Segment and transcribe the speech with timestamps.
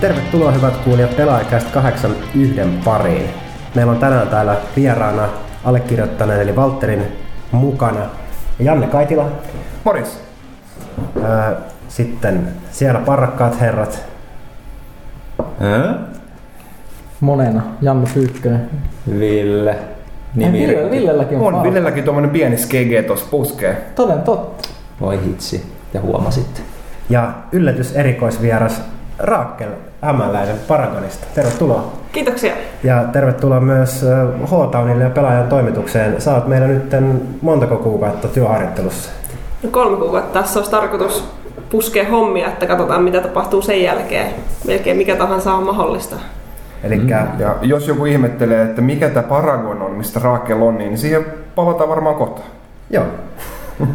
[0.00, 3.47] Tervetuloa hyvät kuulijat Pelaajakästä 81 pariin.
[3.74, 5.28] Meillä on tänään täällä vieraana
[5.64, 7.02] allekirjoittaneen eli Valterin
[7.52, 8.00] mukana
[8.58, 9.28] Janne Kaitila.
[9.84, 10.20] Morjes.
[11.22, 11.52] Ää,
[11.88, 14.04] Sitten siellä parrakkaat herrat.
[15.60, 15.94] Hä?
[17.20, 17.62] Monena.
[17.82, 18.70] Janne Pyykkönen.
[19.18, 19.76] Ville.
[20.34, 21.62] Nimi Ville, Villelläkin on, On.
[21.62, 23.76] Villelläkin tuommoinen pieni skege tossa puskee.
[23.94, 24.68] Toden totta.
[25.00, 25.72] Voi hitsi.
[25.94, 26.60] Ja huomasitte.
[27.10, 28.82] Ja yllätys erikoisvieras
[29.18, 29.68] Raakkel
[30.02, 31.26] Hämäläinen Paragonista.
[31.34, 31.92] Tervetuloa.
[32.12, 32.52] Kiitoksia.
[32.84, 34.04] Ja tervetuloa myös
[34.44, 36.16] H-Townille ja pelaajan toimitukseen.
[36.34, 36.84] Oot meillä nyt
[37.42, 39.10] montako kuukautta työharjoittelussa?
[39.62, 41.24] No kolme kuukautta tässä olisi tarkoitus
[41.70, 44.34] puskea hommia, että katsotaan mitä tapahtuu sen jälkeen.
[44.66, 46.16] Melkein mikä tahansa on mahdollista.
[46.84, 47.08] Eli mm.
[47.08, 51.88] Ja jos joku ihmettelee, että mikä tämä Paragon on, mistä Raakel on, niin siihen palataan
[51.88, 52.40] varmaan kohta.
[52.90, 53.04] Joo.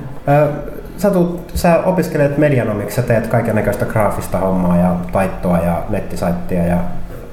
[0.97, 6.65] Sä, tuut, sä opiskelet medianomiksi, sä teet kaiken näköistä graafista hommaa ja taittoa ja nettisaittia
[6.65, 6.77] ja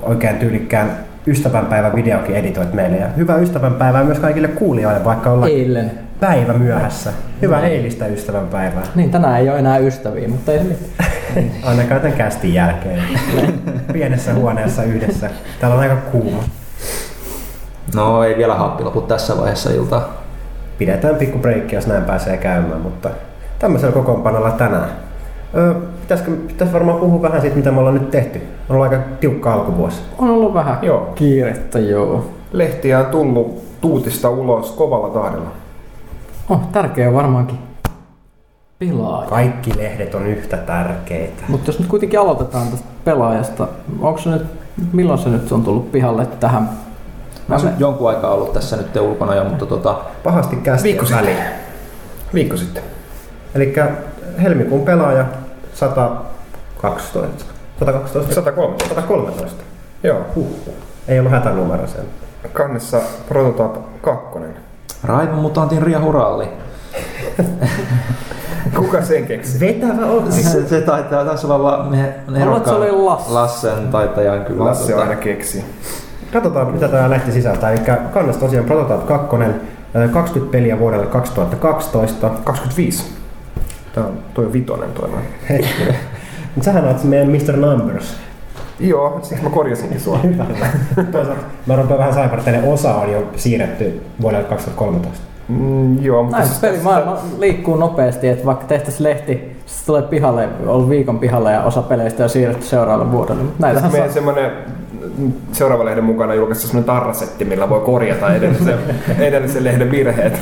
[0.03, 0.91] oikein tyylikkään
[1.27, 2.97] ystävänpäivän videokin editoit meille.
[2.97, 5.91] Ja hyvää ystävänpäivää myös kaikille kuulijoille, vaikka ollaan Eilen.
[6.21, 7.13] päivä myöhässä.
[7.43, 8.83] Hyvää eilistä ystävänpäivää.
[8.95, 10.61] Niin, tänään ei ole enää ystäviä, mutta ei.
[11.65, 13.03] Ainakaan tämän kästin jälkeen.
[13.93, 15.31] Pienessä huoneessa yhdessä.
[15.61, 16.45] Täällä on aika kuuma.
[17.95, 20.23] No ei vielä happi lopu tässä vaiheessa iltaa.
[20.79, 23.11] Pidetään pikku breikki, jos näin pääsee käymään, mutta
[23.61, 24.89] tämmöisellä kokoonpanolla tänään.
[25.57, 28.39] Öö, pitäisikö, pitäisi varmaan puhua vähän siitä, mitä me ollaan nyt tehty.
[28.69, 30.01] On ollut aika tiukka alkuvuosi.
[30.19, 31.13] On ollut vähän Joo.
[31.15, 32.25] kiirettä, joo.
[32.53, 35.51] Lehtiä on tullut tuutista ulos kovalla tahdilla.
[36.49, 37.59] Oh, tärkeä on varmaankin
[38.79, 39.31] pelaaja.
[39.31, 41.43] Kaikki lehdet on yhtä tärkeitä.
[41.49, 43.69] Mutta jos nyt kuitenkin aloitetaan tästä pelaajasta,
[44.01, 44.47] onko se nyt,
[44.93, 46.71] milloin se nyt on tullut pihalle tähän?
[47.49, 51.07] Mä oon nyt jonkun aikaa ollut tässä nyt ulkona jo, mutta tota, Pahasti kästi Viikko
[51.07, 51.27] sitten.
[51.27, 51.45] väliin.
[52.35, 52.83] Viikko sitten.
[53.55, 53.75] Eli
[54.43, 55.25] helmikuun pelaaja
[55.75, 57.45] 112.
[57.79, 58.35] 112.
[58.35, 58.95] 113.
[58.95, 59.63] 113.
[60.03, 60.21] Joo.
[60.37, 60.75] Huhhuh.
[61.09, 62.05] Ei ollut hätänumero sen.
[62.53, 64.39] Kannessa Prototype 2.
[65.05, 66.49] Raivon mutantin riahuralli.
[68.77, 69.61] Kuka sen keksi?
[69.61, 70.33] Vetävä on.
[70.33, 73.33] Se, se taitaa taisi olla la, me, että se oli Lasse.
[73.33, 74.65] Lassen taitajan kyllä.
[74.65, 75.65] Lasse tota, aina keksi.
[76.33, 77.73] Katsotaan mitä tämä lehti sisältää.
[77.73, 77.81] Eli
[78.13, 79.37] kannas tosiaan Prototype 2,
[80.13, 82.31] 20 peliä vuodelle 2012.
[82.45, 83.20] 25.
[83.95, 85.25] Tää on toi vitonen toi noin.
[86.55, 87.57] Mutta sähän oot meidän Mr.
[87.57, 88.15] Numbers.
[88.81, 90.19] Joo, siksi mä korjasinkin sua.
[90.25, 90.45] Hyvä.
[91.13, 95.25] Toisaalta mä rupean vähän saivartelemaan, osa on jo siirretty vuodelle 2013.
[95.49, 100.49] Mm, joo, mutta Näin siis- pelimaailma liikkuu nopeasti, että vaikka tehtäisiin lehti, se tulee pihalle,
[100.67, 103.43] on viikon pihalle ja osa peleistä on siirretty seuraavalle vuodelle.
[103.43, 103.99] Mutta näitähän saa.
[104.01, 104.51] meidän semmoinen
[105.53, 108.79] seuraavan lehden mukana julkaistu semmoinen tarrasetti, millä voi korjata edellisen,
[109.19, 110.41] edellisen lehden virheet.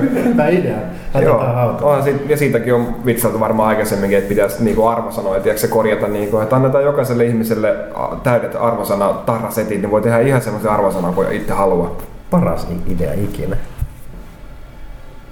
[0.24, 0.76] Hyvä idea.
[1.22, 1.38] Joo,
[1.82, 6.08] onhan siitä, ja siitäkin on vitsailtu varmaan aikaisemminkin, että pitäisi niinku arvosanoja, tiedätkö, se korjata,
[6.08, 7.74] niinku, että annetaan jokaiselle ihmiselle
[8.22, 11.96] täydet arvosana tarrasetit, niin voi tehdä ihan semmoisen arvosanan kuin itse haluaa.
[12.30, 13.56] Paras idea ikinä.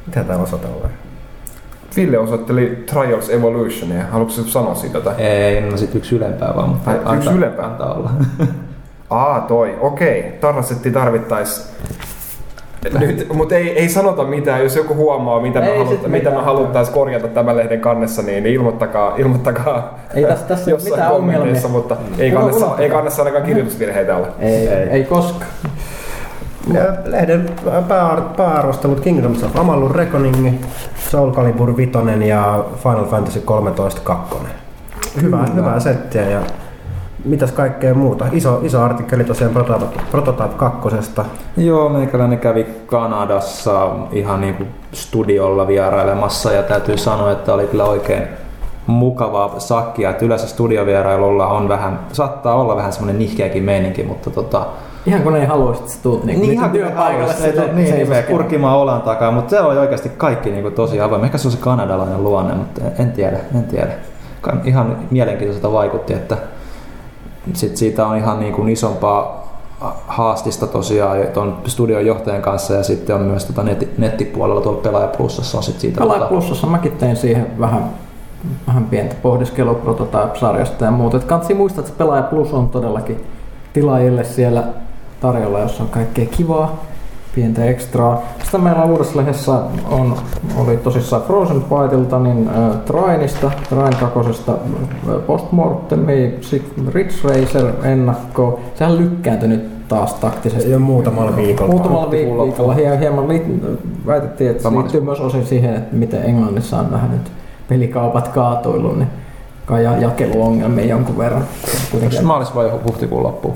[0.07, 0.91] Mitä tää osoitellaan?
[1.97, 4.05] Ville osoitteli Trials Evolutionia.
[4.11, 5.21] Haluatko sanoa siitä jotain?
[5.21, 7.67] Ei, no sit yksi ylempää vaan, mutta Ai, yksi antaa, ylempää?
[7.67, 8.11] antaa olla.
[9.11, 9.77] Aa, toi.
[9.81, 10.39] Okei.
[10.41, 11.75] Tarrasetti tarvittais.
[12.99, 16.09] Nyt, mutta ei, ei sanota mitään, jos joku huomaa, mitä, me, Ei halut, sit mitä
[16.11, 16.45] me mitään.
[16.45, 21.13] haluttais korjata tämän lehden kannessa, niin ilmoittakaa, ilmoittakaa Ei tässä- tässä ei ole jossain mitään
[21.13, 21.97] kommenteissa, ongelmia.
[21.97, 24.29] mutta ei Joo, kannessa, ei kannessa ainakaan kirjoitusvirheitä olla.
[24.41, 25.51] Ei, ei, ei koskaan.
[26.73, 27.51] Ja Lehden
[27.89, 30.55] pää, pääarvostelut Kingdoms of Amalur Reckoning,
[31.11, 31.91] Soul Calibur 5
[32.27, 34.35] ja Final Fantasy 13 2.
[35.23, 36.41] Hyvää, hyvää settiä ja
[37.25, 38.27] mitäs kaikkea muuta.
[38.33, 40.89] Iso, iso artikkeli tosiaan Prototype, Prototype 2.
[41.57, 47.85] Joo, meikäläinen kävi Kanadassa ihan niin kuin studiolla vierailemassa ja täytyy sanoa, että oli kyllä
[47.85, 48.23] oikein
[48.87, 50.11] mukavaa sakkia.
[50.11, 54.67] Että yleensä studiovierailulla on vähän, saattaa olla vähän semmoinen nihkeäkin meininki, mutta tota,
[55.07, 57.77] Ihan kun ei halua, että sä tuut niin, niin nyt ihan työpaikalle ei, sinne niin,
[57.77, 58.25] niin, seisoskeleen.
[58.25, 61.25] kurkimaan olan takaa, mutta se oli oikeasti kaikki niin kuin tosi avoin.
[61.25, 63.93] Ehkä se on se kanadalainen luonne, mutta en tiedä, en tiedä.
[64.65, 66.37] Ihan mielenkiintoiselta vaikutti, että
[67.53, 69.45] sit siitä on ihan niin kuin isompaa
[70.07, 75.09] haastista tosiaan tuon studion johtajan kanssa ja sitten on myös tota netti, nettipuolella tuolla Pelaaja
[75.09, 77.91] Plusassa on sit siitä Pelaaja tota- Plusassa mäkin tein siihen vähän,
[78.67, 81.17] vähän pientä pohdiskelua Prototype-sarjasta ja muuta.
[81.17, 83.25] Et Kansi muistaa, että Pelaaja Plus on todellakin
[83.73, 84.65] tilaajille siellä
[85.21, 86.85] tarjolla, jossa on kaikkea kivaa,
[87.35, 88.23] pientä ekstraa.
[88.43, 89.53] Sitten meillä on uudessa lehdessä
[89.91, 90.17] on,
[90.57, 96.35] oli tosissaan Frozen Fightilta, niin äh, Trainista, Train kakosesta äh, Postmortemi,
[96.93, 98.61] Ridge Racer ennakko.
[98.75, 100.71] Sehän lykkääntyi nyt taas taktisesti.
[100.71, 101.73] Jo muutamalla viikolla.
[101.73, 104.81] Muutamalla viik- viikolla hie- hieman liit- väitettiin, että se Sama.
[104.81, 107.33] liittyy myös osin siihen, että miten Englannissa on vähän nyt
[107.69, 109.09] pelikaupat kaatuillut, niin
[109.67, 111.45] kai ja- jakeluongelmia jonkun verran.
[111.91, 113.55] Kuitenkin, se maalis vai huhtikuun loppuun?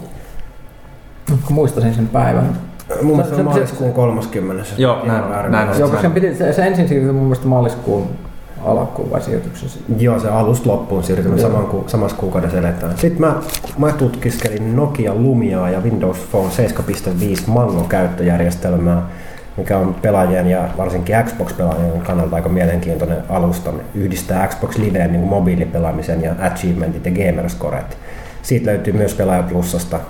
[1.51, 2.68] muistasin sen päivän.
[3.03, 4.65] Mun mielestä se Se- se- maaliskuun 30.
[4.77, 5.65] Joo, näin on, näin on.
[5.65, 5.81] muista.
[5.81, 8.07] Joo, koska sen piti, se, se ensin siirtyi mun mielestä maaliskuun
[8.65, 10.01] alkuun vai siirtyksen sitten.
[10.01, 12.99] Joo, se alusta loppuun siirtymä saman ku, samassa kuukaudessa eletään.
[12.99, 13.35] Sitten mä,
[13.79, 16.49] mä tutkiskelin Nokia Lumiaa ja Windows Phone
[17.35, 19.03] 7.5 Mango käyttöjärjestelmää,
[19.57, 23.71] mikä on pelaajien ja varsinkin Xbox-pelaajien kannalta aika mielenkiintoinen alusta.
[23.95, 27.99] Yhdistää Xbox Liveen niin mobiilipelaamisen ja achievementit ja gamerscoret.
[28.43, 30.01] Siitä löytyy myös Pelaaja Plusasta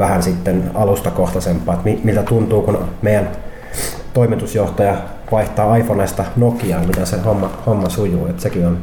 [0.00, 3.28] vähän sitten alustakohtaisempaa, että mi- miltä tuntuu, kun meidän
[4.14, 4.94] toimitusjohtaja
[5.32, 8.26] vaihtaa iPhoneesta Nokiaan, mitä se homma, homma sujuu.
[8.26, 8.78] Että sekin on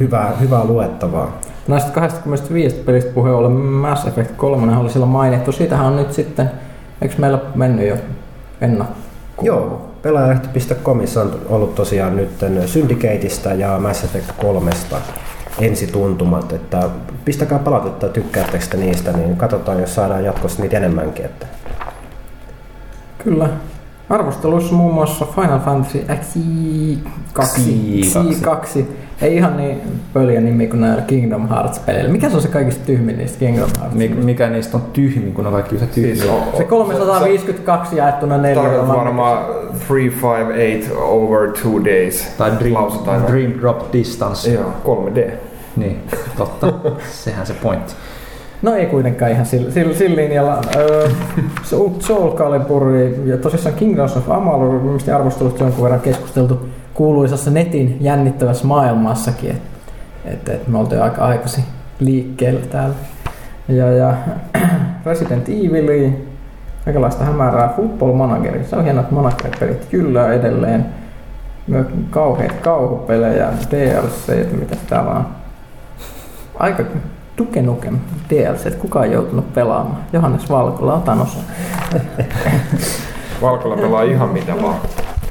[0.00, 1.38] hyvää, hyvää luettavaa.
[1.68, 5.52] Näistä 25 pelistä puheen ollen Mass Effect 3 oli silloin mainittu.
[5.52, 6.50] Siitähän on nyt sitten,
[7.02, 7.96] eikö meillä mennyt jo
[8.60, 8.94] ennakko?
[9.42, 12.30] Joo, pelaajalehti.comissa on ollut tosiaan nyt
[12.66, 14.70] Syndicateista ja Mass Effect 3
[15.60, 16.88] ensituntumat, että
[17.24, 21.24] pistäkää palautetta, tykkäättekö te niistä, niin katsotaan, jos saadaan jatkossa niitä enemmänkin.
[21.24, 21.46] Että
[23.24, 23.48] Kyllä.
[24.10, 27.38] Arvosteluissa muun muassa Final Fantasy X2.
[27.38, 28.84] X2.
[29.22, 29.80] Ei ihan niin
[30.12, 32.12] pöliä nimi kuin näillä Kingdom Hearts-peleillä.
[32.12, 33.94] Mikä se on se kaikista tyhmin niistä Kingdom Hearts?
[33.96, 36.14] Mi- Mikä niistä on tyhmin, kun on kaikki yhtä tyhmiä?
[36.14, 38.68] Siis on, Se 352 jaettuna neljällä.
[38.68, 39.44] Tarkoitat varmaan
[39.88, 42.26] 358 over two days.
[42.38, 42.74] Tai Dream,
[43.26, 44.52] dream Drop Distance.
[44.52, 45.30] Joo, 3D.
[45.78, 46.02] Niin,
[46.36, 46.72] totta.
[47.10, 47.94] Sehän se pointti.
[48.62, 50.60] No ei kuitenkaan ihan sillä, sillä, sillä linjalla.
[50.76, 51.08] Öö,
[51.98, 52.90] Soul Calibur
[53.24, 59.50] ja tosissaan Kingdoms of Amalur, mistä arvostelusta jonkun verran keskusteltu kuuluisassa netin jännittävässä maailmassakin.
[60.24, 61.64] Että et, et me oltiin aika aikaisin
[62.00, 62.94] liikkeellä täällä.
[63.68, 64.14] Ja, ja
[65.06, 66.10] Resident Evil,
[66.84, 68.64] kaikenlaista hämärää Football Manageri.
[68.64, 70.86] Se on hienoa, että manager-pelit jyllää edelleen.
[71.66, 75.26] Myös kauheita kauhupelejä, DLC, mitä täällä on.
[76.58, 76.82] Aika
[77.38, 77.98] Duke Nukem
[78.30, 79.98] DLC, kuka on joutunut pelaamaan?
[80.12, 81.38] Johannes Valkola, otan osa.
[83.42, 84.76] Valkolla pelaa ihan mitä vaan.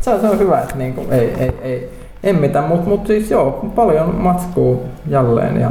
[0.02, 3.32] Se on, se on hyvä, että niinku, ei, ei, ei, en mitään, mutta mut siis
[3.32, 4.78] joo, paljon matskua
[5.08, 5.70] jälleen ja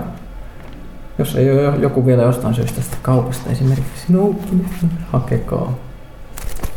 [1.18, 5.72] jos ei ole jo- joku vielä jostain syystä sitä kaupasta esimerkiksi noukkinut, niin hakekaa.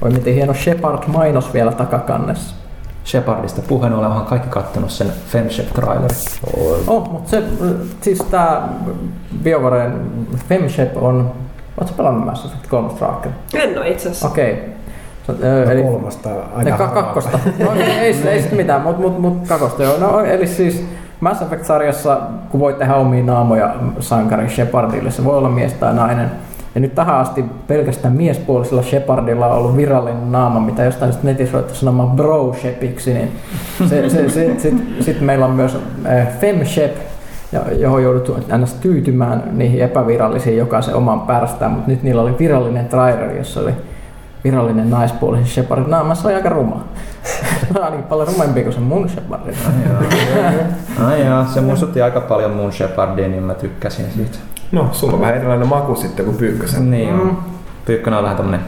[0.01, 2.55] Oi miten hieno Shepard-mainos vielä takakannessa.
[3.11, 6.17] Shepardista puheen ollen onhan kaikki kattonut sen Femshep-trailerin.
[6.87, 7.43] Oh, mutta se,
[8.01, 8.69] siis tää
[9.43, 9.93] BioWaren
[10.49, 11.31] Femshep on,
[11.79, 13.31] ootko pelannut Mass Effect 3 Tracker?
[13.53, 14.27] En ole itse asiassa.
[14.27, 14.53] Okei.
[15.29, 15.65] Okay.
[15.65, 17.39] no, Eli kolmasta aika Ne ka- kakkosta.
[17.59, 19.97] No ei, ei, ei sit mitään, mutta mut, mut kakosta joo.
[19.97, 20.85] No eli siis
[21.19, 22.17] Mass Effect-sarjassa,
[22.49, 26.31] kun voi tehdä omia naamoja sankarin Shepardille, se voi olla mies tai nainen.
[26.75, 31.53] Ja nyt tähän asti pelkästään miespuolisella Shepardilla on ollut virallinen naama, mitä jostain sit netissä
[31.53, 33.31] ruvettu sanomaan bro Shepiksi, niin
[33.89, 36.95] se, se, se, sit, sit meillä on myös äh, Fem Shep,
[37.77, 38.73] johon jouduttu ns.
[38.73, 43.73] tyytymään niihin epävirallisiin jokaisen oman pärstään, mutta nyt niillä oli virallinen trailer, jossa oli
[44.43, 45.87] virallinen naispuolisen Shepard.
[45.87, 46.83] No, se oli aika ruma.
[47.59, 49.41] Se on ainakin paljon rumempi kuin se mun Shepard.
[51.05, 54.37] Ai jaa, se muistutti aika paljon mun Shepardia, niin mä tykkäsin siitä.
[54.71, 56.91] No, sulla on vähän erilainen maku sitten kuin Pyykkösen.
[56.91, 57.35] Niin Mm.
[57.85, 58.61] Pyykkönen on vähän tämmönen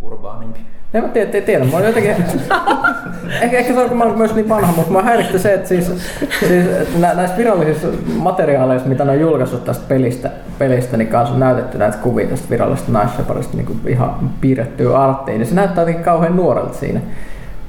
[0.00, 0.60] urbaanimpi.
[0.94, 1.64] En mä tiedä, tiedä.
[1.64, 2.10] Mä oon jotenkin...
[3.42, 5.68] ehkä, ehkä se on, kun mä oon myös niin vanha, mutta mä häiritsee se, että
[5.68, 5.92] siis,
[6.40, 6.66] siis
[6.98, 11.78] nä, näissä virallisissa materiaaleissa, mitä ne on julkaissut tästä pelistä, pelistä niin kanssa on näytetty
[11.78, 16.36] näitä kuvia tästä virallisesta naisseparista niin kuin ihan piirrettyä arttiin, niin se näyttää jotenkin kauhean
[16.36, 17.00] nuorelta siinä.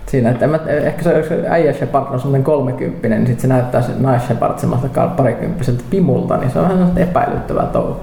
[0.07, 3.47] Siinä, että mä, ehkä se, jos se äijä Shepard on semmoinen kolmekymppinen, niin sitten se
[3.47, 7.99] näyttää se nais Shepard semmoista parikymppiseltä pimulta, niin se on vähän semmoista epäilyttävää touhua.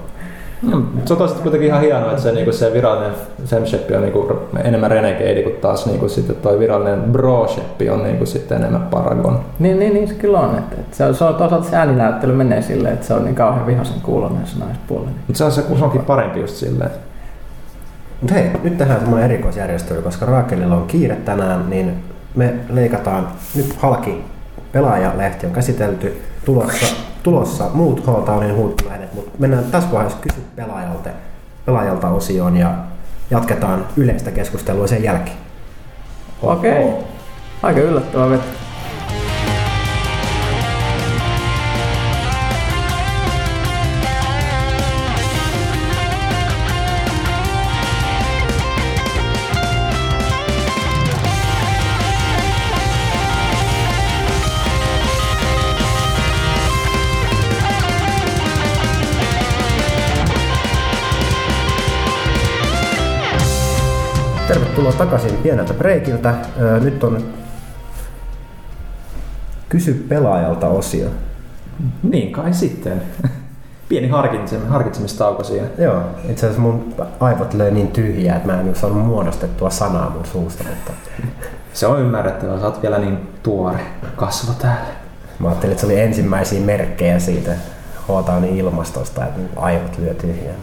[0.63, 3.13] No, se on toisaalta kuitenkin ihan hienoa, että se, niinku, se virallinen
[3.45, 8.59] Femshep on niinku, enemmän renegade, kun taas niinku, sitten toi virallinen Broshep on niinku, sitten
[8.59, 9.41] enemmän Paragon.
[9.59, 10.59] Niin, niin, niin se kyllä on.
[10.59, 13.35] Että, että se, on, se on toisaalta se ääninäyttely menee silleen, että se on niin
[13.35, 15.15] kauhean vihaisen kuulonen se naispuolinen.
[15.27, 16.91] Mutta se on, se, se onkin parempi just silleen.
[18.25, 22.05] Mut hei, nyt tehdään semmoinen erikoisjärjestely, koska Raakelilla on kiire tänään, niin
[22.35, 24.25] me leikataan nyt halki
[24.73, 31.11] pelaajalehti on käsitelty, tulossa, tulossa muut H-Townin huippulehdet, mutta mennään tässä vaiheessa kysy pelaajalta,
[31.67, 32.75] pelaajalta osioon ja
[33.31, 35.37] jatketaan yleistä keskustelua sen jälkeen.
[36.43, 36.85] Okei.
[36.85, 37.03] Okay.
[37.63, 38.64] Aika yllättävää veto.
[64.85, 66.35] Tervetuloa takaisin pieneltä breikiltä.
[66.81, 67.25] Nyt on
[69.69, 71.09] Kysy pelaajalta osio.
[72.03, 73.03] Niin kai sitten.
[73.89, 75.67] Pieni harkitsemis- harkitsemistauko siinä.
[75.79, 80.27] Joo, itse asiassa mun aivot löi niin tyhjää, että mä en saanut muodostettua sanaa mun
[80.27, 80.93] suusta, mutta
[81.73, 83.81] Se on ymmärrettävää, sä oot vielä niin tuore
[84.17, 84.95] kasvo täällä.
[85.39, 87.53] mä ajattelin, että se oli ensimmäisiä merkkejä siitä
[88.09, 90.55] Hootaunin ilmastosta, että aivot lyö tyhjää.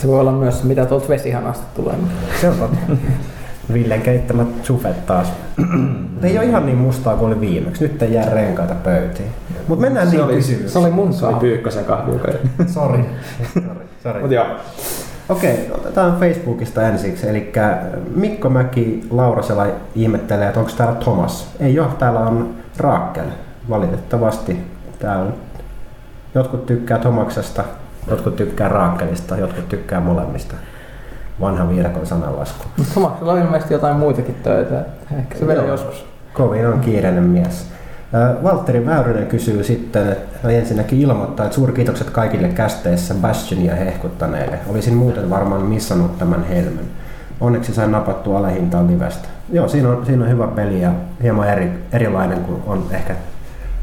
[0.00, 1.94] Se voi olla myös, mitä tuolta vesihanasta tulee.
[2.40, 2.78] Se on totta.
[3.72, 5.32] Villen keittämät sufet taas.
[6.22, 7.84] ei ole ihan niin mustaa kuin oli viimeksi.
[7.84, 9.28] Nyt ei jää renkaita pöytiin.
[9.68, 10.70] Mutta mennään Se niin oli- kysymyksiin.
[10.70, 11.34] Se oli mun Se oli.
[11.40, 12.28] Pyykkösen kahvi, joka
[12.74, 13.04] Sori.
[13.54, 13.64] Sori.
[14.02, 14.20] Sori.
[14.22, 14.46] Mut joo.
[15.28, 17.28] Okei, otetaan Facebookista ensiksi.
[17.28, 17.52] Eli
[18.14, 21.50] Mikko Mäki Laurasela ihmettelee, että onko täällä Thomas.
[21.60, 23.26] Ei ole, täällä on Raakkel.
[23.70, 24.56] Valitettavasti.
[24.98, 25.32] Täällä
[26.34, 27.64] jotkut tykkää Tomaksesta,
[28.06, 30.54] jotkut tykkää Raakkelista, jotkut tykkää molemmista.
[31.40, 32.64] Vanha viidakon sananlasku.
[32.76, 34.84] Mutta Tomaksella on ilmeisesti jotain muitakin töitä.
[35.18, 36.06] Ehkä se vielä joskus.
[36.34, 37.66] Kovin on kiireinen mies.
[38.42, 44.58] Valtteri Väyrynen kysyy sitten, että hän ensinnäkin ilmoittaa, että suurkiitokset kaikille kästeissä Bastionia hehkuttaneille.
[44.68, 46.84] Olisin muuten varmaan missannut tämän helmen.
[47.40, 49.28] Onneksi sain napattua alehintaan livestä.
[49.52, 50.92] Joo, siinä on, siinä on hyvä peli ja
[51.22, 53.14] hieman eri, erilainen kuin on ehkä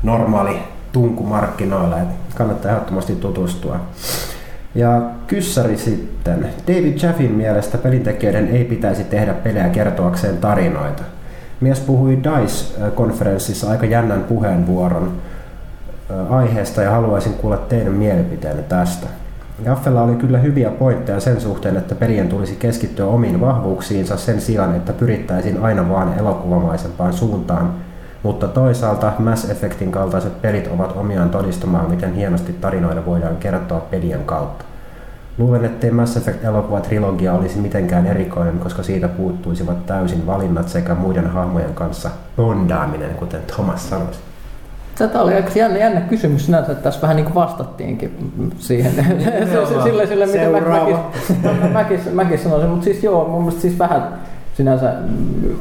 [0.04, 0.60] normaali
[0.98, 2.00] tunku markkinoilla.
[2.00, 3.80] Et kannattaa ehdottomasti tutustua.
[4.76, 6.50] Ja kyssäri sitten.
[6.68, 11.04] David Jaffin mielestä pelintekijöiden ei pitäisi tehdä pelejä kertoakseen tarinoita.
[11.62, 15.12] Mies puhui DICE-konferenssissa aika jännän puheenvuoron
[16.30, 19.08] aiheesta ja haluaisin kuulla teidän mielipiteenne tästä.
[19.66, 24.76] Jaffella oli kyllä hyviä pointteja sen suhteen, että pelien tulisi keskittyä omiin vahvuuksiinsa sen sijaan,
[24.76, 27.74] että pyrittäisiin aina vaan elokuvamaisempaan suuntaan,
[28.28, 34.24] mutta toisaalta Mass Effectin kaltaiset pelit ovat omiaan todistamaan, miten hienosti tarinoida voidaan kertoa pelien
[34.26, 34.66] kautta.
[35.38, 41.28] Luulen, ettei Mass Effect-elokuva trilogia olisi mitenkään erikoinen, koska siitä puuttuisivat täysin valinnat sekä muiden
[41.28, 44.08] hahmojen kanssa bondaaminen, kuten Thomas sanoi.
[44.98, 48.94] Tätä oli aika jännä, jännä kysymys sinänsä, että tässä vähän niin kuin vastattiinkin siihen,
[49.84, 51.12] sille, sille mitä mä, Seuraava.
[51.44, 54.14] mäkin, mäkin, mäkin sanoisin, mutta siis joo, mun mielestä siis vähän
[54.58, 54.94] sinänsä,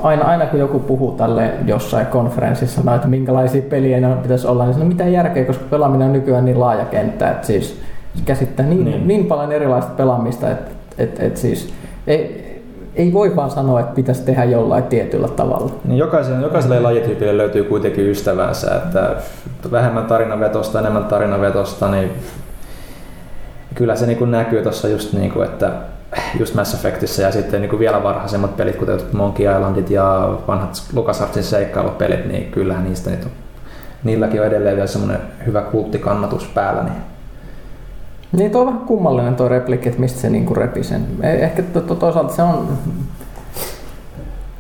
[0.03, 4.65] aina, aina kun joku puhuu tälle jossain konferenssissa, no, että minkälaisia pelejä ne pitäisi olla,
[4.65, 7.81] niin siinä on mitään järkeä, koska pelaaminen on nykyään niin laaja kenttä, että siis
[8.15, 9.09] se käsittää niin, niin.
[9.09, 9.26] Niin.
[9.26, 11.75] paljon erilaista pelaamista, että, että, että siis
[12.07, 12.47] ei,
[12.95, 15.71] ei voi vaan sanoa, että pitäisi tehdä jollain tietyllä tavalla.
[15.85, 19.17] Niin jokaiselle, jokaiselle lajityypille löytyy kuitenkin ystävänsä, että
[19.71, 22.12] vähemmän tarinavetosta, enemmän tarinavetosta, niin
[23.75, 25.71] kyllä se niin kuin näkyy tuossa just niin kuin, että
[26.39, 30.83] just Mass Effectissä ja sitten niin kuin vielä varhaisemmat pelit, kuten Monkey Islandit ja vanhat
[30.93, 33.33] LucasArtsin seikkailupelit, niin kyllähän niistä niitä on,
[34.05, 36.83] niilläkin on edelleen vielä semmoinen hyvä kulttikannatus päällä.
[36.83, 36.97] Niin
[38.33, 41.07] Niin tuo on vähän kummallinen tuo replikki, että mistä se niinku repi sen.
[41.21, 42.69] Eh- Ehkä to, to, toisaalta se on,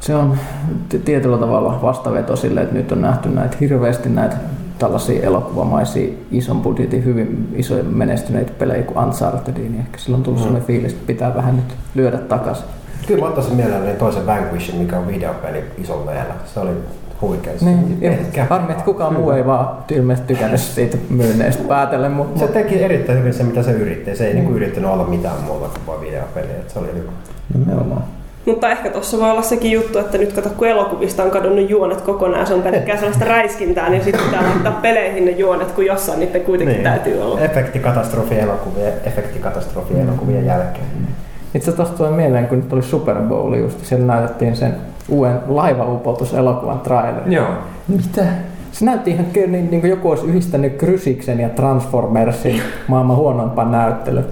[0.00, 0.38] se on
[1.04, 4.36] tietyllä tavalla vastaveto sille, että nyt on nähty näitä hirveästi näitä
[4.78, 10.40] tällaisia elokuvamaisia ison budjetin hyvin isoja menestyneitä pelejä kuin Uncharted, niin ehkä silloin on tullut
[10.40, 10.42] Mm.
[10.42, 10.46] mm.
[10.46, 12.64] sellainen fiilis, että pitää vähän nyt lyödä takaisin.
[13.06, 16.34] Kyllä mä ottaisin mielelläni toisen Vanquishin, mikä on videopeli isolla leellä.
[16.54, 16.70] Se oli
[17.20, 17.52] huikea.
[17.60, 17.98] Niin,
[18.48, 23.18] harmi, että kukaan muu ei vaan ilmeisesti tykännyt siitä myynneistä päätellen, mutta Se teki erittäin
[23.18, 24.16] hyvin se, mitä se yritti.
[24.16, 26.46] Se ei niinku yrittänyt olla mitään muuta kuin vaan videopeli.
[26.46, 27.10] Et se oli hyvä.
[27.54, 28.02] nimenomaan.
[28.46, 32.00] Mutta ehkä tuossa voi olla sekin juttu, että nyt kato, kun elokuvista on kadonnut juonet
[32.00, 36.20] kokonaan, se on pelkkää sellaista räiskintää, niin sitten pitää laittaa peleihin ne juonet, kun jossain
[36.20, 36.84] niiden kuitenkin niin.
[36.84, 37.40] täytyy olla.
[37.40, 40.86] Efektikatastrofi elokuvien, efektikatastrofi elokuvien jälkeen.
[41.54, 44.74] Itse asiassa tuosta tulee mieleen, kun nyt oli Super Bowl just, siellä näytettiin sen
[45.08, 47.34] uuden laivaupoutuselokuvan traileri.
[47.34, 47.48] Joo.
[47.88, 48.24] Mitä?
[48.72, 53.72] Se näytti ihan ky- niin, niin kuin joku olisi yhdistänyt Krysiksen ja Transformersin maailman huonompaan
[53.72, 54.24] näyttely.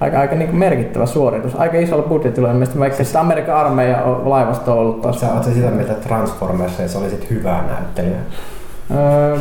[0.00, 1.54] Aika, aika niin merkittävä suoritus.
[1.54, 5.20] Aika isolla budjetilla ilmeisesti, vaikka sitä Amerikan armeija on- laivasto on ollut taas.
[5.20, 8.20] Sä oot sitä mieltä, että Transformersissa oli sit hyvää näyttelijää.
[8.94, 9.36] Öö,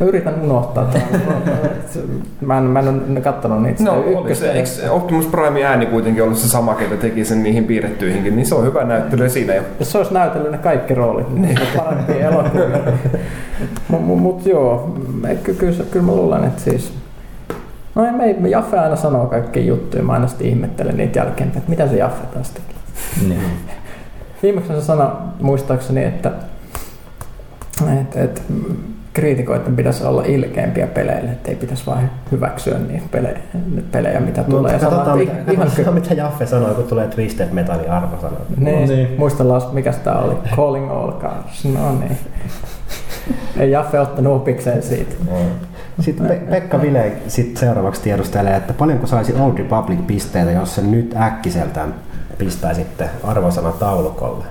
[0.00, 1.22] mä yritän unohtaa tämän.
[2.46, 3.84] mä, en, mä en ole katsonut niitä.
[3.84, 4.52] No, sitä oli se, ykköstä.
[4.52, 8.54] eikö Optimus Prime ääni kuitenkin ollut se sama, ketä teki sen niihin piirrettyihinkin, niin se
[8.54, 9.62] on hyvä näyttely siinä jo.
[9.78, 12.78] Jos se olisi näytellyt ne kaikki roolit, niin se parempia elokuvia.
[13.88, 14.94] Mutta mut joo,
[15.58, 17.03] kyllä, kyllä mä luulen, että siis...
[17.94, 21.58] No ei, me, me Jaffe aina sanoo kaikkia juttuja, mä aina sitten ihmettelen niitä jälkeenpäin,
[21.58, 22.74] että mitä se Jaffe taas teki.
[23.28, 23.40] Niin.
[24.42, 25.10] Viimeksi se sanoi
[25.40, 26.32] muistaakseni, että,
[28.00, 28.40] että, että
[29.12, 33.38] kriitikoiden pitäisi olla ilkeämpiä peleille, että ei pitäisi vain hyväksyä niitä pelejä,
[33.92, 34.72] pelejä mitä tulee.
[34.72, 38.36] Ja sanoa, katsotaan, että mitä, ihan katsotaan, mitä Jaffe sanoi, kun tulee Twisted Metalin arvosana.
[38.56, 38.88] Niin, Niin.
[38.88, 39.14] niin.
[39.18, 40.34] muistellaan, mikä tämä oli.
[40.56, 41.64] Calling all cars.
[41.64, 42.18] No niin.
[43.58, 45.14] Ei Jaffe ottanut opikseen siitä.
[46.00, 50.82] Sitten Pe- Pekka Vile sit seuraavaksi tiedustelee, että paljonko saisi Old Republic pisteitä, jos se
[50.82, 51.94] nyt äkkiseltään
[52.38, 54.44] pistäisitte arvosana taulukolle?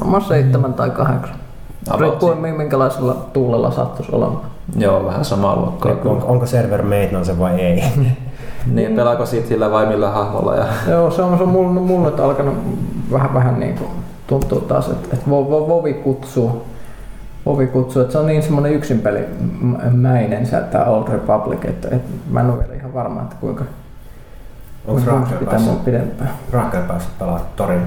[0.00, 1.36] Varmaan seitsemän tai kahdeksan.
[2.00, 4.40] Riippuen mi- minkälaisella tuulella sattuisi olemaan.
[4.76, 5.92] Joo, vähän samaa luokkaa.
[6.04, 7.84] On, onko server maintenance vai ei?
[8.72, 10.54] Niin, pelaako Cityllä vai millä hahmolla?
[10.56, 10.64] Ja...
[10.92, 12.54] Joo, se on, se on mulla nyt alkanut
[13.12, 13.90] vähän, vähän niin kuin
[14.26, 16.62] tuntuu taas, että, että Vo- Vo- Vovi kutsuu,
[17.46, 22.40] Vovi kutsuu, että se on niin semmoinen yksinpelimäinen se tämä Old Republic, että, että mä
[22.40, 23.64] en ole vielä ihan varma, että kuinka,
[24.86, 26.30] Onko pitää päässyt, mun pidempään.
[26.52, 27.82] Rakel päässyt pelaamaan torin?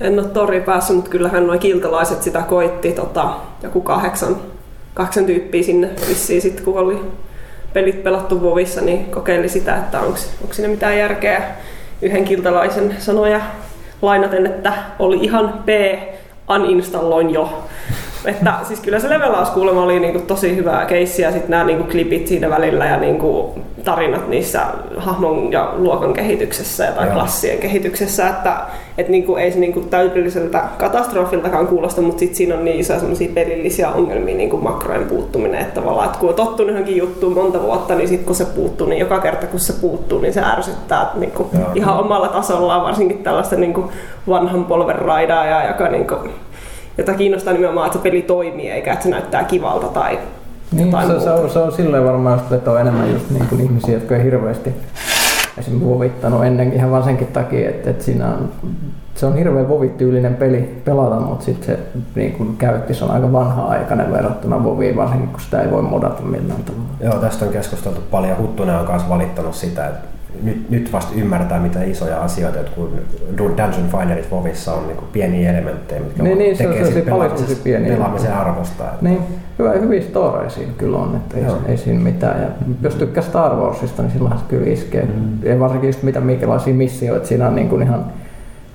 [0.00, 2.92] En ole tori päässyt, mutta kyllähän nuo kiltalaiset sitä koitti.
[2.92, 4.36] Tota, joku kahdeksan,
[4.94, 7.00] kahdeksan tyyppiä sinne vissiin sit, kun oli
[7.72, 10.18] pelit pelattu Vovissa, niin kokeili sitä, että onko
[10.50, 11.42] siinä mitään järkeä.
[12.02, 13.40] Yhden kiltalaisen sanoja
[14.02, 15.68] lainaten, että oli ihan P,
[16.50, 17.64] uninstalloin jo.
[18.24, 22.50] Että siis kyllä se levelauskuulema oli niinku tosi hyvää keissiä, sitten nämä niinku klipit siinä
[22.50, 24.60] välillä ja niinku tarinat niissä
[24.96, 27.14] hahmon ja luokan kehityksessä ja tai Joo.
[27.14, 28.56] klassien kehityksessä, että
[28.98, 33.30] et niinku ei se niinku täydelliseltä katastrofiltakaan kuulosta, mutta sitten siinä on niin isoja semmoisia
[33.34, 37.62] pelillisiä ongelmia, niin kuin makrojen puuttuminen, että tavallaan, että kun on tottunut johonkin juttuun monta
[37.62, 41.02] vuotta, niin sitten kun se puuttuu, niin joka kerta kun se puuttuu, niin se ärsyttää
[41.02, 41.68] että niinku Joo.
[41.74, 43.90] ihan omalla tasollaan, varsinkin tällaista niinku
[44.28, 46.14] vanhan polven raidaajaa, joka niinku,
[46.98, 50.18] jota kiinnostaa nimenomaan, että se peli toimii eikä että se näyttää kivalta tai
[50.72, 51.42] Niin, jotain se, se, muuta.
[51.42, 54.70] on, se on silleen varmaan just vetoa enemmän just niin kuin ihmisiä, jotka ei hirveästi
[55.58, 58.48] esimerkiksi vovittanut ennen ihan vaan senkin takia, että, että siinä on,
[59.14, 61.78] se on hirveän vovityylinen peli pelata, mutta sitten se
[62.14, 66.62] niin kuin käyttis on aika vanha-aikainen verrattuna voviin, varsinkin kun sitä ei voi modata millään
[66.64, 66.84] tavalla.
[67.00, 68.38] Joo, tästä on keskusteltu paljon.
[68.38, 70.11] Huttunen on myös valittanut sitä, että
[70.42, 72.90] nyt, nyt vasta ymmärtää, mitä isoja asioita, että kun
[73.38, 77.20] Dungeon Finderit Vovissa on niin pieniä elementtejä, mitkä Niin, niin, se on tekee sit paljon
[77.20, 77.92] pelaamisen, tosi pieniä.
[77.92, 78.84] pelaamisen arvosta.
[78.84, 79.18] Että Niin,
[79.58, 82.42] hyvä, hyviä storeja siinä kyllä on, että ei, ei siinä mitään.
[82.42, 82.48] Ja
[82.82, 85.04] jos tykkää Star Warsista, niin silloinhan se kyllä iskee.
[85.04, 85.38] Mm.
[85.42, 88.04] Ja varsinkin just mitä minkälaisia missioita siinä on niin kuin ihan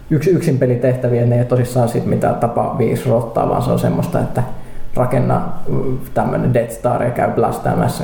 [0.10, 3.80] yksi yksin pelitehtäviä, ne ei ole tosissaan sit mitään tapa viisi rottaa, vaan se on
[3.80, 4.43] semmoista, että
[4.97, 5.41] rakenna
[6.13, 8.03] tämmöinen Death Star ja käy blästäämässä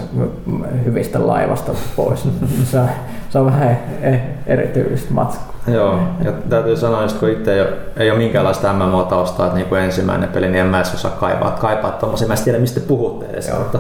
[0.86, 2.28] hyvistä laivasta pois.
[2.72, 2.90] se, on,
[3.30, 5.54] se on vähän e- erityylistä matskua.
[5.68, 9.68] Joo, ja täytyy sanoa, että kun itse ei ole, ei ole minkäänlaista MMO-taustaa, että niin
[9.68, 12.28] kuin ensimmäinen peli, niin en mä edes osaa kaivaa, kaipaa tuommoisia.
[12.28, 13.48] Mä en tiedä, mistä te puhutte edes.
[13.48, 13.60] Joo.
[13.60, 13.80] Mutta,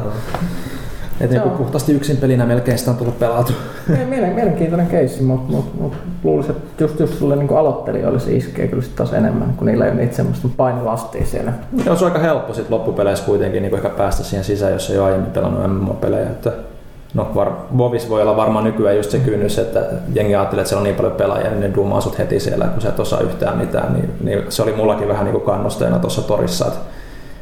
[1.21, 3.19] että niin kuin puhtaasti yksin pelinä melkein sitä on tullut
[4.09, 8.67] mielen- Mielenkiintoinen keissi, mutta mut, mut luulisin, että just, just sulle niin aloittelijoille se iskee
[8.67, 11.53] kyllä sit taas enemmän, kun niillä ei ole niitä semmoista painolastia siellä.
[11.85, 14.97] Joo, se on aika helppo sit loppupeleissä kuitenkin niin ehkä päästä siihen sisään, jos ei
[14.97, 16.29] ole aiemmin pelannut MMO-pelejä.
[16.29, 16.51] Että
[17.13, 19.79] No, var, Vovis voi olla varmaan nykyään just se kynnys, että
[20.13, 22.81] jengi ajattelee, että siellä on niin paljon pelaajia, niin ne dumaa sut heti siellä, kun
[22.81, 23.93] sä et osaa yhtään mitään.
[23.93, 26.79] Niin, niin se oli mullakin vähän niin kuin kannusteena tuossa torissa, että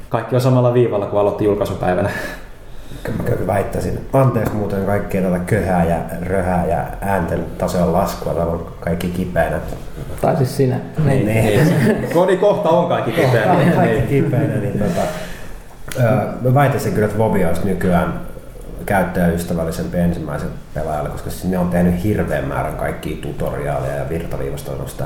[0.09, 2.09] kaikki on samalla viivalla, kun aloitti julkaisupäivänä.
[3.17, 8.53] Mä kyllä väittäisin, anteeksi muuten kaikkea tätä köhää ja röhää ja äänten tasojen laskua, täällä
[8.53, 9.59] on kaikki kipeänä.
[10.21, 10.79] Tai siis sinä.
[11.05, 11.67] Niin, niin.
[12.13, 13.55] Kodi kohta on kaikki kipeä.
[13.55, 14.23] Niin, kaikki niin.
[14.23, 15.01] kipeänä, niin tota,
[15.99, 18.21] öö, mä väittäisin kyllä, että Vovi olisi nykyään
[18.85, 25.05] käyttäjäystävällisempi ensimmäisen pelaajalle, koska siis ne on tehnyt hirveän määrän kaikkia tutoriaaleja ja virtaviivastanut sitä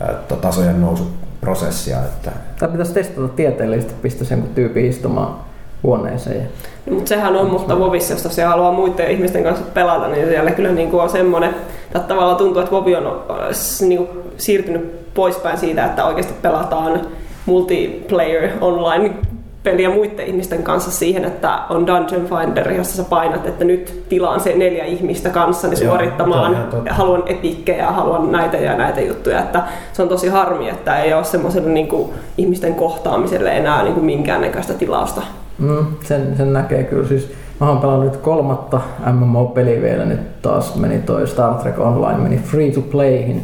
[0.00, 1.98] öö, to- tasojen nousuprosessia.
[1.98, 5.51] Että Tai pitäisi testata tieteellisesti, pistää sen tyypin istumaan
[5.82, 6.36] huoneeseen.
[6.36, 6.42] Ja...
[6.86, 10.50] No, mutta sehän on, mutta Vovissa, jos tosiaan haluaa muiden ihmisten kanssa pelata, niin siellä
[10.50, 11.54] kyllä niin kuin on semmoinen,
[11.86, 17.00] että tavallaan tuntuu, että Vovi on äh, niin kuin siirtynyt poispäin siitä, että oikeasti pelataan
[17.46, 19.14] multiplayer online
[19.62, 24.40] peliä muiden ihmisten kanssa siihen, että on Dungeon Finder, jossa sä painat, että nyt tilaan
[24.40, 26.56] se neljä ihmistä kanssani Joo, suorittamaan,
[26.90, 31.24] haluan epikkejä, haluan näitä ja näitä juttuja, että se on tosi harmi, että ei ole
[31.24, 35.22] semmoiselle niin kuin ihmisten kohtaamiselle enää niin kuin minkäännäköistä tilausta.
[35.58, 37.08] Mm, sen, sen näkee kyllä.
[37.08, 38.80] Siis, mä oon pelannut nyt kolmatta
[39.12, 40.04] MMO-peliä vielä.
[40.04, 43.42] Nyt taas meni toi Star Trek Online, meni free to playhin.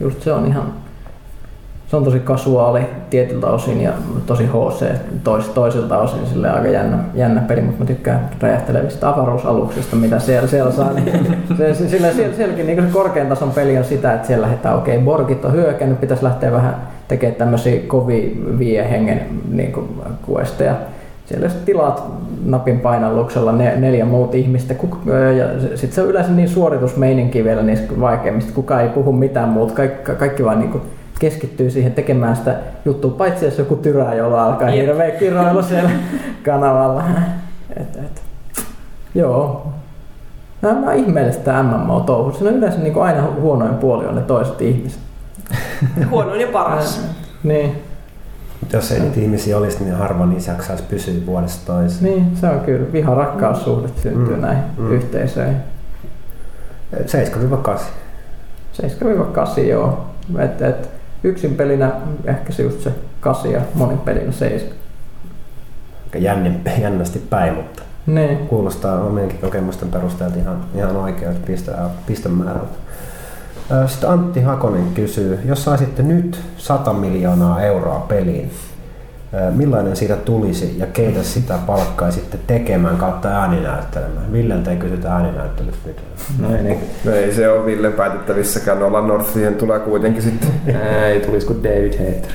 [0.00, 0.72] Just se on ihan
[1.90, 3.92] se on tosi kasuaali tietyltä osin ja
[4.26, 4.84] tosi HC
[5.24, 10.48] tois, toisilta osin sille aika jännä, jännä peli, mutta mä tykkään räjähtelevistä avaruusaluksista, mitä siellä,
[10.48, 10.92] siellä saa.
[10.92, 14.44] Niin, se, se, sillä, siellä, sielläkin niin se korkean tason peli on sitä, että siellä
[14.44, 16.76] lähdetään, okei, okay, Borgit on hyökännyt, pitäisi lähteä vähän
[17.08, 19.74] tekemään tämmöisiä kovia viiehengen niin
[20.30, 20.74] questeja.
[21.30, 22.04] Siellä jos tilaat
[22.44, 24.98] napin painalluksella ne, neljä muuta ihmistä, kuk,
[25.38, 29.74] ja sitten se on yleensä niin suoritusmeininki vielä niistä vaikeimmista, kukaan ei puhu mitään muuta,
[29.74, 30.82] kaikki, kaikki vaan niin
[31.18, 34.86] keskittyy siihen tekemään sitä juttua, paitsi jos joku tyrää, jolla alkaa Jep.
[34.86, 35.90] hirveä kiroilu siellä
[36.46, 37.04] kanavalla.
[37.76, 38.22] Et, et.
[39.14, 39.66] Joo.
[40.62, 42.32] Nämä on ihmeellistä MMO-touhu.
[42.32, 45.00] Siinä on yleensä niin kuin aina huonoin puoli on ne toiset ihmiset.
[46.10, 47.08] Huonoin ja paras.
[47.42, 47.82] Niin,
[48.72, 52.04] jos ei niitä ihmisiä olisi, niin harva niissä jaksaisi pysyä vuodesta toiseen.
[52.04, 52.92] niin, se on kyllä.
[52.92, 54.92] Viha-rakkaussuhde syntyy Mm, näihin mm.
[54.92, 55.56] yhteisöihin.
[56.96, 57.80] 7-8.
[59.58, 60.04] 7-8 joo.
[60.38, 60.90] Et, et,
[61.24, 61.92] yksin pelinä
[62.24, 64.72] ehkä se just se 8 ja monin pelinä 7.
[66.04, 68.38] Aika jännin, jännästi päin, mutta Niin.
[68.38, 71.72] kuulostaa omienkin kokemusten perusteella ihan, ihan oikealta piste,
[72.06, 72.78] pistemäärältä.
[73.86, 78.50] Sitten Antti Hakonen kysyy, jos saisitte nyt 100 miljoonaa euroa peliin,
[79.56, 84.32] millainen siitä tulisi ja keitä sitä palkkaisitte tekemään kautta ääninäyttelemään?
[84.32, 85.96] Villeltä ei kysytä ääninäyttelyt nyt.
[86.38, 86.80] No ei niin.
[87.04, 88.78] No ei se ole Villen päätettävissäkään.
[88.78, 92.32] Nolla North siihen tulee kuitenkin sitten Ei tulisi kuin David Hater.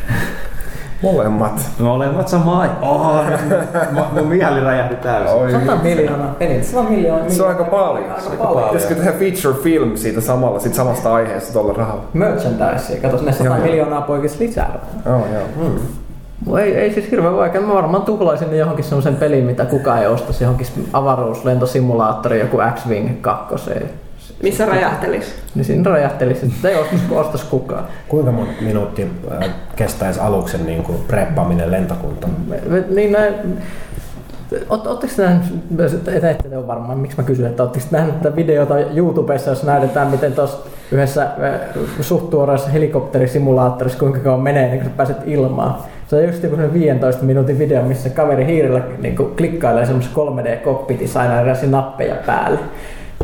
[1.02, 1.70] Molemmat.
[1.80, 2.66] Molemmat samaa.
[2.82, 3.16] Oh,
[3.92, 5.38] mun- mieli räjähti täysin.
[5.38, 5.52] Oi.
[5.52, 6.64] 100 miljoonaa pelit.
[6.64, 7.30] 100 miljoonaa.
[7.30, 7.98] Se on aika paljon.
[8.12, 8.54] Aika aika paljon.
[8.54, 8.70] paljon.
[8.70, 12.04] Pitäisikö tehdä feature film siitä samalla, siitä samasta aiheesta tuolla rahalla?
[12.14, 12.96] Merchandise.
[13.02, 13.66] Kato, ne 100 Joo, joo.
[13.66, 14.80] miljoonaa poikis lisää.
[15.06, 15.44] Joo, joo.
[15.68, 15.80] Hmm.
[16.60, 17.62] Ei, ei siis hirveän vaikea.
[17.62, 20.44] Mä varmaan tuhlaisin ne johonkin semmoisen peliin, mitä kukaan ei ostaisi.
[20.44, 23.56] Johonkin avaruuslentosimulaattori, joku X-Wing 2.
[24.43, 25.36] Missä räjähtelis?
[25.56, 27.86] Niin siinä räjähtelisi, että ei ostaisi, ostaisi kukaan.
[28.08, 31.71] Kuinka monta minuuttia ö, kestäisi aluksen niin kuin preppaaminen
[32.67, 33.34] me- Niin näin,
[34.69, 39.50] Oletteko nähnyt, te ette ole varmaan, miksi mä kysyn, että oletteko nähnyt tätä videota YouTubessa,
[39.50, 40.58] jos näytetään, miten tuossa
[40.91, 41.60] yhdessä äh,
[42.02, 45.76] suht tuoreessa helikopterisimulaattorissa, kuinka kauan menee, niin kun sä pääset ilmaan.
[46.08, 51.19] Se on just joku semmoinen 15 minuutin video, missä kaveri hiirillä niin klikkailee semmoisessa 3D-cockpitissa
[51.19, 52.60] aina erilaisia nappeja päälle.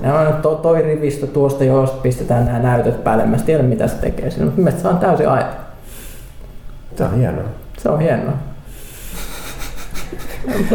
[0.04, 3.26] On to, toi rivistö tuosta, josta pistetään nämä näytöt päälle.
[3.26, 5.50] Mä en tiedä, mitä se tekee siinä, mutta mielestäni se on täysin aito.
[6.96, 7.44] Tämä on hienoa.
[7.78, 8.34] Se on hienoa.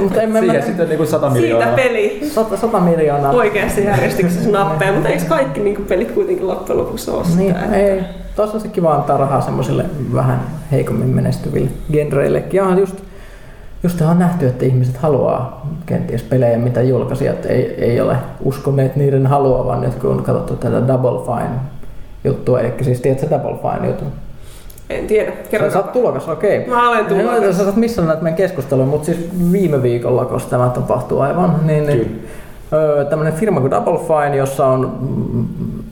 [0.03, 1.77] mutta, mä, Siihen mä, sitten niinku 100 Siitä miljoonaa.
[1.77, 2.31] peli.
[2.35, 3.33] 100, 100 miljoonaa.
[3.33, 7.37] Oikeassa järjestyksessä nappeja, mutta eikö kaikki niin pelit kuitenkin loppujen lopuksi ole sitä?
[7.39, 8.01] Niin, että- ei.
[8.37, 10.41] Tuossa on se kiva antaa rahaa semmoisille vähän
[10.73, 12.59] heikommin menestyville genreillekin.
[12.59, 12.97] Ja just,
[13.83, 19.27] just on nähty, että ihmiset haluaa kenties pelejä, mitä julkaisijat ei, ei ole uskoneet niiden
[19.27, 21.61] haluavan, nyt kun on katsottu tätä Double Fine
[22.25, 24.13] juttua, eli siis tiedätkö Double Fine jutun?
[24.91, 25.31] En tiedä.
[25.31, 25.71] Sä, Kerro.
[25.71, 26.67] sä oot tulokas, okei.
[26.67, 27.57] Mä olen tulokas.
[27.57, 29.19] Sä saat missään näitä meidän keskustelua, mutta siis
[29.53, 32.29] viime viikolla, koska tämä tapahtuu aivan, niin, niin
[32.73, 35.85] öö, tämmöinen firma kuin Double Fine, jossa on mm,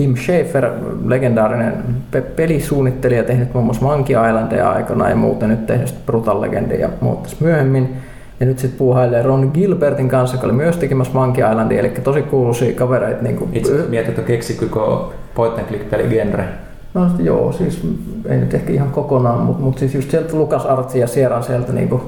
[0.00, 0.70] Tim Schafer,
[1.06, 1.72] legendaarinen
[2.10, 6.88] pe- pelisuunnittelija, tehnyt muun muassa Monkey Islandia aikana ja muuten nyt tehnyt Brutal Legendia ja
[7.00, 7.96] muut tässä myöhemmin.
[8.40, 12.22] Ja nyt sitten puuhailee Ron Gilbertin kanssa, joka oli myös tekemässä Monkey Islandia, eli tosi
[12.22, 13.22] kuuluisia kavereita.
[13.22, 14.66] Niin kuin, Itse mietit, että keksikö
[15.34, 16.44] point and click peli genre.
[16.94, 17.82] No joo, siis
[18.28, 21.72] ei nyt ehkä ihan kokonaan, mutta mut siis just sieltä Lukas Artsi ja Sieran sieltä
[21.72, 22.02] niinku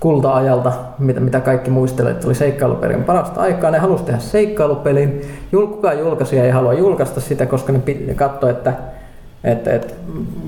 [0.00, 3.70] kulta-ajalta, mitä, mitä kaikki muistelee, että oli seikkailupelin parasta aikaa.
[3.70, 5.20] Ne halusi tehdä seikkailupelin.
[5.50, 7.82] Kukaan julkaisija ei halua julkaista sitä, koska ne,
[8.14, 8.72] katsoi, että
[9.44, 9.94] että, että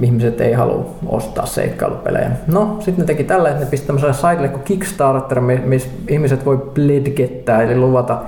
[0.02, 2.30] ihmiset ei halua ostaa seikkailupelejä.
[2.46, 6.58] No, sitten ne teki tällä, että ne pisti tämmöiselle kuin Kickstarter, mi- missä ihmiset voi
[6.74, 8.18] pledgettää, eli luvata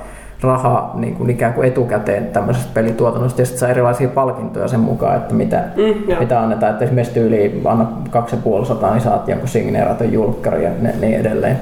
[0.43, 5.17] rahaa niin kuin ikään kuin etukäteen tämmöisestä pelituotannosta, ja sitten saa erilaisia palkintoja sen mukaan,
[5.17, 6.21] että mitä, Mm, joo.
[6.21, 6.73] mitä annetaan.
[6.73, 11.61] Että esimerkiksi tyyliin anna 250, niin saat jonkun signeeratun julkkari ja niin edelleen.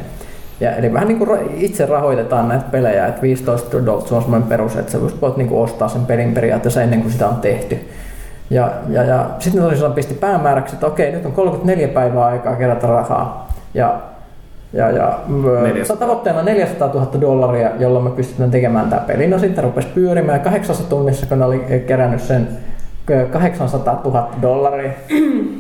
[0.61, 4.77] Ja, eli vähän niin kuin itse rahoitetaan näitä pelejä, että 15 dollars on semmoinen perus,
[4.77, 7.79] että sä voit niin kuin ostaa sen pelin periaatteessa ennen kuin sitä on tehty.
[8.51, 12.57] Ja, ja, ja sitten ne tosissaan pisti päämääräksi, että okei, nyt on 34 päivää aikaa
[12.57, 13.49] kerätä rahaa.
[13.75, 13.95] Ja,
[14.73, 15.19] ja, ja
[15.63, 15.97] 400.
[15.97, 19.27] tavoitteena 400 000 dollaria, jolla me pystytään tekemään tämä peli.
[19.27, 22.49] No sitten rupesi pyörimään kahdeksassa tunnissa, kun oli kerännyt sen
[23.33, 24.93] 800 000 dollaria.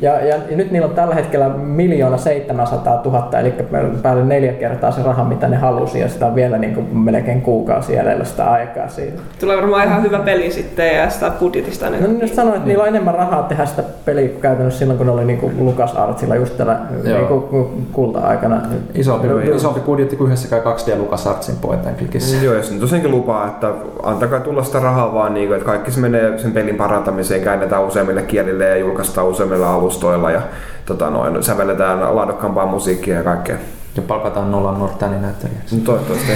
[0.00, 3.54] Ja, ja, ja nyt niillä on tällä hetkellä miljoona 700 000, eli
[4.02, 7.42] päälle neljä kertaa se raha, mitä ne halusi, ja sitä on vielä niin kuin melkein
[7.42, 9.16] kuukausi jäljellä sitä aikaa siinä.
[9.40, 12.82] Tulee varmaan ihan hyvä peli sitten ja sitä budjetista No niin just sanoin, että niillä
[12.82, 16.36] on enemmän rahaa tehdä sitä peliä kuin käytännössä silloin, kun ne oli niinku Lukas Artsilla
[16.36, 17.18] just tällä Joo.
[17.18, 18.60] niinku kulta-aikana.
[18.94, 19.38] Isompi, joo.
[19.38, 22.44] isompi budjetti kuin yhdessäkään 2D Lucas Artsin point and clickissä.
[22.44, 25.90] Joo, jos ne tosiaankin lupaa, että antakaa tulla sitä rahaa vaan, niin kuin, että kaikki
[25.90, 30.42] se menee sen pelin parantamiseen, käännetään useimmille kielille ja julkaistaan useimmilla alustoilla ja
[30.86, 33.56] tota, noin, sävelletään laadukkaampaa musiikkia ja kaikkea.
[33.96, 35.76] Ja palkataan Nolan Northanin näyttelijäksi.
[35.76, 36.32] No, toivottavasti.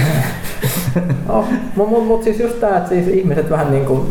[1.28, 1.44] No,
[1.76, 4.06] mutta mut, siis just tää, että siis ihmiset vähän niinku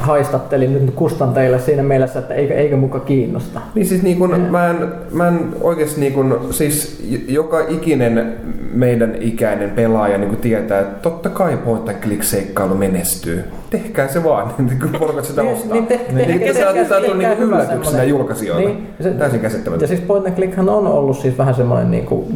[0.00, 3.60] haistatteli nyt kustantajille siinä mielessä, että eikö, eikö muka kiinnosta.
[3.74, 4.76] Niin siis niin kun, mä, en,
[5.12, 8.32] mä en oikeasti niin kun, siis joka ikinen
[8.74, 13.44] meidän ikäinen pelaaja niin kun tietää, että totta kai point and click seikkailu menestyy.
[13.70, 15.72] Tehkää se vaan, niin kun porukat sitä Niin, ostaa.
[15.72, 18.66] niin te- Niin, tehkää- niin, tämä, tehkää- tämä tuli tehkää niin hyvä yllätyksenä julkaisijoille.
[18.68, 19.86] Niin, se- Täysin Ja käsittämätöntä.
[19.86, 22.28] siis point and clickhan on ollut siis vähän semmoinen niinku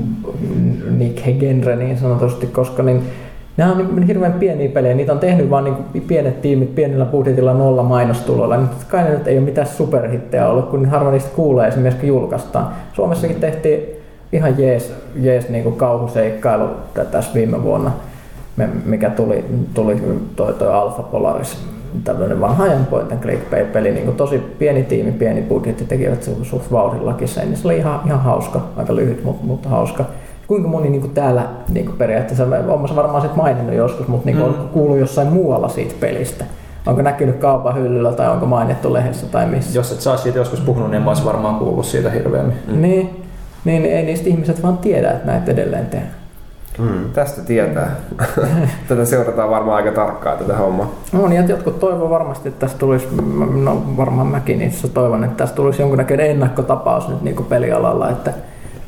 [0.99, 3.03] Nick-genre niin sanotusti, koska niin
[3.57, 7.55] Nämä on niin hirveän pieniä pelejä, niitä on tehnyt vaan niin pienet tiimit pienellä budjetilla
[7.55, 8.57] nolla mainostulolla.
[8.57, 12.69] Totta kai ne nyt ei ole mitään superhittejä ollut, kun harva niistä kuulee esimerkiksi julkaistaan.
[12.93, 13.81] Suomessakin tehtiin
[14.33, 17.91] ihan jees, jees niin kuin kauhuseikkailu tä- tässä viime vuonna,
[18.85, 19.97] mikä tuli, tuli
[20.37, 21.59] toi, toi Alpha Polaris
[22.05, 26.23] tämmöinen vanha ajan point and click peli, niin kuin tosi pieni tiimi, pieni budjetti, tekivät
[26.23, 30.05] su- suht vauhdillakin sen, se oli ihan, ihan hauska, aika lyhyt, mutta, mutta hauska.
[30.47, 34.37] Kuinka moni niin kuin täällä niin kuin periaatteessa, olen varmaan sit maininnut joskus, mutta niin
[34.37, 34.69] kuin, mm.
[34.69, 36.45] kuuluu jossain muualla siitä pelistä?
[36.87, 39.79] Onko näkynyt kaupan hyllyllä tai onko mainittu lehdessä tai missä?
[39.79, 42.57] Jos et saa siitä joskus puhunut, niin mä olisin varmaan kuullut siitä hirveämmin.
[42.69, 42.81] Mm.
[42.83, 43.25] Niin,
[43.65, 46.15] niin ei niistä ihmiset vaan tiedä, että näitä edelleen tehdään.
[46.79, 47.13] Mm.
[47.13, 47.97] Tästä tietää.
[48.89, 50.91] tätä seurataan varmaan aika tarkkaan tätä hommaa.
[51.13, 53.09] No niin, että jotkut toivoo varmasti, että tästä tulisi,
[53.65, 58.33] no varmaan mäkin itse toivon, että tästä tulisi jonkunnäköinen ennakkotapaus nyt niin kuin pelialalla, että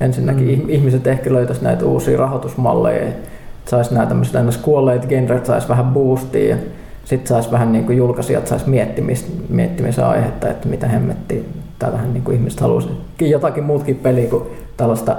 [0.00, 0.68] ensinnäkin mm.
[0.68, 5.86] ihmiset ehkä löytäisi näitä uusia rahoitusmalleja, että saisi nämä tämmöiset ennäs kuolleet genret saisi vähän
[5.86, 6.56] boostia ja
[7.04, 11.40] sitten saisi vähän niin kuin julkaisijat saisi miettimis, miettimisen aihetta, että mitä hemmettiä
[11.78, 12.88] täällähän niin kuin ihmiset haluaisi
[13.20, 14.42] jotakin muutkin peliä kuin
[14.76, 15.16] tällaista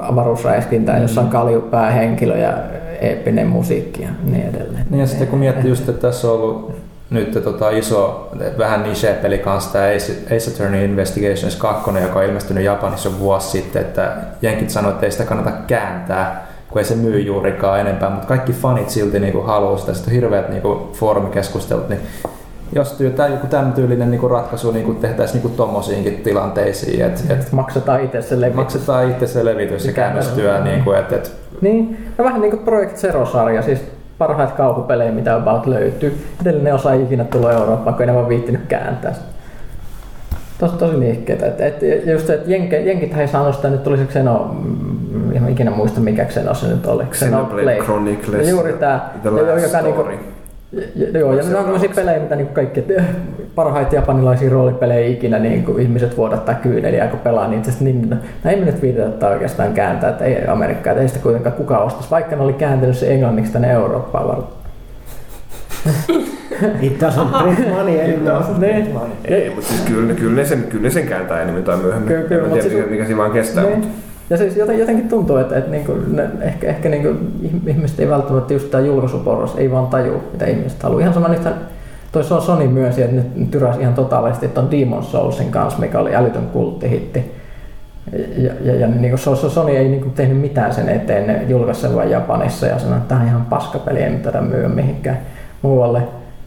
[0.00, 2.58] avaruusräiskintää, jossa on kaljupäähenkilö ja
[3.00, 4.86] eeppinen musiikki ja niin edelleen.
[4.90, 6.81] Niin ja sitten kun miettii just, että tässä on ollut
[7.12, 12.64] nyt tota iso, vähän niche-peli kanssa tämä Ace, Ace Attorney Investigations 2, joka on ilmestynyt
[12.64, 17.20] Japanissa vuosi sitten, että jenkit sanoivat, että ei sitä kannata kääntää, kun ei se myy
[17.20, 22.00] juurikaan enempää, mutta kaikki fanit silti niinku haluaa sitä, sitten on hirveät niinku foorumikeskustelut, niin
[22.74, 27.04] jos tämä joku tämän tyylinen niinku ratkaisu niinku tehtäisiin niinku tommosiinkin tilanteisiin.
[27.04, 28.56] Et, et maksetaan itse se levitys.
[28.56, 30.60] Maksetaan itse se levitys ja käännöstyö.
[30.60, 31.32] Niinku, et, et.
[31.60, 33.78] Niin, no vähän niin kuin Project Zero-sarja, siis
[34.18, 36.26] parhaat kauhupelejä, mitä about löytyy.
[36.42, 39.14] Edellinen osa ei ikinä tullut Eurooppaan, kun en ole viittinyt kääntää
[40.58, 41.46] Tosi, tosi liikkeitä.
[41.46, 44.56] Et, et, just se, että jenke, jenkit ei saanut sitä, nyt tuli se Xeno,
[45.34, 47.04] en ikinä muista mikä Xeno se nyt oli.
[47.04, 48.48] Xenoblade Chronicles.
[48.48, 49.10] Juuri tämä,
[49.62, 50.04] joka niinku,
[50.72, 53.02] ja, joo, ja ne on sellaisia pelejä, mitä niin kaikki, että
[53.54, 58.16] parhaita japanilaisia roolipelejä ikinä niin kuin ihmiset vuodattaa kyyneliä, kun pelaa niin itse niin, no,
[58.44, 62.10] ei me nyt viitetä oikeastaan kääntää, että ei Amerikkaa, että ei sitä kuitenkaan kukaan ostaisi,
[62.10, 64.62] vaikka ne oli kääntänyt se englanniksi tänne Eurooppaan varten.
[66.80, 68.44] It doesn't print money anymore.
[68.58, 68.98] Niin.
[69.24, 72.08] Ei, mutta siis kyllä, kyllä, ne sen, kyllä ne sen kääntää enemmän tai myöhemmin.
[72.08, 73.64] Kyllä, kyllä, en tiedä, siis, mikä siinä vaan kestää.
[73.64, 73.78] Niin.
[73.78, 74.11] Mutta.
[74.30, 77.32] Ja siis jotenkin tuntuu, että, että niin kuin, ne, ehkä, ehkä niin kuin,
[77.66, 78.84] ihmiset ei välttämättä just tämä
[79.56, 81.00] ei vaan taju, mitä ihmiset haluaa.
[81.00, 81.54] Ihan sama nythän
[82.12, 86.46] toi Sony myönsi, että nyt tyräsi ihan totaalisesti tuon Demon Soulsin kanssa, mikä oli älytön
[86.46, 87.42] kulttihitti.
[88.36, 91.94] Ja, ja, ja niin kuin Sony ei niin kuin tehnyt mitään sen eteen, ne julkaisi
[91.94, 95.18] vain Japanissa ja sanoi, että tämä on ihan paskapeli, ei tätä myy mihinkään
[95.62, 96.02] muualle.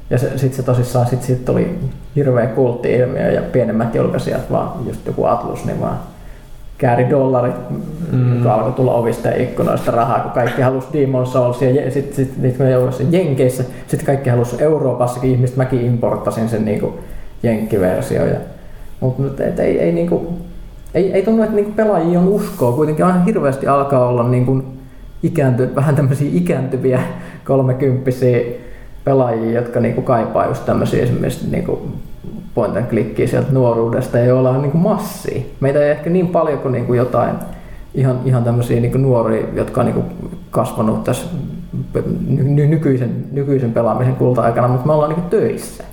[0.09, 1.79] Ja sitten se tosissaan sit siitä tuli
[2.15, 5.99] hirveä kultti-ilmiö ja pienemmät julkaisijat, vaan just joku Atlus, niin vaan
[6.77, 7.55] kääri dollarit,
[8.11, 8.41] mm.
[8.41, 12.37] kun alkoi tulla ovista ja ikkunoista rahaa, kun kaikki halusi Demon Souls ja sitten sit,
[12.37, 16.99] niitä kun Jenkeissä, sitten kaikki halusi Euroopassakin ihmiset, mäkin importtasin sen niinku
[17.43, 18.25] jenkkiversio.
[18.25, 18.39] Ja,
[19.01, 20.33] mutta et, ei, ei, niinku,
[20.93, 24.63] ei, ei tunnu, että niinku pelaajia on uskoa, kuitenkin aina hirveästi alkaa olla niinku
[25.23, 26.99] ikäänty, vähän tämmöisiä ikääntyviä
[27.47, 28.39] kolmekymppisiä
[29.03, 31.81] pelaajia, jotka niinku kaipaa just tämmöisiä esimerkiksi niinku
[32.55, 35.41] point and clickia sieltä nuoruudesta, joilla on niin massia.
[35.59, 37.35] Meitä ei ehkä niin paljon kuin, niin kuin jotain
[37.93, 40.05] ihan, ihan tämmöisiä niin nuoria, jotka on niin kuin
[40.51, 41.27] kasvanut tässä
[42.27, 45.83] ny- nykyisen, nykyisen pelaamisen kulta-aikana, mutta me ollaan niin töissä.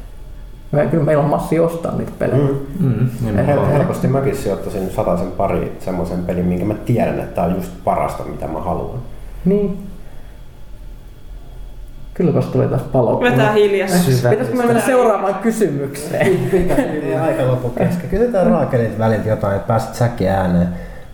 [0.73, 2.43] Me, kyllä meillä on massi ostaa niitä pelejä.
[2.43, 2.87] Mm.
[2.87, 3.09] Mm.
[3.25, 7.55] Niin Hel- helposti mäkin sijoittaisin sen pari semmoisen pelin, minkä mä tiedän, että tämä on
[7.55, 8.99] just parasta, mitä mä haluan.
[9.45, 9.79] Niin.
[12.15, 13.21] Kyllä vasta tuli taas palo.
[13.21, 14.15] Vetää hiljaisuus.
[14.17, 16.39] Pitäisikö me mennä seuraavaan kysymykseen?
[17.23, 18.11] aika loppu kesken.
[18.11, 20.69] Kysytään Raakelilta väliltä jotain, että pääset säkin ääneen.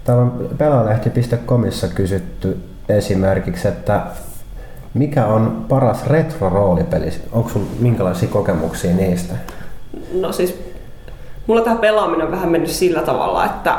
[0.05, 2.59] Täällä on pelalehti.comissa kysytty
[2.89, 4.03] esimerkiksi, että
[4.95, 7.13] mikä on paras retro-roolipeli?
[7.33, 9.35] Onko sinulla minkälaisia kokemuksia niistä?
[10.13, 10.61] No siis,
[11.47, 13.79] mulla tämä pelaaminen on vähän mennyt sillä tavalla, että,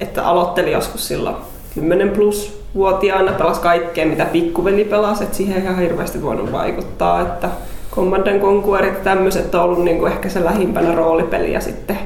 [0.00, 1.36] että aloittelin joskus silloin
[1.74, 7.20] 10 plus vuotiaana pelas kaikkea, mitä pikkuveli pelasi, että siihen ei ihan hirveästi voinut vaikuttaa,
[7.20, 7.48] että
[7.94, 11.98] Command Conquerit ja tämmöiset on ollut niin kuin ehkä se lähimpänä roolipeliä sitten.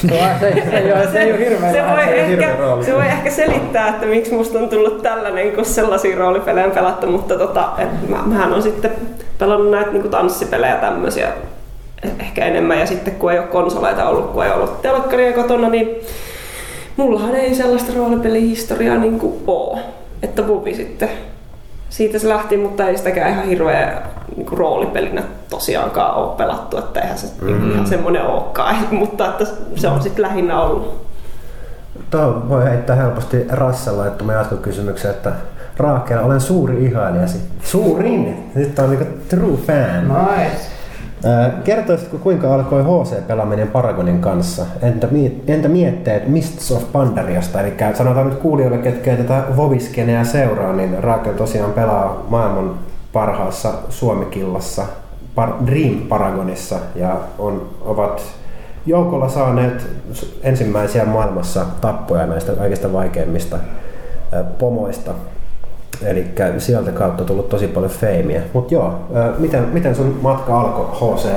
[0.00, 0.08] Se,
[0.40, 3.88] se, se, ei ole, se ei ole hirveän se, voi ehkä, se voi ehkä selittää,
[3.88, 8.22] että miksi musta on tullut tällainen, kun sellaisia roolipelejä on pelattu, mutta tota, et mä,
[8.26, 8.90] mähän on sitten
[9.38, 11.28] pelannut näitä niin kuin tanssipelejä tämmöisiä
[12.20, 15.96] ehkä enemmän ja sitten kun ei ole konsoleita ollut, kun ei ollut telkkaria kotona, niin
[17.00, 19.80] mullahan ei sellaista roolipelihistoriaa niin kuin ole.
[20.22, 21.08] Että Bubi sitten
[21.90, 24.02] siitä se lähti, mutta ei sitäkään ihan hirveä
[24.36, 27.70] niin kuin roolipelinä tosiaankaan ole pelattu, että eihän se mm-hmm.
[27.70, 29.44] ihan semmoinen olekaan, mutta että
[29.76, 31.06] se on sitten lähinnä ollut.
[32.10, 35.32] Tuo voi heittää helposti Rassella, että mä jatkokysymyksen, että
[35.76, 37.38] Raakel, olen suuri ihailijasi.
[37.62, 38.50] Suurin!
[38.54, 40.08] Nyt on niinku true fan.
[40.08, 40.79] Nice.
[41.64, 44.66] Kertoisitko kuinka alkoi HC-pelaaminen Paragonin kanssa?
[44.82, 45.08] Entä,
[45.46, 47.60] entä mietteet Mists of Pandariasta?
[47.60, 52.74] Eli sanotaan nyt kuulijoille, ketkä tätä Voviskeneä seuraa, niin Raakel tosiaan pelaa maailman
[53.12, 54.86] parhaassa Suomikillassa
[55.66, 58.22] Dream Paragonissa ja on, ovat
[58.86, 59.86] joukolla saaneet
[60.42, 63.56] ensimmäisiä maailmassa tappoja näistä kaikista vaikeimmista
[64.58, 65.10] pomoista.
[66.06, 66.24] Eli
[66.58, 68.42] sieltä kautta tullut tosi paljon feimiä.
[68.52, 68.94] Mutta joo,
[69.38, 71.28] miten, miten sun matka alkoi HC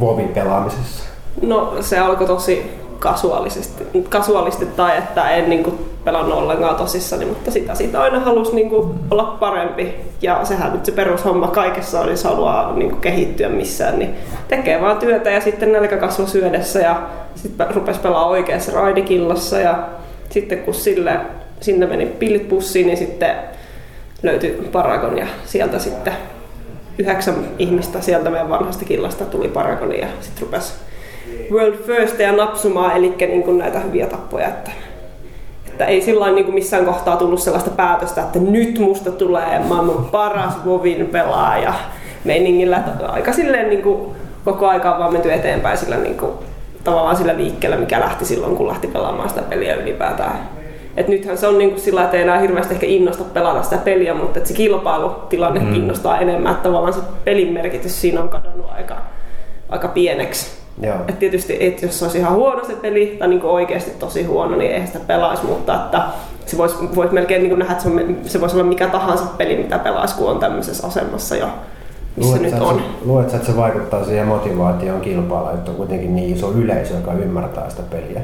[0.00, 1.04] Vovin pelaamisessa?
[1.42, 7.50] No se alkoi tosi kasuaalisesti, kasuaalisti tai että en niin kuin pelannut ollenkaan tosissani, mutta
[7.50, 9.94] sitä siitä aina halusi niin kuin olla parempi.
[10.22, 14.14] Ja sehän nyt se perushomma kaikessa on, jos haluaa niin kuin kehittyä missään, niin
[14.48, 17.02] tekee vaan työtä ja sitten nälkä kasvoi syödessä ja
[17.34, 19.78] sitten rupesi pelaa oikeassa raidikillassa ja
[20.30, 21.20] sitten kun sille,
[21.60, 23.36] sinne meni pillit pussiin, niin sitten
[24.22, 26.12] löytyi Paragon ja sieltä sitten
[26.98, 30.72] yhdeksän ihmistä sieltä meidän vanhasta killasta tuli Paragoni ja sitten rupesi
[31.50, 34.48] World First ja napsumaan, eli niin kuin näitä hyviä tappoja.
[34.48, 34.70] Että,
[35.68, 40.04] että ei sillä niin kuin missään kohtaa tullut sellaista päätöstä, että nyt musta tulee maailman
[40.04, 41.74] paras Vovin pelaaja
[42.24, 42.82] meiningillä.
[43.08, 46.32] Aika silleen niin kuin koko aika on vaan menty eteenpäin sillä niin kuin,
[46.84, 50.57] tavallaan sillä liikkeellä, mikä lähti silloin, kun lähti pelaamaan sitä peliä ylipäätään.
[50.98, 53.76] Et nythän se on niin kuin sillä, että ei enää hirveästi ehkä innosta pelata sitä
[53.76, 55.72] peliä, mutta että se kilpailutilanne mm.
[55.72, 58.96] kiinnostaa enemmän, että tavallaan se pelin merkitys siinä on kadonnut aika,
[59.68, 60.58] aika pieneksi.
[60.82, 60.96] Joo.
[61.08, 64.56] Et tietysti, et jos se olisi ihan huono se peli, tai niin oikeasti tosi huono,
[64.56, 66.02] niin eihän sitä pelaisi, mutta että
[66.46, 69.56] se voisi vois melkein niin nähdä, että se, on, se voisi olla mikä tahansa peli,
[69.56, 71.48] mitä pelaisi, kun on tämmöisessä asemassa jo,
[72.18, 72.70] missä nyt on.
[72.76, 76.94] että se- Luuletko, että se vaikuttaa siihen motivaatioon kilpailla, että on kuitenkin niin iso yleisö,
[76.94, 78.20] joka ymmärtää sitä peliä?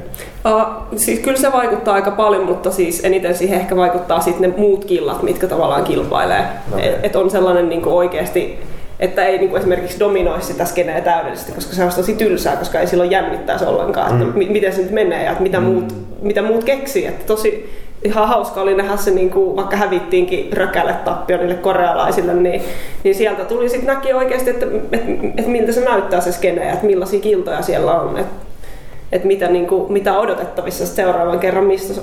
[0.46, 0.62] Uh,
[0.98, 4.84] siis kyllä se vaikuttaa aika paljon, mutta siis eniten siihen ehkä vaikuttaa sitten ne muut
[4.84, 6.44] killat, mitkä tavallaan kilpailee.
[6.74, 6.88] Okei.
[6.88, 8.58] Et, et on sellainen niin oikeasti,
[9.00, 12.80] että ei niin kuin esimerkiksi dominoi sitä skeneä täydellisesti, koska se on tosi tylsää, koska
[12.80, 14.38] ei silloin jännittäisi ollenkaan, että Mm.
[14.38, 17.06] mi- miten se nyt menee ja että mitä, muut, mitä muut keksii.
[17.06, 17.70] Että tosi
[18.04, 22.62] ihan hauska oli nähdä se, niin kuin, vaikka hävittiinkin rökälle tappio niille korealaisille, niin,
[23.04, 26.72] niin sieltä tuli sitten näki oikeasti, että, että, että miltä se näyttää se skene ja
[26.72, 28.18] että millaisia kiltoja siellä on.
[28.18, 28.44] Että
[29.12, 32.00] että mitä, niin kuin, mitä odotettavissa seuraavan kerran Mists,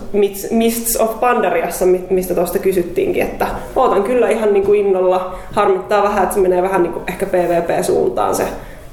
[0.51, 5.35] Mists- of Pandariassa, mi- mistä tuosta kysyttiinkin, että ootan kyllä ihan niin kuin innolla.
[5.51, 8.43] Harmittaa vähän, että se menee vähän niin kuin ehkä PvP-suuntaan se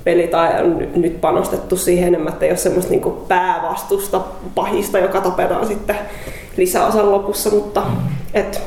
[0.05, 4.21] peli tai on ny- nyt panostettu siihen enemmän, että ei ole semmoista niin päävastusta
[4.55, 5.97] pahista, joka tapetaan sitten
[6.59, 7.83] lisäosan lopussa, mutta
[8.35, 8.63] et,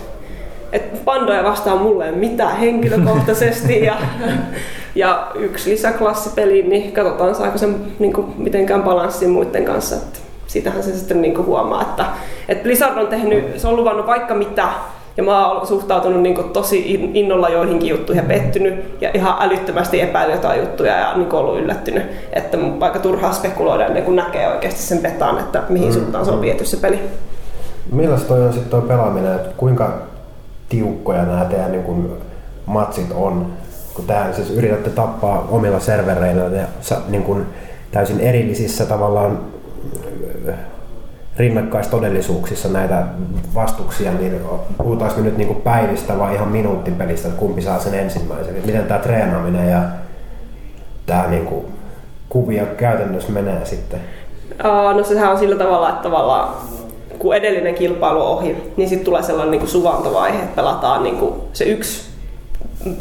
[0.72, 3.98] et pandoja vastaan mulle ei mitään henkilökohtaisesti ja,
[4.96, 7.68] ja yksi lisäklassi peliin, niin katsotaan saako se
[8.00, 9.96] niin kuin, mitenkään balanssiin muiden kanssa.
[9.96, 12.06] Että sitähän se sitten niin kuin huomaa, että,
[12.48, 14.68] että Blizzard on tehnyt, se on luvannut vaikka mitä
[15.18, 19.36] ja mä oon suhtautunut niin kuin tosi in- innolla joihinkin juttuihin ja pettynyt ja ihan
[19.40, 22.04] älyttömästi epäillyt jotain juttuja ja niin kuin ollut yllättynyt.
[22.34, 26.32] Että mun aika turhaa spekuloida ennen kuin näkee oikeasti sen petaan, että mihin suuntaan se
[26.32, 27.00] on viety se peli.
[27.92, 29.94] Millaista toi on sitten toi pelaaminen, että kuinka
[30.70, 32.18] tiukkoja nämä teidän niin kun,
[32.66, 33.54] matsit on?
[33.94, 36.68] Kun tähän siis yritätte tappaa omilla servereillä ja
[37.08, 37.46] niin kun,
[37.92, 39.40] täysin erillisissä tavallaan
[40.50, 40.56] äh,
[41.38, 43.04] rinnakkaistodellisuuksissa näitä
[43.56, 44.42] vastuksia, niin
[44.78, 48.56] puhutaanko nyt niin kuin päivistä vai ihan minuuttipelistä, että kumpi saa sen ensimmäisen?
[48.66, 49.82] Miten tämä treenaaminen ja
[51.06, 51.66] tämä niin kuin,
[52.30, 54.00] kuvia käytännössä menee sitten?
[54.96, 56.54] No sehän on sillä tavalla, että tavallaan
[57.22, 61.34] kun edellinen kilpailu on ohi, niin sitten tulee sellainen niin suvantovaihe, että pelataan niin kuin
[61.54, 62.12] se yksi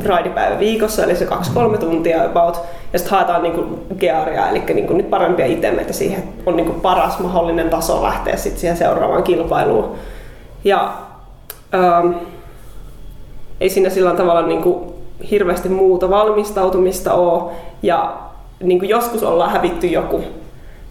[0.04, 1.28] raidipäivä viikossa, eli se
[1.74, 2.60] 2-3 tuntia about,
[2.92, 5.46] ja sitten haetaan niin kuin gearia, eli niin kuin nyt parempia
[5.90, 9.94] siihen, että on niin kuin paras mahdollinen taso lähteä sitten siihen seuraavaan kilpailuun.
[10.64, 10.92] Ja
[11.74, 12.12] ähm,
[13.60, 14.92] ei siinä sillä tavalla niin kuin
[15.30, 17.52] hirveästi muuta valmistautumista ole,
[17.82, 18.16] ja
[18.62, 20.24] niin kuin joskus ollaan hävitty joku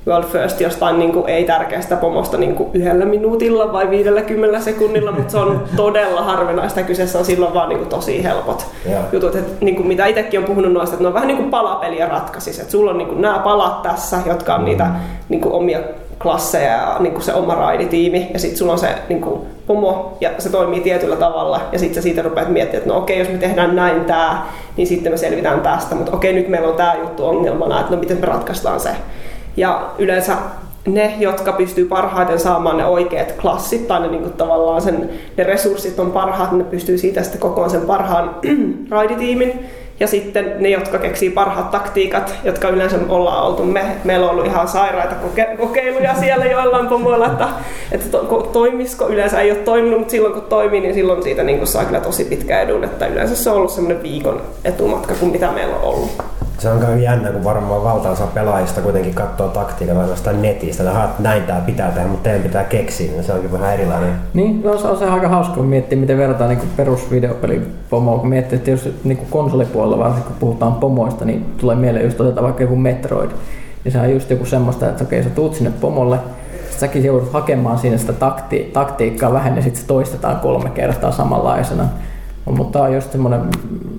[0.09, 5.11] World First jostain niin kuin, ei tärkeästä pomosta niin kuin yhdellä minuutilla vai 50 sekunnilla,
[5.11, 6.83] mutta se on todella harvinaista.
[6.83, 9.01] Kyseessä on silloin vaan niin kuin, tosi helpot Joo.
[9.11, 9.35] jutut.
[9.35, 12.05] Et, niin kuin, mitä itsekin on puhunut noista, että ne on vähän niin kuin palapeliä
[12.05, 12.59] ratkaisis.
[12.59, 14.87] Et sulla on niin kuin, nämä palat tässä, jotka on niitä
[15.29, 15.79] niin kuin, omia
[16.21, 18.29] klasseja ja niin kuin se oma raiditiimi.
[18.33, 21.61] Ja sitten sulla on se niin kuin, pomo ja se toimii tietyllä tavalla.
[21.71, 24.45] Ja sitten sä siitä rupeat miettimään, että no okei, jos me tehdään näin tää,
[24.77, 25.95] niin sitten me selvitään tästä.
[25.95, 28.89] Mutta okei, nyt meillä on tämä juttu ongelmana, että no miten me ratkaistaan se.
[29.59, 30.33] Ja yleensä
[30.87, 35.43] ne, jotka pystyy parhaiten saamaan ne oikeat klassit tai ne niin kuin tavallaan sen, ne
[35.43, 38.35] resurssit on parhaat, ne pystyy siitä sitten kokoon sen parhaan
[38.89, 39.65] raiditiimin.
[39.99, 43.85] Ja sitten ne, jotka keksii parhaat taktiikat, jotka yleensä ollaan oltu me.
[44.03, 47.47] Meillä on ollut ihan sairaita koke- kokeiluja siellä joillain pomoilla, että,
[47.91, 49.07] että to, ko- toimisiko.
[49.07, 52.25] Yleensä ei ole toiminut, mutta silloin kun toimii, niin silloin siitä niin saa kyllä tosi
[52.25, 52.83] pitkä edun.
[52.83, 56.38] Että yleensä se on ollut semmoinen viikon etumatka kuin mitä meillä on ollut.
[56.59, 60.83] Se on kai jännä, kun varmaan valtaosa pelaajista kuitenkin katsoo taktiikalla ainoastaan netistä.
[60.83, 63.11] Että näin tää pitää tehdä, mutta teidän pitää keksiä.
[63.11, 64.13] niin Se onkin vähän erilainen.
[64.33, 68.19] Niin, no, se on se aika hauska, kun miettii, miten verrataan niin perusvideopelipomoa.
[68.19, 72.43] Kun miettii, että jos niin konsolipuolella, varsinkin kun puhutaan pomoista, niin tulee mieleen just otetaan
[72.43, 73.31] vaikka joku Metroid.
[73.83, 76.19] Niin se on just joku semmoista, että okei, sä tuut sinne pomolle,
[76.69, 81.83] säkin joudut hakemaan siinä sitä takti, taktiikkaa vähän ja sitten se toistetaan kolme kertaa samanlaisena.
[82.51, 83.41] Mutta tämä on just semmoinen,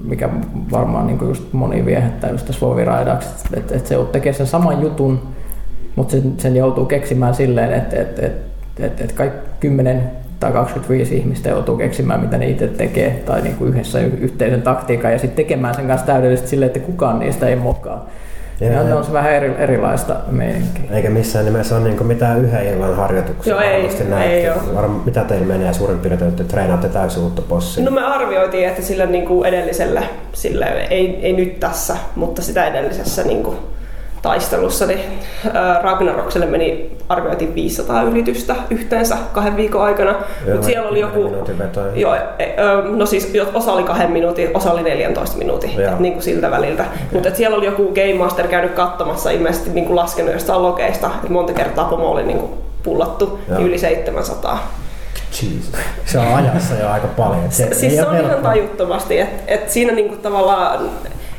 [0.05, 0.29] mikä
[0.73, 5.21] varmaan niin just moni viehättää just tässä Voviraidaksi, että, että se tekee sen saman jutun,
[5.97, 10.03] mutta sen, sen joutuu keksimään silleen, että, että, että, että, että kaikki 10
[10.41, 15.13] tai 25 ihmistä joutuu keksimään, mitä ne itse tekee, tai niin kuin yhdessä yhteisen taktiikan,
[15.13, 18.07] ja sitten tekemään sen kanssa täydellisesti silleen, että kukaan niistä ei mokaa.
[18.61, 20.85] Ja, ja on se vähän eri, erilaista meininkiä.
[20.91, 23.51] Eikä missään nimessä ole niin mitään yhden illan harjoituksia.
[23.51, 23.89] Joo, ei,
[24.23, 24.89] ei ole.
[25.05, 27.85] mitä teillä menee suurin piirtein, että treenaatte täysin uutta possia?
[27.85, 30.03] No me arvioitiin, että sillä niin kuin edellisellä,
[30.33, 33.57] sillä ei, ei nyt tässä, mutta sitä edellisessä niin kuin
[34.23, 35.01] taistelussa, niin
[35.83, 40.15] Ragnarokselle meni arvioitiin 500 yritystä yhteensä kahden viikon aikana.
[40.53, 41.33] Mutta siellä oli joku...
[41.95, 42.47] Joo, e,
[42.97, 46.83] no siis osa oli kahden minuutin, osa oli 14 minuutin, niin kuin siltä väliltä.
[46.83, 46.97] Okay.
[47.13, 51.33] Mutta siellä oli joku Game Master käynyt katsomassa ilmeisesti niin kuin laskenut jostain lokeista, että
[51.33, 52.53] monta kertaa pomo oli niin kuin
[52.83, 54.73] pullattu, niin yli 700.
[55.43, 55.73] Jesus.
[56.07, 57.45] Se on ajassa jo aika paljon.
[57.51, 60.91] Se, siis se on ihan tajuttomasti, että et siinä niinku tavallaan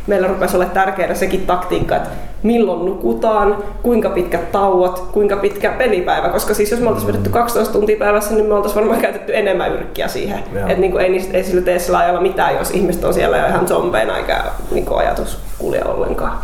[0.08, 2.10] meillä rupesi olla tärkeää sekin taktiikka, että
[2.44, 6.30] milloin nukutaan, kuinka pitkät tauot, kuinka pitkä pelipäivä.
[6.30, 9.72] Koska siis jos me oltaisiin vedetty 12 tuntia päivässä, niin me oltaisiin varmaan käytetty enemmän
[9.72, 10.40] yrkkiä siihen.
[10.56, 13.48] Että niin kuin ei, ei sillä tee sillä ajalla mitään, jos ihmiset on siellä jo
[13.48, 16.38] ihan zombeina eikä niin kuin ajatus kulje ollenkaan.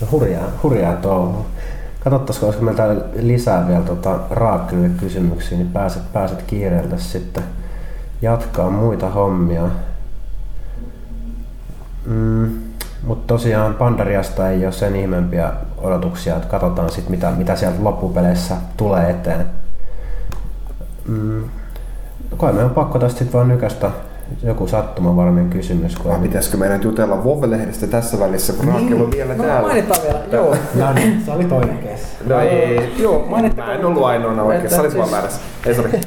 [0.00, 1.46] No hurjaa, hurjaa touhua.
[2.00, 7.44] Katsottaisiko, olisiko meillä lisää vielä tota, Raakille kysymyksiä, niin pääset, pääset kiireeltä sitten
[8.22, 9.62] jatkaa muita hommia.
[12.06, 12.65] Mm.
[13.02, 18.56] Mutta tosiaan Pandariasta ei ole sen ihmeempiä odotuksia, että katsotaan sitten mitä, mitä sieltä loppupeleissä
[18.76, 19.46] tulee eteen.
[21.08, 21.44] Mm.
[22.36, 23.90] Kai me on pakko tästä sitten vaan nykästä
[24.42, 25.96] joku sattumanvarainen kysymys.
[25.96, 26.20] Kun...
[26.20, 29.02] pitäisikö meidän jutella Vove-lehdestä tässä välissä, kun niin.
[29.02, 29.68] on vielä no, täällä?
[29.68, 30.56] Mainitaan vielä, joo.
[30.80, 32.00] no niin, se oli toinen kes.
[32.26, 33.68] No ei, joo, mainitaan.
[33.68, 35.40] Mä en ollut ainoana oikein, sä olit siis, vaan väärässä.
[35.66, 35.90] Ei, sorry.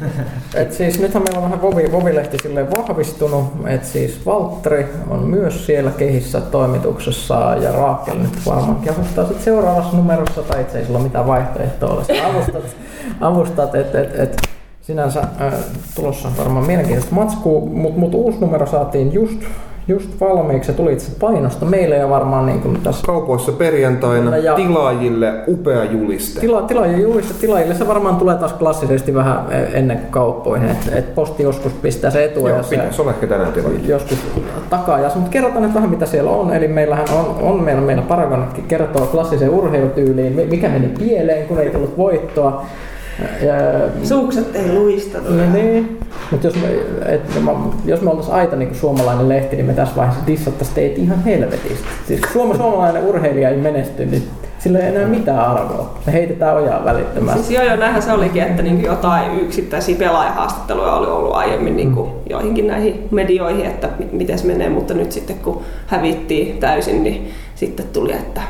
[0.56, 2.38] et siis nythän meillä on vähän Vovi, Vovi-lehti
[2.78, 9.44] vahvistunut, että siis Valtteri on myös siellä kehissä toimituksessa ja Raakel nyt varmaankin avustaa sitten
[9.44, 12.64] seuraavassa numerossa, tai itse ei sillä ole mitään vaihtoehtoa, avustat,
[13.22, 14.59] avustat että et, et,
[14.90, 15.54] sinänsä äh,
[15.96, 19.42] tulossa varmaan mielenkiintoista matskua, mutta mut uusi numero saatiin just,
[19.88, 20.72] just valmiiksi.
[20.72, 23.06] Se tuli itse painosta meille ja varmaan niin kuin tässä...
[23.06, 26.40] Kaupoissa perjantaina ja tilaajille upea juliste.
[26.40, 27.34] Tila, tilaajille juliste.
[27.34, 30.70] Tilaajille se varmaan tulee taas klassisesti vähän ennen kauppoihin.
[30.70, 32.48] Että et posti joskus pistää se etu.
[32.48, 33.88] Joo, pitäisi olla ehkä tänään tilaajille.
[33.88, 34.18] Joskus
[34.70, 35.00] takaa.
[35.16, 36.54] Mutta kerrotaan nyt vähän mitä siellä on.
[36.54, 41.70] Eli meillähän on, on meillä, meillä Paragon kertoo klassiseen urheilutyyliin, mikä meni pieleen, kun ei
[41.70, 42.66] tullut voittoa.
[43.42, 43.56] Ja,
[44.08, 45.38] Sukset ei luistanut.
[45.38, 46.00] No niin,
[46.32, 46.68] mutta jos me,
[47.14, 47.22] et,
[47.86, 51.88] jos me oltaisiin aita niin suomalainen lehti, niin me tässä vaiheessa dissattaisiin teitä ihan helvetistä.
[52.08, 54.24] Siis suoma, suomalainen urheilija ei menesty, niin
[54.60, 55.98] sillä ei enää mitään arvoa.
[56.06, 57.40] Se heitetään ojaa välittömästi.
[57.40, 61.96] Siis joo, joo, näinhän se olikin, että niin jotain yksittäisiä pelaajahaastatteluja oli ollut aiemmin niin
[61.96, 67.32] kuin joihinkin näihin medioihin, että miten se menee, mutta nyt sitten kun hävittiin täysin, niin
[67.56, 68.42] sitten tuli, että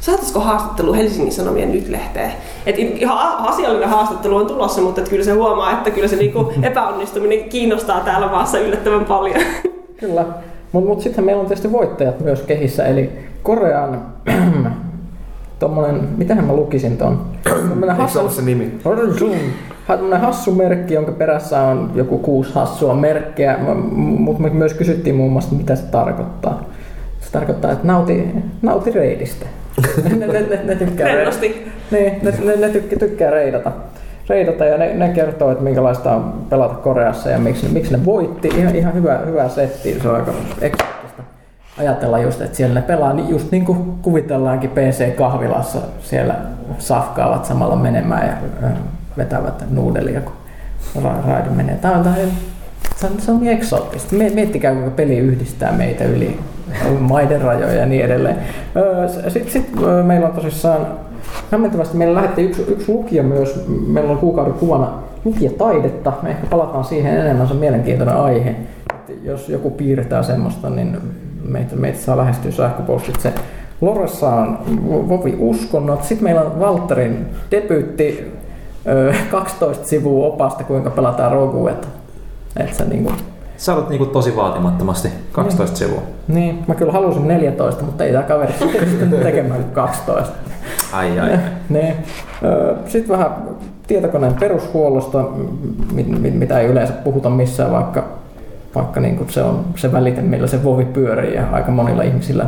[0.00, 2.32] saataisiko haastattelu Helsingin Sanomien nyt-lehteen.
[2.66, 6.52] Et ihan asiallinen haastattelu on tulossa, mutta et kyllä se huomaa, että kyllä se niinku
[6.62, 9.40] epäonnistuminen kiinnostaa täällä maassa yllättävän paljon.
[10.00, 10.24] Kyllä.
[10.72, 13.10] Mutta mut sitten meillä on tietysti voittajat myös kehissä, eli
[13.42, 14.02] Korean
[15.58, 17.20] tommonen, mitähän mä lukisin ton?
[17.96, 18.78] hassu, se nimi?
[19.86, 23.58] Tämmönen hassu merkki, jonka perässä on joku kuusi hassua merkkiä,
[24.18, 26.64] mutta me myös kysyttiin muun muassa, mitä se tarkoittaa.
[27.20, 28.28] Se tarkoittaa, että nauti,
[28.62, 29.46] nauti reidistä
[30.18, 31.72] ne, ne, ne, ne tykkää, Rennosti.
[31.90, 33.72] Niin, ne, ne, ne tykkää, tykkää reidata.
[34.28, 38.48] reidata ja ne, ne kertoo, että minkälaista on pelata Koreassa ja miksi, miksi ne voitti.
[38.56, 41.22] Ihan, ihan hyvä, hyvä setti, se on aika eksoottista
[41.78, 45.78] ajatella just, että siellä ne pelaa niin just niin kuin kuvitellaankin PC-kahvilassa.
[46.00, 46.34] Siellä
[46.78, 48.68] safkaavat samalla menemään ja
[49.16, 50.32] vetävät nuudelia, kun
[51.26, 51.76] raidi menee.
[51.76, 52.30] Tämä on, tämä on,
[52.96, 54.16] se on, se on niin eksoottista.
[54.16, 56.40] Miettikää, kuinka peli yhdistää meitä yli
[57.00, 58.36] maiden rajoja ja niin edelleen.
[59.28, 59.70] Sitten sit,
[60.02, 60.86] meillä on tosissaan
[61.50, 64.92] hämmentävästi meillä lähetti yksi, yksi lukija myös, meillä on kuukauden kuvana
[65.24, 68.54] lukijataidetta, me ehkä palataan siihen enemmän, se on mielenkiintoinen aihe.
[68.94, 70.98] Että jos joku piirtää semmoista, niin
[71.44, 73.32] meitä, meitä saa lähestyä sähköpostitse.
[73.80, 74.58] Loressa on
[75.08, 78.32] Vovi Uskonnot, sitten meillä on Valterin debyytti,
[79.30, 81.88] 12 sivua opasta, kuinka pelataan Rogueta.
[82.56, 83.12] Että se niin
[83.74, 86.02] olet niinku tosi vaatimattomasti 12 sivua.
[86.28, 90.34] Niin, mä kyllä halusin 14, mutta ei tää kaveri pystynyt tekemään kuin 12.
[90.92, 91.38] Ai ai.
[91.68, 91.94] Niin.
[92.86, 93.30] Sitten vähän
[93.86, 95.24] tietokoneen perushuollosta,
[95.94, 98.04] mi- mi- mitä ei yleensä puhuta missään, vaikka,
[98.74, 102.46] vaikka niin kuin se on se välite, millä se vovi pyörii ja aika monilla ihmisillä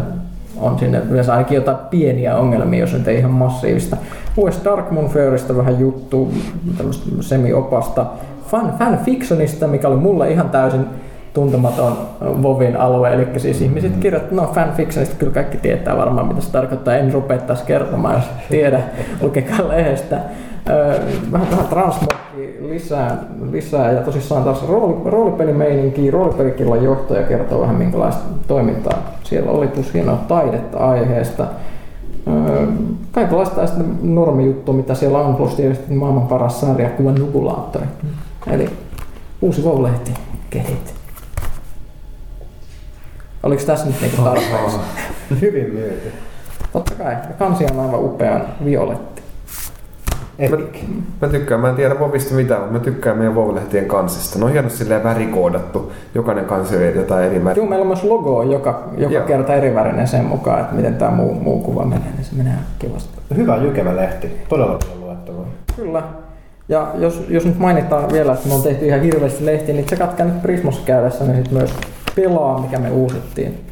[0.60, 3.96] on sinne yleensä ainakin jotain pieniä ongelmia, jos nyt ei ihan massiivista.
[4.36, 6.32] US Darkmoon Fairista vähän juttu,
[6.76, 8.06] tämmöistä semi-opasta.
[8.50, 10.84] Fan, fanfictionista, mikä oli mulle ihan täysin
[11.34, 11.96] tuntematon
[12.42, 16.94] Vovin alue, eli siis ihmiset kirjoittavat, no fanfictionista kyllä kaikki tietää varmaan mitä se tarkoittaa,
[16.94, 18.80] en rupea tässä kertomaan, jos tiedä,
[19.20, 20.20] lukekaa lehdestä.
[21.32, 22.18] Vähän, vähän transmodia
[22.60, 23.16] lisää,
[23.50, 29.94] lisää ja tosissaan taas rooli, roolipelimeininkiä, roolipelikillan johtaja kertoo vähän minkälaista toimintaa siellä oli, plus
[29.94, 31.46] hienoa taidetta aiheesta.
[33.12, 37.86] Kaikenlaista sitten normijuttu, mitä siellä on, plus tietysti maailman paras sarjakuva Nubulaattori.
[38.46, 38.70] Eli
[39.40, 40.14] uusi Voulehti
[40.50, 40.94] kehit.
[43.42, 44.78] Oliko tässä nyt niinku tarpeeksi?
[45.40, 46.12] Hyvin myyty.
[46.72, 47.12] Totta kai.
[47.12, 49.22] Ja kansi on aivan upean violetti.
[50.38, 50.82] Epic.
[51.20, 54.38] Mä tykkään, mä en tiedä Vovista mitään, mutta mä tykkään meidän Vov-lehtien kansista.
[54.38, 55.92] Ne on hienosti silleen värikoodattu.
[56.14, 57.62] Jokainen kansi on jotain eri väriä.
[57.62, 59.26] Joo, meillä on myös logo joka, joka Joo.
[59.26, 62.54] kerta eri värinen sen mukaan, että miten tämä muu, muu kuva menee, niin se menee
[62.78, 63.18] kivasti.
[63.36, 64.30] Hyvä jykevä lehti.
[64.48, 65.46] Todella paljon luettavaa.
[65.76, 66.02] Kyllä.
[66.70, 70.26] Ja jos, jos nyt mainitaan vielä, että me on tehty ihan hirveästi lehtiä, niin tsekatkaa
[70.26, 71.70] nyt Prismos käydessä, niin myös
[72.16, 73.64] pelaa, mikä me uusittiin.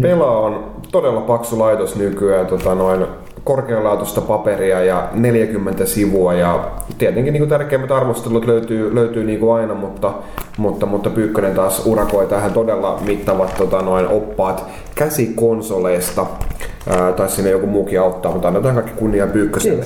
[0.00, 3.06] Pela on todella paksu laitos nykyään, tota noin
[3.46, 9.54] korkealaatuista paperia ja 40 sivua ja tietenkin niin kuin tärkeimmät arvostelut löytyy, löytyy niin kuin
[9.60, 10.12] aina, mutta,
[10.58, 16.26] mutta, mutta Pyykkönen taas urakoi tähän todella mittavat tota noin oppaat käsikonsoleista.
[16.88, 19.84] Ää, tai sinne joku muukin auttaa, mutta annetaan kaikki kunnia Pyykköselle.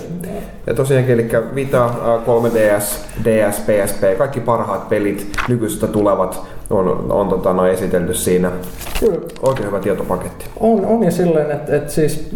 [0.67, 2.85] Ja tosiaankin, eli Vita, ää, 3DS,
[3.25, 8.53] DS, PSP, kaikki parhaat pelit nykyisestä tulevat on, on tota, noin esitelty siinä.
[9.01, 10.45] Kyllä, Oikein hyvä tietopaketti.
[10.61, 12.31] on, on ja silleen, että, että siis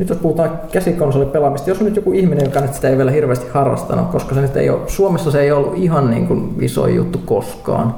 [0.00, 3.46] nyt jos puhutaan käsikonsolipelaamista, jos on nyt joku ihminen, joka nyt sitä ei vielä hirveästi
[3.52, 7.20] harrastanut, koska se nyt ei ole, Suomessa se ei ollut ihan niin kuin iso juttu
[7.24, 7.94] koskaan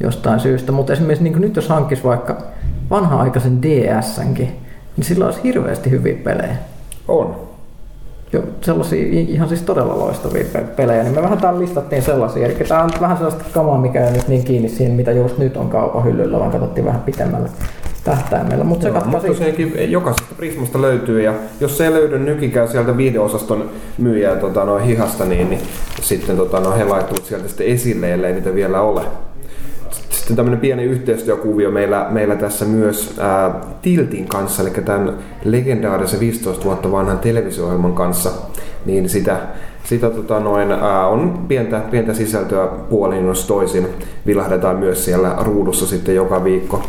[0.00, 2.36] jostain syystä, mutta esimerkiksi niin kuin nyt jos hankkisi vaikka
[2.90, 4.48] vanha-aikaisen DSnkin,
[4.96, 6.56] niin sillä olisi hirveästi hyviä pelejä.
[7.08, 7.36] On.
[8.32, 12.46] Jo, sellaisia ihan siis todella loistavia pe- pelejä, niin me vähän täällä listattiin sellaisia.
[12.46, 15.56] Eli tämä on vähän sellaista kamaa, mikä ei nyt niin kiinni siihen, mitä just nyt
[15.56, 17.48] on kaupan hyllyllä, vaan katsottiin vähän pitemmällä
[18.06, 18.64] tähtäimellä.
[18.64, 22.96] Mutta se Joo, katkaa mutta jokaisesta Prismasta löytyy ja jos se ei löydy nykikään sieltä
[22.96, 25.60] videosaston myyjää tota, noin hihasta, niin, niin
[26.00, 29.02] sitten tota, no, he laittuvat sieltä sitten esille, ellei niitä vielä ole.
[30.10, 36.64] Sitten tämmöinen pieni yhteistyökuvio meillä, meillä tässä myös ää, Tiltin kanssa, eli tämän legendaarisen 15
[36.64, 38.30] vuotta vanhan televisio-ohjelman kanssa,
[38.86, 39.36] niin sitä,
[39.84, 43.88] sitä tota noin, ää, on pientä, pientä sisältöä puolin jos toisin.
[44.26, 46.82] Vilahdetaan myös siellä ruudussa sitten joka viikko.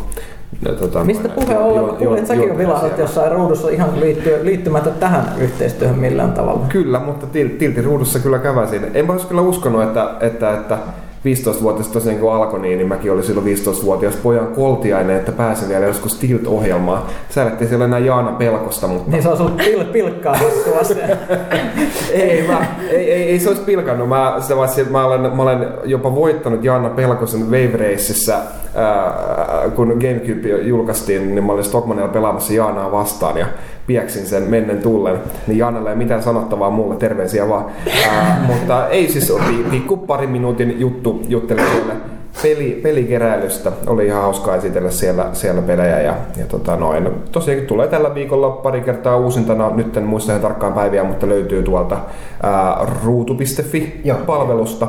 [0.66, 3.02] Ja, tota, Mistä puhe ollen, jo- kuulin, että säkin on vilahdut siellä.
[3.02, 6.66] jossain ruudussa ihan liittyy, liittymättä tähän yhteistyöhön millään tavalla.
[6.68, 8.86] Kyllä, mutta til- Tiltin ruudussa kyllä käväsin.
[8.94, 10.78] En olisi kyllä uskonut, että, että, että
[11.24, 15.86] 15-vuotias tosiaan kun alkoi niin, niin mäkin olin silloin 15-vuotias pojan koltiainen, että pääsin vielä
[15.86, 17.02] joskus Tilt-ohjelmaan.
[17.30, 20.36] Säädettiin siellä enää Jaana Pelkosta, mutta Niin se on ollut pil, pilkkaa
[22.12, 24.08] ei, mä, ei, ei, ei, se olisi pilkannut.
[24.08, 28.34] Mä, sitä paitsi, että mä, olen, mä olen jopa voittanut Jaana Pelkosen Wave Raceissa,
[28.74, 33.46] ää, kun Gamecube julkaistiin, niin mä olin Stockmanilla pelaamassa Jaanaa vastaan ja
[33.88, 35.18] pieksin sen mennen tullen.
[35.46, 37.66] Niin Jaanalla ei mitään sanottavaa mulle, terveisiä vaan.
[38.10, 41.94] Ää, mutta ei siis pi- pikku pari minuutin juttu juttelin siellä
[42.42, 43.72] peli, pelikeräilystä.
[43.86, 46.00] Oli ihan hauskaa esitellä siellä, siellä pelejä.
[46.00, 47.10] Ja, ja tota noin.
[47.32, 49.70] Tosiaankin tulee tällä viikolla pari kertaa uusintana.
[49.70, 51.98] Nyt en muista ihan tarkkaan päiviä, mutta löytyy tuolta
[52.42, 54.88] ää, ruutu.fi-palvelusta.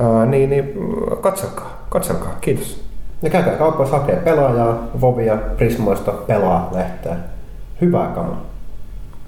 [0.00, 0.72] Ää, niin, niin
[1.20, 2.36] katselkaa, katselkaa.
[2.40, 2.86] Kiitos.
[3.22, 7.16] Ja käykää kaupassa hakee pelaajaa, Vovia, Prismoista, pelaa lehteä.
[7.80, 8.46] Hyvää kamaa.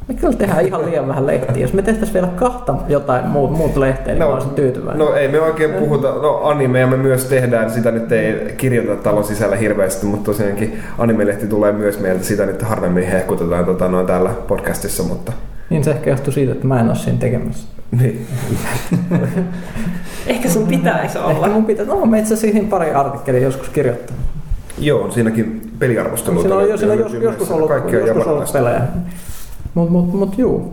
[0.08, 1.62] Me kyllä tehdään ihan liian vähän lehtiä.
[1.62, 4.98] Jos me tehtäisiin vielä kahta jotain muut, muut lehteä, niin no, mä olisin tyytyväinen.
[5.06, 9.24] No ei me oikein puhuta, no animeja me myös tehdään, sitä nyt ei kirjoiteta talon
[9.24, 14.30] sisällä hirveästi, mutta tosiaankin animelehti tulee myös meiltä, sitä nyt harvemmin hehkutetaan tota, noin täällä
[14.48, 15.32] podcastissa, mutta
[15.70, 17.68] Niin se ehkä johtuu siitä, että mä en ole siinä tekemässä.
[18.00, 18.26] niin.
[20.26, 21.30] Ehkä sun pitäisi olla.
[21.30, 24.22] Ehkä mun pitää, no mä itse asiassa siihen pari artikkelia joskus kirjoittanut.
[24.80, 26.42] Joo, on siinäkin peliarvosteluita.
[26.42, 28.80] Siinä on, jo, siinä on jos, joskus ollut, joskus ollut pelejä.
[29.74, 30.72] Mut, mut, mut juu.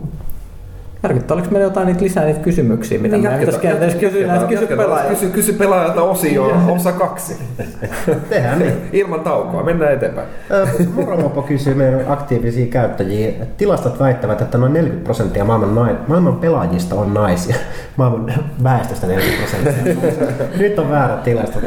[1.06, 4.46] Tarkoittaa, oliko meillä jotain niitä lisää niitä kysymyksiä, mitä Niin, meidän pitäisi kenties kysyä näistä
[4.48, 5.10] kysy pelaajia.
[5.10, 7.36] Kysy, kysy pelaajalta osio, osa kaksi.
[8.30, 8.72] Tehdään niin.
[8.92, 10.28] Ilman taukoa, mennään eteenpäin.
[10.94, 13.32] Moromopo kysyy meidän aktiivisia käyttäjiä.
[13.56, 17.56] Tilastot väittävät, että noin 40 prosenttia maailman, nai- maailman pelaajista on naisia.
[17.96, 18.32] Maailman
[18.62, 20.06] väestöstä 40 prosenttia.
[20.62, 21.64] Nyt on väärät tilastot.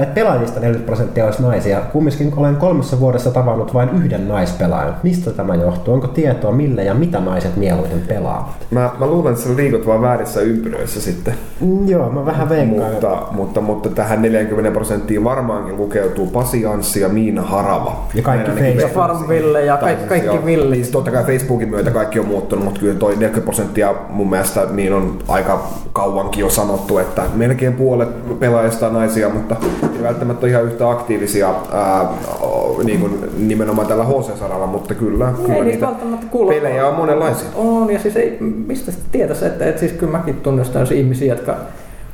[0.00, 1.80] Et pelaajista 40 prosenttia olisi naisia.
[1.80, 4.96] Kumminkin olen kolmessa vuodessa tavannut vain yhden naispelaajan.
[5.02, 5.94] Mistä tämä johtuu?
[5.94, 8.55] Onko tietoa, millä ja mitä naiset mieluiten pelaavat?
[8.70, 11.34] Mä, mä luulen, että sä liikut vaan väärissä ympyröissä sitten.
[11.60, 12.90] Mm, Joo, mä vähän veikkaan.
[12.90, 17.96] Mutta, mutta, mutta tähän 40 prosenttiin varmaankin lukeutuu Pasi Anssi ja Miina Harava.
[18.14, 18.80] Ja kaikki Facebook.
[18.80, 20.74] Ja Farmville ja Tai kaikki, kaikki villit.
[20.74, 24.66] Siis totta kai Facebookin myötä kaikki on muuttunut, mutta kyllä toi 40 prosenttia mun mielestä
[24.72, 29.56] niin on aika kauankin jo sanottu, että melkein puolet pelaajista on naisia, mutta
[29.96, 32.04] ei välttämättä ole ihan yhtä aktiivisia ää,
[32.84, 36.52] niin kuin nimenomaan tällä HC-saralla, mutta kyllä, kyllä Ei niitä niitä välttämättä kuulla.
[36.52, 37.48] pelejä on monenlaisia.
[37.54, 41.34] On, ja siis ei, mistä sitten tietäisi, että, että siis kyllä mäkin tunnistan jos ihmisiä,
[41.34, 41.56] jotka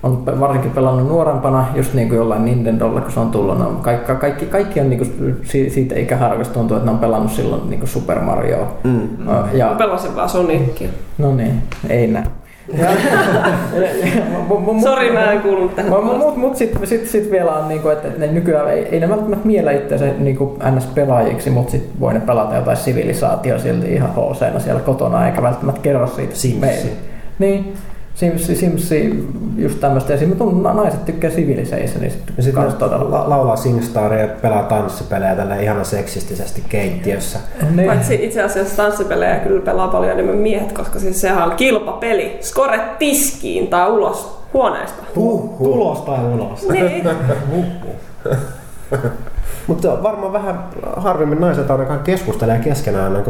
[0.03, 3.59] on varsinkin pelannut nuorempana, just niin kuin jollain Nintendolla, kun se on tullut.
[3.59, 7.33] Ne on kaikki, kaikki, kaikki on niin kuin siitä ikäharvasta tuntuu, että ne on pelannut
[7.33, 8.77] silloin niin kuin Super Mario.
[8.85, 9.09] Mm.
[9.19, 10.89] Mä Ja, pelasin vaan Sonicia.
[11.19, 12.27] no niin, ei näin.
[14.83, 15.93] Sori, mä en kuullut tähän.
[15.93, 19.09] Mutta mut, mut sitten sit, sit vielä on, niinku, että ne nykyään ei, ei ne
[19.09, 24.63] välttämättä miellä itseänsä niinku NS-pelaajiksi, mutta sitten voi ne pelata jotain sivilisaatio silti ihan hc
[24.63, 26.93] siellä kotona, eikä välttämättä kerro siitä Simsi.
[27.39, 27.75] Niin,
[28.15, 29.25] Simsi, Simsi,
[29.57, 30.15] just tämmöistä.
[30.15, 33.11] Tunn- naiset tykkää Civilizationista Ja sitten kans todella.
[33.11, 37.39] la- laulaa Singstaria ja pelaa tanssipelejä tällä ihana seksistisesti keittiössä.
[37.75, 37.87] Niin.
[37.89, 42.39] Paitsi itse asiassa tanssipelejä kyllä pelaa paljon enemmän miehet, koska siis sehän on kilpapeli.
[42.41, 45.03] Skore tiskiin tai ulos huoneesta.
[45.17, 46.69] Huh, tulos tai ulos.
[46.69, 47.05] Niin.
[49.67, 50.65] Mutta varmaan vähän
[50.97, 53.25] harvemmin naiset ainakaan keskustelee keskenään.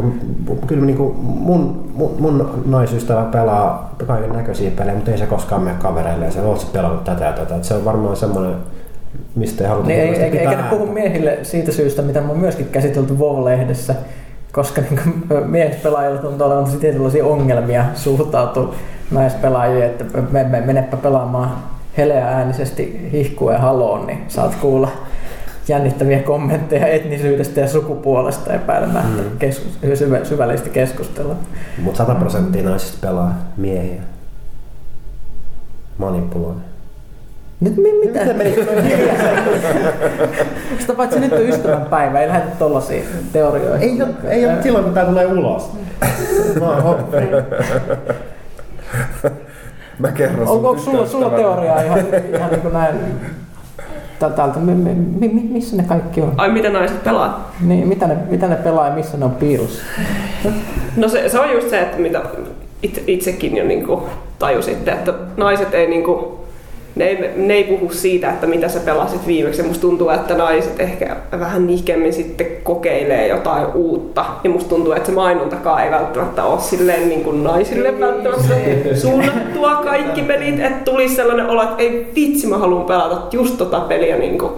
[0.67, 5.61] Kyllä niin kuin mun, mun, mun naisystävä pelaa kaiken näköisiä pelejä, mutta ei se koskaan
[5.61, 6.25] mene kavereille.
[6.25, 7.55] Ja se on pelannut tätä ja tätä.
[7.55, 8.55] Et se on varmaan semmoinen,
[9.35, 12.37] mistä ei haluta Niin, ei, eikä, pitää eikä ne puhu miehille siitä syystä, mitä on
[12.37, 13.95] myöskin käsitelty WoW-lehdessä,
[14.51, 18.75] koska niin miespelaajilla tuntuu olevan tosi tietynlaisia ongelmia suhtautua
[19.11, 21.51] naispelaajiin, että me, me, menepä pelaamaan
[21.97, 24.89] heleä äänisesti hihkueen haloon, niin saat kuulla
[25.67, 29.37] jännittäviä kommentteja etnisyydestä ja sukupuolesta epäilemättä mm.
[29.39, 31.35] keskus, syvä, syvällistä keskustelua.
[31.81, 34.01] Mutta 100 prosenttia naisista pelaa miehiä.
[35.97, 36.55] Manipuloi.
[37.59, 38.19] Nyt mi, mitä?
[38.19, 38.55] Miten meni?
[40.79, 43.89] Sitä paitsi nyt on ystävänpäivä, ei lähdetä tollaisiin teorioihin.
[43.89, 45.71] ei, ole, ei ole silloin, kun tää tulee ulos.
[46.59, 47.17] Mä oon hoppi.
[49.99, 51.99] Mä kerron Onko, sun onko sulla, sulla teoriaa ihan,
[52.35, 52.95] ihan niin kuin näin
[54.29, 56.33] tä- täältä, mi, mi, mi, missä ne kaikki on?
[56.37, 57.51] Ai mitä naiset pelaa?
[57.61, 59.81] Niin, mitä, ne, mitä ne pelaa ja missä ne on piilossa?
[60.97, 62.21] No se, se on just se, että mitä
[62.83, 64.03] itse, itsekin jo niinku
[64.39, 66.42] tajusitte, että naiset ei niinku,
[66.95, 69.61] ne ei, ne ei puhu siitä, että mitä sä pelasit viimeksi.
[69.61, 74.25] Ja musta tuntuu, että naiset ehkä vähän nihkemmin sitten kokeilee jotain uutta.
[74.43, 78.55] Ja musta tuntuu, että se mainontakaan ei välttämättä ole silleen niin kuin naisille välttämättä
[78.95, 80.59] suunnattua kaikki pelit.
[80.59, 84.51] Että tulisi sellainen olo, että ei vitsi, mä haluan pelata just tota peliä niin kuin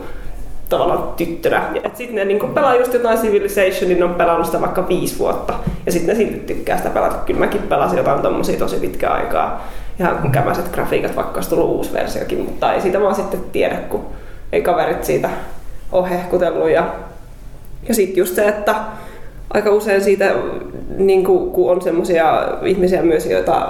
[0.69, 1.63] tavallaan tyttönä.
[1.93, 5.53] Sitten ne niinku pelaa just jotain Civilization, niin ne on pelannut sitä vaikka viisi vuotta.
[5.85, 7.15] Ja sitten ne silti tykkää sitä pelata.
[7.15, 9.67] Kyllä mäkin pelasin jotain tommosia tosi pitkää aikaa.
[9.99, 14.05] Ihan kämäiset grafiikat, vaikka olisi tullut uusi versiokin, mutta ei siitä vaan sitten tiedä, kun
[14.51, 15.29] ei kaverit siitä
[15.91, 16.69] ole hehkutellut.
[16.69, 16.93] Ja,
[17.87, 18.75] ja sitten just se, että
[19.53, 20.31] aika usein siitä,
[20.97, 23.69] niin kun on semmoisia ihmisiä myös, joita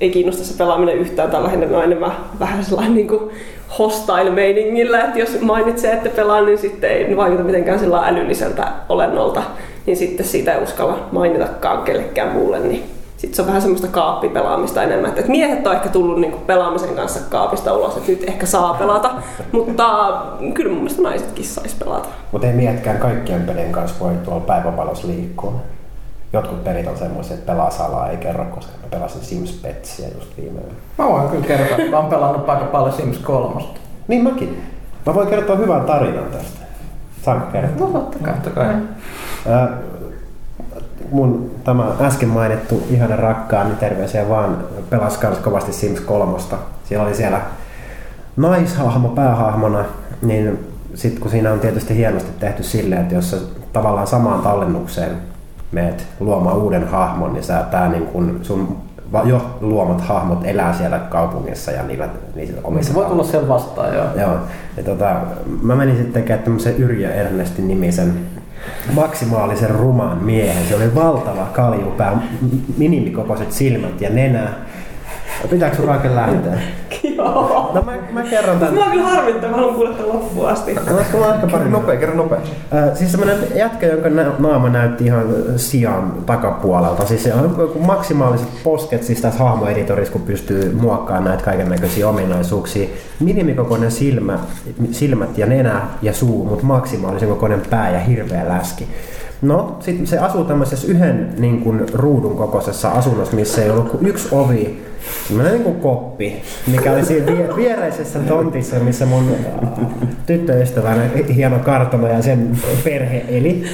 [0.00, 3.30] ei kiinnosta se pelaaminen yhtään, tai lähinnä no enemmän vähän sellainen niin
[3.78, 9.42] hostile-meiningillä, että jos mainitsee, että pelaa, niin sitten ei vaikuta mitenkään sillä älylliseltä olennolta,
[9.86, 12.82] niin sitten siitä ei uskalla mainitakaan kellekään muulle, niin
[13.24, 15.10] sitten se on vähän semmoista kaappipelaamista enemmän.
[15.10, 19.10] Että miehet on ehkä tullut niinku pelaamisen kanssa kaapista ulos, että nyt ehkä saa pelata,
[19.52, 20.12] mutta
[20.54, 22.08] kyllä mun mielestä naisetkin sais pelata.
[22.32, 25.52] Mutta ei mietkään kaikkien pelien kanssa voi tuolla päivänvalossa liikkua.
[26.32, 30.36] Jotkut pelit on semmoisia, että pelaa salaa, ei kerro, koska mä pelasin Sims Petsia just
[30.36, 30.74] viime yönä.
[30.98, 33.62] Mä voin kyllä kertoa, että mä oon pelannut aika paljon Sims 3.
[34.08, 34.62] Niin mäkin.
[35.06, 36.60] Mä voin kertoa hyvän tarinan tästä.
[37.22, 37.88] Saanko kertoa?
[37.88, 38.34] No totta kai.
[38.34, 38.74] Totta kai.
[39.48, 39.68] Ää,
[41.14, 44.58] mun tämä äsken mainittu ihana rakkaan, niin terveisiä vaan
[44.90, 46.38] pelasi kans kovasti Sims 3.
[46.84, 47.40] Siellä oli siellä
[48.36, 49.84] naishahmo päähahmona,
[50.22, 53.36] niin sitten kun siinä on tietysti hienosti tehty silleen, että jos sä
[53.72, 55.10] tavallaan samaan tallennukseen
[55.72, 58.76] meet luomaan uuden hahmon, niin sä tää niin kun sun
[59.24, 63.94] jo luomat hahmot elää siellä kaupungissa ja niillä, niissä omissa Se voi tulla siellä vastaan,
[63.94, 64.06] joo.
[64.20, 64.36] Joo.
[64.76, 65.16] Ja tota,
[65.62, 68.14] mä menin sitten tekemään tämmöisen Yrjö Ernestin nimisen
[68.92, 70.68] maksimaalisen rumaan miehen.
[70.68, 72.22] Se oli valtava kaljupää,
[72.76, 74.48] minimikokoiset silmät ja nenä.
[75.50, 76.58] Pitääkö sun lähteä?
[77.16, 77.70] Joo.
[77.74, 78.74] No mä, mä kerron tän.
[78.74, 80.76] Mä oon kyllä harmittaa, mä haluan kuulla tämän loppuun asti.
[80.94, 82.38] Olisiko mulla ehkä pari Nopea, kerran nopea.
[82.74, 87.06] Äh, siis semmoinen jätkä, jonka nä- naama näytti ihan sian takapuolelta.
[87.06, 92.88] Siis se on maksimaaliset posket siis tässä hahmoeditorissa, kun pystyy muokkaamaan näitä kaiken näköisiä ominaisuuksia.
[93.20, 94.38] Minimikokoinen silmä,
[94.92, 98.88] silmät ja nenä ja suu, mutta maksimaalisen kokoinen pää ja hirveä läski.
[99.44, 104.06] No, sitten se asuu tämmöisessä yhden niin kuin, ruudun kokoisessa asunnossa, missä ei ollut kuin
[104.06, 104.82] yksi ovi,
[105.28, 109.36] semmoinen niin kuin koppi, mikä oli siinä vie- viereisessä tontissa, missä mun
[110.26, 113.64] tyttöystävän hieno kartano ja sen perhe eli.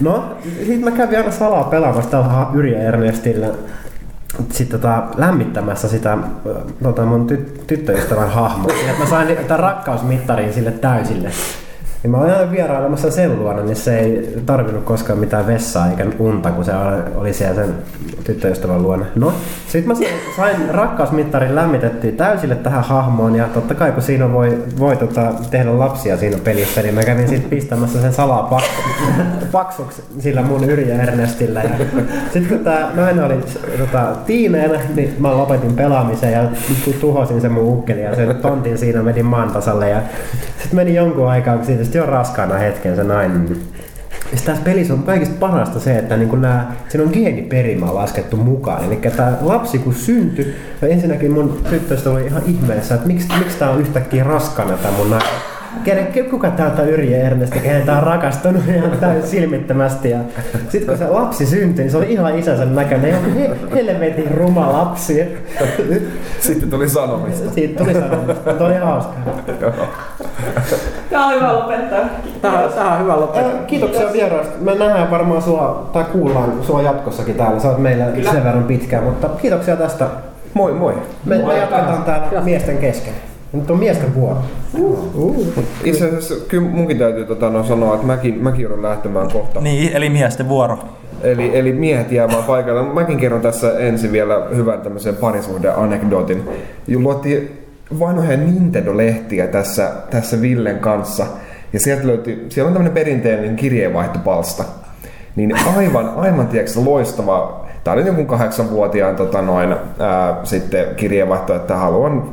[0.00, 0.36] No,
[0.66, 3.48] sit mä kävin aina salaa pelaamassa tällä Yrjö Ernestillä
[4.50, 6.18] sitten tota, lämmittämässä sitä
[6.82, 8.72] tota, mun ty- tyttöystävän hahmoa.
[8.98, 11.30] Mä sain tämän rakkausmittarin sille täysille.
[12.04, 16.06] Ja mä olin aina vierailemassa sen luona, niin se ei tarvinnut koskaan mitään vessaa eikä
[16.18, 16.72] unta, kun se
[17.16, 17.74] oli siellä sen
[18.24, 19.06] tyttöystävän luona.
[19.14, 19.32] No,
[19.68, 20.04] sitten mä
[20.36, 25.78] sain- rakkausmittarin lämmitettyä täysille tähän hahmoon ja totta kai kun siinä voi, voi tota, tehdä
[25.78, 29.12] lapsia siinä pelissä, niin mä kävin sitten pistämässä sen salaa pak-
[29.52, 31.62] paksuksi sillä mun Yrjö Ernestillä.
[31.62, 31.70] Ja
[32.32, 33.38] sitten kun tää nainen oli
[33.78, 36.42] tota, tiineenä, niin mä lopetin pelaamisen ja
[36.84, 39.88] tu- tuhosin sen mun ukkeli ja sen tontin siinä menin maan tasalle.
[39.90, 40.00] Ja
[40.58, 43.44] sitten meni jonkun aikaa, kun siitä sitten jo raskaana hetken se nainen.
[43.44, 43.62] niin
[44.30, 48.36] ja sit tässä pelissä on kaikista parasta se, että niin nää, siinä on geeniperimä laskettu
[48.36, 48.84] mukaan.
[48.84, 53.70] Eli tämä lapsi kun syntyi, ensinnäkin mun tyttöstä oli ihan ihmeessä, että miksi, miksi tää
[53.70, 55.51] on yhtäkkiä raskana tämä mun nainen.
[55.84, 60.10] Kenen, kuka täältä on Yrjö Ernesti, kenen tää on rakastunut ihan täysin silmittömästi.
[60.10, 60.18] Ja
[60.68, 63.10] sit kun se lapsi syntyi, niin se oli ihan isänsä näköinen.
[63.10, 65.36] Ja he, helvetin ruma lapsi.
[66.40, 67.50] Sitten tuli sanomista.
[67.50, 69.22] Siitä tuli sanomista, mutta oli hauskaa.
[71.10, 72.00] Tää on hyvä lopettaa.
[72.42, 73.62] Tää, tää on hyvä lopettaa.
[73.66, 74.52] Kiitoksia vieraasta.
[74.60, 77.60] Me nähdään varmaan sua, tai kuullaan sua jatkossakin täällä.
[77.60, 80.06] Sä oot meillä sen verran pitkään, mutta kiitoksia tästä.
[80.54, 80.94] Moi moi.
[81.24, 83.14] Me, me jatketaan täällä miesten kesken.
[83.52, 84.40] Nyt on miesten vuoro.
[85.84, 89.60] Itse asiassa kyllä munkin täytyy tota, no, sanoa, että mäkin, mäkin joudun lähtemään kohta.
[89.60, 90.78] Niin, eli miesten vuoro.
[91.22, 92.82] Eli, eli miehet jäämään paikalle.
[92.82, 96.48] Mäkin kerron tässä ensin vielä hyvän tämmöisen parisuhde-anekdootin.
[96.96, 97.58] Luotiin
[97.98, 101.26] vanhoja Nintendo-lehtiä tässä, tässä Villen kanssa.
[101.72, 104.64] Ja sieltä löytyi, siellä on tämmöinen perinteinen kirjeenvaihtopalsta.
[105.36, 107.66] Niin aivan, aivan tiedätkö, loistava.
[107.84, 112.32] Tämä oli jonkun kahdeksanvuotiaan tota noin, ää, sitten kirjeenvaihto, että haluan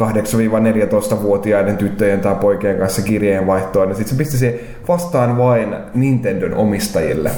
[0.00, 7.30] 8-14-vuotiaiden tyttöjen tai poikien kanssa kirjeenvaihtoa, niin sitten se pisti siihen vastaan vain Nintendon omistajille.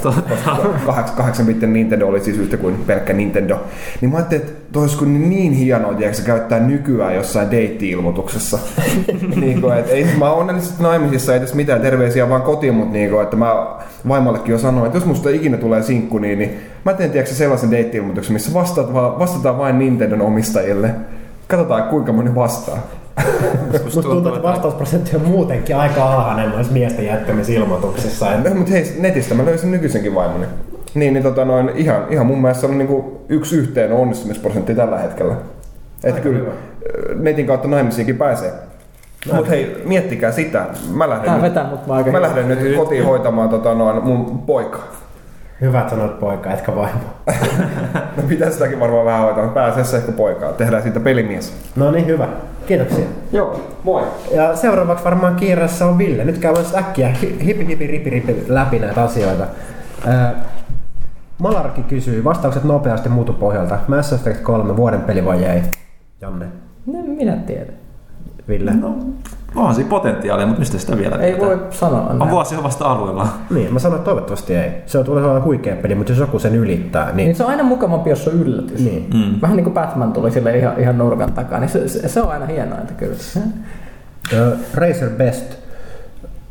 [0.85, 3.59] Kahdeksan, kahdeksan bitten Nintendo oli siis yhtä kuin pelkkä Nintendo.
[4.01, 8.59] Niin mä ajattelin, että toi olisi kun niin hienoa, tiedätkö, käyttää nykyään jossain deitti-ilmoituksessa.
[9.41, 12.93] niin kuin, että ei, mä oon onnellisesti naimisissa, ei tässä mitään terveisiä vaan kotiin, mutta
[12.93, 13.77] niin kuin, että mä
[14.07, 17.71] vaimollekin jo sanoin, että jos musta ikinä tulee sinkku, niin, niin mä teen tiedätkö, sellaisen
[17.71, 20.95] deitti-ilmoituksen, missä vastaat, vastataan vain Nintendon omistajille.
[21.47, 22.77] Katsotaan kuinka moni vastaa.
[23.83, 28.25] Musta tuntuu, että vastausprosentti on muutenkin aika alhainen noissa miesten jättämisilmoituksissa.
[28.25, 30.45] No, mutta hei, netistä mä löysin nykyisenkin vaimoni.
[30.93, 34.97] Niin, niin tota noin, ihan, ihan mun mielestä se on niinku yksi yhteen onnistumisprosentti tällä
[34.97, 35.35] hetkellä.
[36.03, 36.51] Että kyllä hyvä.
[37.15, 38.53] netin kautta naimisiinkin pääsee.
[39.33, 40.65] Mutta hei, miettikää sitä.
[40.93, 44.39] Mä lähden, Tää nyt, vetää mut aika mä lähden nyt kotiin hoitamaan tota noin mun
[44.39, 44.79] poika.
[45.61, 46.99] Hyvät sanot poika, etkä vaimo.
[48.17, 50.53] No pitää sitäkin varmaan vähän hoitaa, mutta pääasiassa ehkä poikaa.
[50.53, 51.57] Tehdään siitä pelimies.
[51.75, 52.27] No niin, hyvä.
[52.67, 53.05] Kiitoksia.
[53.31, 54.03] Joo, moi.
[54.35, 56.23] Ja seuraavaksi varmaan kiireessä on Ville.
[56.25, 59.45] Nyt käydään äkkiä hi- hipi hipi ripi ripi läpi näitä asioita.
[60.07, 60.33] Ää,
[61.39, 63.79] Malarki kysyy, vastaukset nopeasti muutu pohjalta.
[63.87, 65.61] Mass Effect 3, vuoden peli vai ei?
[66.21, 66.45] Janne,
[66.85, 67.75] No, minä tiedän.
[68.47, 68.71] Ville.
[68.73, 68.95] No.
[69.55, 71.47] Onhan siinä potentiaalia, mutta mistä sitä vielä Ei tietää?
[71.47, 72.01] voi sanoa.
[72.01, 72.31] On näin.
[72.31, 73.27] vuosi on vasta alueella.
[73.49, 74.71] Niin, mä sanoin, että toivottavasti ei.
[74.85, 77.15] Se on tulee olemaan huikea peli, mutta jos joku sen ylittää, niin...
[77.17, 78.79] Niin se on aina mukavampi, jos se on yllätys.
[78.79, 79.09] Niin.
[79.13, 79.41] Mm.
[79.41, 82.31] Vähän niin kuin Batman tuli sille ihan, ihan nurkan takaa, niin se, se, se on
[82.31, 83.15] aina hienointa kyllä.
[84.33, 85.55] Ö, Razer Best.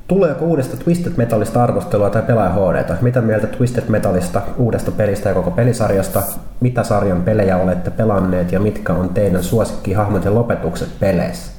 [0.08, 2.94] Tuleeko uudesta Twisted Metalista arvostelua tai pelaaja HDta?
[3.00, 6.22] Mitä mieltä Twisted Metalista, uudesta pelistä ja koko pelisarjasta?
[6.60, 11.52] Mitä sarjan pelejä olette pelanneet ja mitkä on teidän suosikkihahmot ja lopetukset peleissä?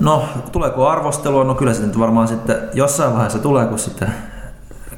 [0.00, 1.44] No, tuleeko arvostelua?
[1.44, 4.08] No kyllä se nyt varmaan sitten jossain vaiheessa tulee, kun sitten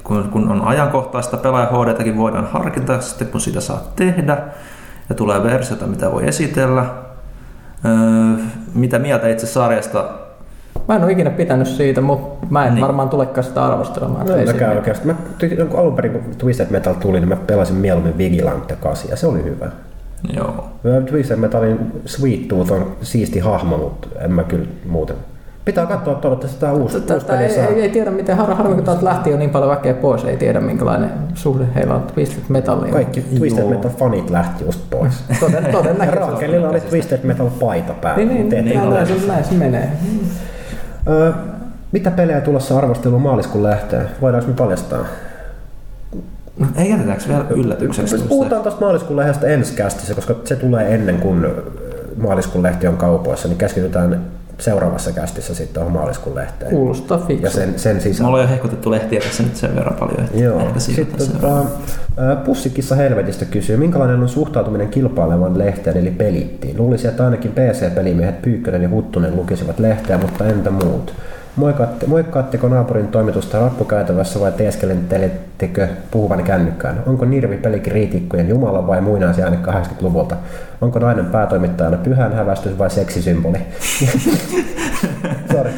[0.05, 4.38] kun, kun on ajankohtaista pelaaja HDtäkin voidaan harkita sitten, kun sitä saa tehdä.
[5.09, 6.84] Ja tulee versiota, mitä voi esitellä.
[7.84, 8.44] Öö,
[8.74, 10.05] mitä mieltä itse sarjasta?
[10.88, 12.82] Mä en ole ikinä pitänyt siitä, mutta mä en Niin.
[12.82, 14.26] varmaan tulekaan sitä arvostelemaan.
[14.26, 14.59] No, Ei mä siinä.
[14.66, 15.07] käyn oikeasti.
[15.07, 15.14] Mä,
[15.78, 19.44] alun perin kun Twisted Metal tuli, niin mä pelasin mieluummin Vigilante 8 ja se oli
[19.44, 19.66] hyvä.
[20.37, 20.68] Joo.
[21.07, 25.16] Twisted Metalin Sweet Tooth on siisti hahmo, mutta en mä kyllä muuten
[25.64, 27.64] Pitää katsoa toivottavasti tämä uusi, uusi Tätä peli ei, saa.
[27.64, 30.37] ei, ei, tiedä miten har, harmi, kun täältä lähti jo niin paljon väkeä pois, ei
[30.37, 32.93] tiedä minkälainen suhde heillä on Twisted Metalliin.
[32.93, 33.71] Kaikki Twisted Joo.
[33.71, 35.25] Metal fanit lähti just pois.
[35.41, 36.31] Toden, todennäköisesti.
[36.31, 38.25] Raakelilla oli Twisted Metal paita päällä.
[38.25, 38.95] Niin, niin, ei niin, ole.
[38.95, 39.93] näin, se, näin se menee.
[41.09, 41.33] Öö,
[41.93, 44.07] mitä pelejä tulossa arvosteluun maaliskuun lähteen?
[44.21, 45.05] Voidaanko me paljastaa?
[46.77, 48.11] Ei jätetäänkö vielä yllätykseksi?
[48.17, 51.51] Siis puhutaan tuosta maaliskuun lehdestä ensi kästissä, koska se tulee ennen kuin ö,
[52.23, 54.21] maaliskuun lehti on kaupoissa, niin keskitytään
[54.59, 56.71] seuraavassa kästissä sitten tuohon maaliskuun lehteen.
[56.71, 57.51] Kuulostaa Ja fiksu.
[57.57, 58.29] sen, sen Me sisällä.
[58.29, 60.61] ollaan jo hehkutettu lehtiä tässä nyt sen verran paljon, että Joo.
[60.61, 61.67] ehkä Sitten siirrytään
[62.17, 66.79] tota, ä, Pussikissa helvetistä kysyy, minkälainen on suhtautuminen kilpailevan lehteen eli pelittiin?
[66.79, 71.15] Luulisi, että ainakin PC-pelimiehet Pyykkönen ja Huttunen lukisivat lehteä, mutta entä muut?
[71.61, 77.03] Moikaatte, moikkaatteko naapurin toimitusta rappukäytävässä vai teeskelentelettekö puhuvan kännykkään?
[77.07, 80.37] Onko Nirvi pelikriitikkojen jumala vai muinaisjääne 80-luvulta?
[80.81, 83.59] Onko nainen päätoimittajana pyhän hävästys vai seksisymboli?
[85.53, 85.71] Sorry.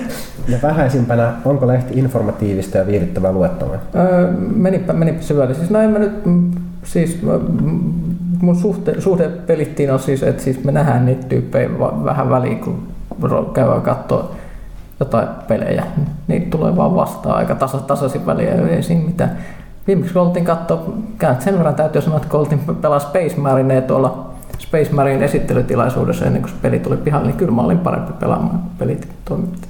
[0.48, 3.78] Ja vähäisimpänä, onko lehti informatiivista ja viihdyttävää luettavaa?
[3.94, 5.54] Öö, menipä, menipä syvälle.
[5.54, 6.50] Siis no en mä nyt, mm,
[6.84, 7.80] siis mm,
[8.40, 12.82] mun suhte, suhde pelittiin on siis, että siis me nähdään niitä tyyppejä vähän väliin, kun
[13.54, 14.41] käydään katsoa
[15.02, 15.84] jotain pelejä.
[16.28, 19.38] Niitä tulee vaan vastaan aika tasa, tasaisin väliin, ei siinä mitään.
[19.86, 24.92] Viimeksi katsoa, käyn sen verran täytyy sanoa, että kun oltiin pelaa Space Marinea tuolla Space
[24.92, 29.08] Marine esittelytilaisuudessa ennen kuin se peli tuli pihalle, niin kyllä mä olin parempi pelaamaan pelit
[29.24, 29.68] toimitti.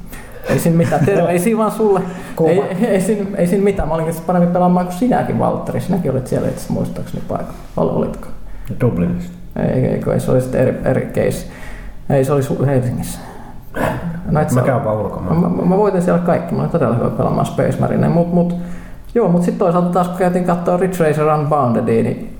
[0.48, 2.00] Ei siinä mitään, terveisiä vaan sulle.
[2.46, 5.80] Ei, ei, ei, siinä, ei siinä mitään, mä olin paremmin pelaamaan kuin sinäkin, Valtteri.
[5.80, 7.52] Sinäkin olit siellä itse muistaakseni paikalla.
[7.76, 8.26] Ol, olitko?
[8.80, 9.32] Dublinissa.
[9.56, 11.46] Ei, ei, ei, se oli sitten eri, eri case.
[12.10, 13.18] Ei, se oli Helsingissä.
[14.30, 15.40] No, et Mä käyn vaan Mä, ulkomaan.
[15.40, 18.54] mä, mä voitin siellä kaikki, mä olin todella hyvä pelaamaan Space Marine, mut, mut
[19.14, 22.36] joo, mut sitten toisaalta taas kun käytiin katsoa Ridge Racer Unboundedia, niin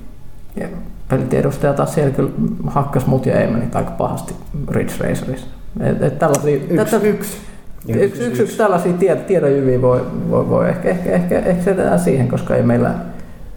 [0.57, 0.69] ja
[1.09, 2.31] pelitiedustaja taas siellä kyllä
[2.67, 4.35] hakkas mut ja Eemanit aika pahasti
[4.71, 5.47] Ridge Racerissa.
[5.81, 7.37] Et, et tällaisia, Yksi, tätä, yksi.
[7.89, 11.75] yksi, yksi, yksi tällaisia tie, tiedonjyviä voi, voi, voi ehkä, ehkä, ehkä, ehkä se
[12.05, 12.95] siihen, koska ei meillä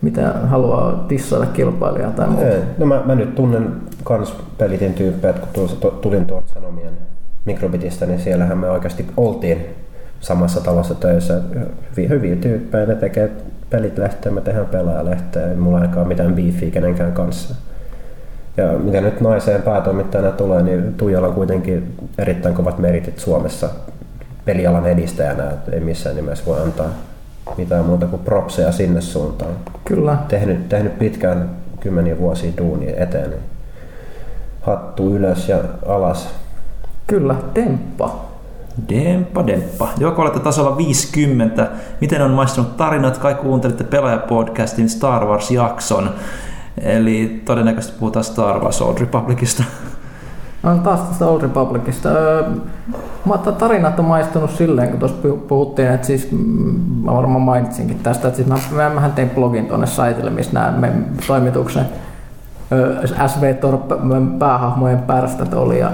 [0.02, 2.48] mitään halua tissailla kilpailijaa tai muuta.
[2.48, 2.62] Ei.
[2.78, 3.72] No mä, mä nyt tunnen
[4.04, 6.94] kans pelitin tyyppejä, kun tuossa tulin tuolta Sanomien
[7.46, 9.66] mikrobitista, niin siellähän me oikeasti oltiin
[10.20, 11.42] samassa talossa töissä.
[11.92, 13.32] Hyviä, hyviä tyyppejä, ne tekee
[13.70, 17.56] pelit lehteen, me tehdään pelaajalehteen, ei mulla ainakaan mitään beefiä kenenkään kanssa.
[18.58, 23.70] Ja mitä nyt naiseen päätoimittajana tulee, niin Tuijalla on kuitenkin erittäin kovat meritit Suomessa
[24.46, 26.90] pelialan edistäjänä, että ei missään nimessä voi antaa
[27.58, 29.52] mitään muuta kuin propseja sinne suuntaan
[29.86, 30.18] Kyllä.
[30.28, 33.42] tehnyt, tehnyt pitkään kymmeniä vuosia duunia eteen, niin
[34.62, 36.45] hattu ylös ja alas.
[37.08, 38.26] Kyllä, temppa.
[38.90, 39.90] Demppa, demppa.
[39.98, 41.68] Joko olette tasolla 50,
[42.02, 46.10] miten on maistunut tarinat, kai kuuntelitte Pelaaja-podcastin Star Wars-jakson.
[46.82, 49.64] Eli todennäköisesti puhutaan Star Wars Old Republicista.
[50.64, 52.10] No taas tästä Old Republicista.
[53.26, 56.38] Mä ta- tarinat on maistunut silleen, kun tuossa puh- puhuttiin, että siis mm,
[57.06, 60.92] mä varmaan mainitsinkin tästä, että siis mä, mä, mähän tein blogin tuonne saitille, missä nämä
[61.28, 61.86] toimituksen
[63.28, 63.82] SV Torp
[64.40, 65.80] päähahmojen pärstät oli.
[65.80, 65.92] Ja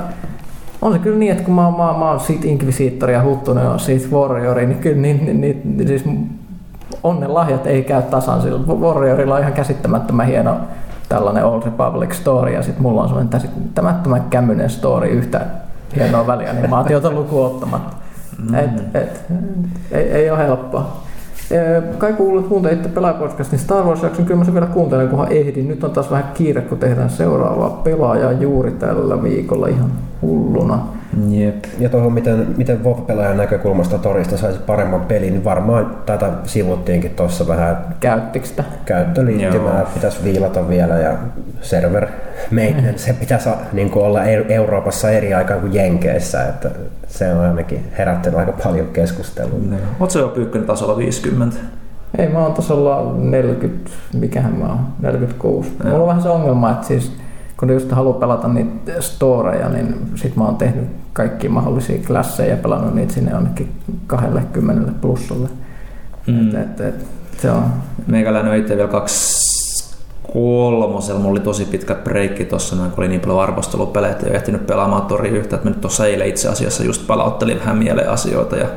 [0.82, 3.80] on se kyllä niin, että kun mä, mä, mä oon siitä Inquisitor ja Huttunen on
[3.80, 6.06] siitä Warriori, niin kyllä niin, niin, niin, niin siis
[7.04, 8.60] onnen lahjat ei käy tasan sillä.
[8.68, 10.58] Warriorilla on ihan käsittämättömän hieno
[11.10, 15.46] tällainen Old Republic story ja sitten mulla on sellainen käsittämättömän kämmyinen story yhtä
[15.96, 17.96] hienoa välianimaatiota lukuun ottamatta.
[18.38, 18.56] Mm.
[18.56, 19.26] Et, et,
[19.92, 21.02] ei, ei ole helppoa.
[21.97, 25.68] Kai kuulut kuuntelitte pelaajapodcastin Star Wars-jakson, kyllä mä sen vielä kuuntelen, kunhan ehdin.
[25.68, 29.91] Nyt on taas vähän kiire, kun tehdään seuraavaa pelaajaa juuri tällä viikolla ihan
[30.22, 30.80] hulluna.
[31.30, 31.66] Jep.
[31.80, 37.47] Ja tuohon, miten, miten WoW-pelaajan näkökulmasta torista saisi paremman pelin, niin varmaan tätä sivuttiinkin tuossa
[37.47, 38.64] vähän Käyttikö sitä?
[38.86, 39.88] käyttöliittymää Joo.
[39.93, 41.14] pitäisi viilata vielä ja
[41.62, 42.08] server
[42.52, 46.72] maintenance, se pitäisi niin kuin olla Eu- Euroopassa eri aikaan kuin Jenkeissä, että
[47.08, 49.60] se on ainakin herättänyt aika paljon keskustelua.
[49.99, 51.58] Oletko se jo pyykkönen tasolla 50?
[52.18, 55.70] Ei, mä oon tasolla 40, mikähän mä oon, 46.
[55.70, 55.89] Joo.
[55.89, 57.12] Mulla on vähän se ongelma, että siis
[57.58, 62.49] kun ne just haluaa pelata niitä storeja, niin sit mä oon tehnyt kaikki mahdollisia klasseja
[62.49, 63.72] ja pelannut niitä sinne jonnekin
[64.08, 65.49] 20 plussalle.
[66.28, 66.49] Mm.
[66.49, 67.06] Et, et, et,
[67.38, 67.64] se on,
[68.08, 69.41] Meikäläinen on itse vielä kaksi
[70.34, 71.20] kolmosella.
[71.20, 75.02] Mulla oli tosi pitkä breikki noin, kun oli niin paljon arvostelupelejä, että ei ehtinyt pelaamaan
[75.02, 75.56] tori yhtä.
[75.56, 78.68] Että mä nyt tuossa eilen itse asiassa just palauttelin vähän mieleen asioita ja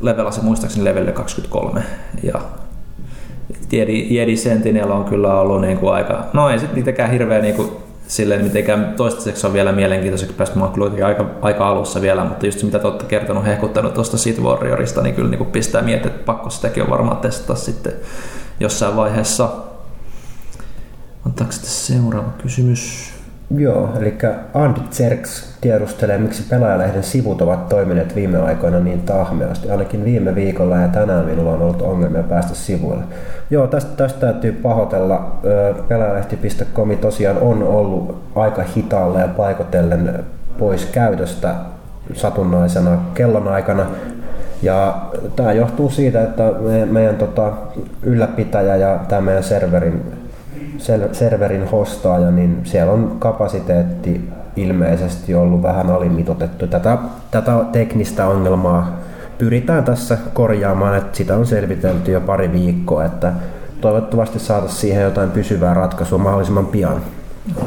[0.00, 1.82] levelasin muistaakseni levelle 23.
[2.22, 2.40] Ja
[3.72, 7.54] Jedi, Jedi Sentinel on kyllä ollut niin kuin aika, no ei sit niitäkään hirveä niin
[7.54, 7.70] kuin
[8.08, 10.58] silleen mitenkään toistaiseksi on vielä mielenkiintoiseksi päästä.
[10.58, 13.94] Mä oon kyllä aika, aika alussa vielä, mutta just se mitä te olette kertonut, hehkuttanut
[13.94, 17.54] tuosta Sith Warriorista, niin kyllä niin kuin pistää miettiä, että pakko sitäkin on varmaan testata
[17.54, 17.92] sitten
[18.60, 19.48] jossain vaiheessa.
[21.26, 23.12] Otetaanko sitten seuraava kysymys?
[23.56, 24.18] Joo, eli
[24.54, 29.70] Andy Zerks tiedustelee, miksi pelaajalehden sivut ovat toimineet viime aikoina niin tahmeasti.
[29.70, 33.02] Ainakin viime viikolla ja tänään minulla on ollut ongelmia päästä sivuille.
[33.50, 35.40] Joo, tästä, tästä täytyy pahoitella.
[35.88, 40.24] Pelaajalehti.com tosiaan on ollut aika hitaalla ja paikotellen
[40.58, 41.54] pois käytöstä
[42.14, 43.86] satunnaisena kellonaikana.
[44.62, 47.52] Ja tämä johtuu siitä, että me, meidän tota,
[48.02, 50.15] ylläpitäjä ja tämä meidän serverin
[51.12, 56.66] serverin hostaaja, niin siellä on kapasiteetti ilmeisesti ollut vähän alimitotettu.
[56.66, 56.98] Tätä,
[57.30, 58.98] tätä teknistä ongelmaa
[59.38, 63.32] pyritään tässä korjaamaan, että sitä on selvitelty jo pari viikkoa, että
[63.80, 67.00] toivottavasti saataisiin siihen jotain pysyvää ratkaisua mahdollisimman pian.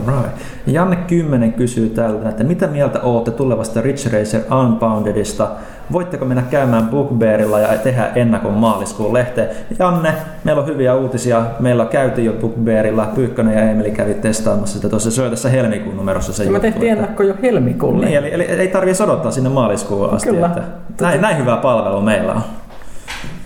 [0.08, 0.38] Alright.
[0.68, 5.52] Janne 10 kysyy täältä, että mitä mieltä olette tulevasta Rich Racer Unboundedista?
[5.92, 9.50] Voitteko mennä käymään Bookbearilla ja tehdä ennakon maaliskuun lehteen?
[9.80, 10.14] Janne,
[10.44, 11.46] meillä on hyviä uutisia.
[11.60, 13.12] Meillä käytiin jo Bookbearilla.
[13.16, 15.12] Pyykkönen ja Emeli kävi testaamassa sitä tuossa.
[15.12, 17.04] Se tässä helmikuun numerossa se Me juttu, tehtiin että...
[17.04, 18.06] ennakko jo helmikuulle.
[18.06, 20.30] Niin, eli, eli ei tarvitse odottaa sinne maaliskuun asti.
[20.30, 20.52] Kyllä.
[20.90, 22.42] Että näin, näin hyvää palvelua meillä on.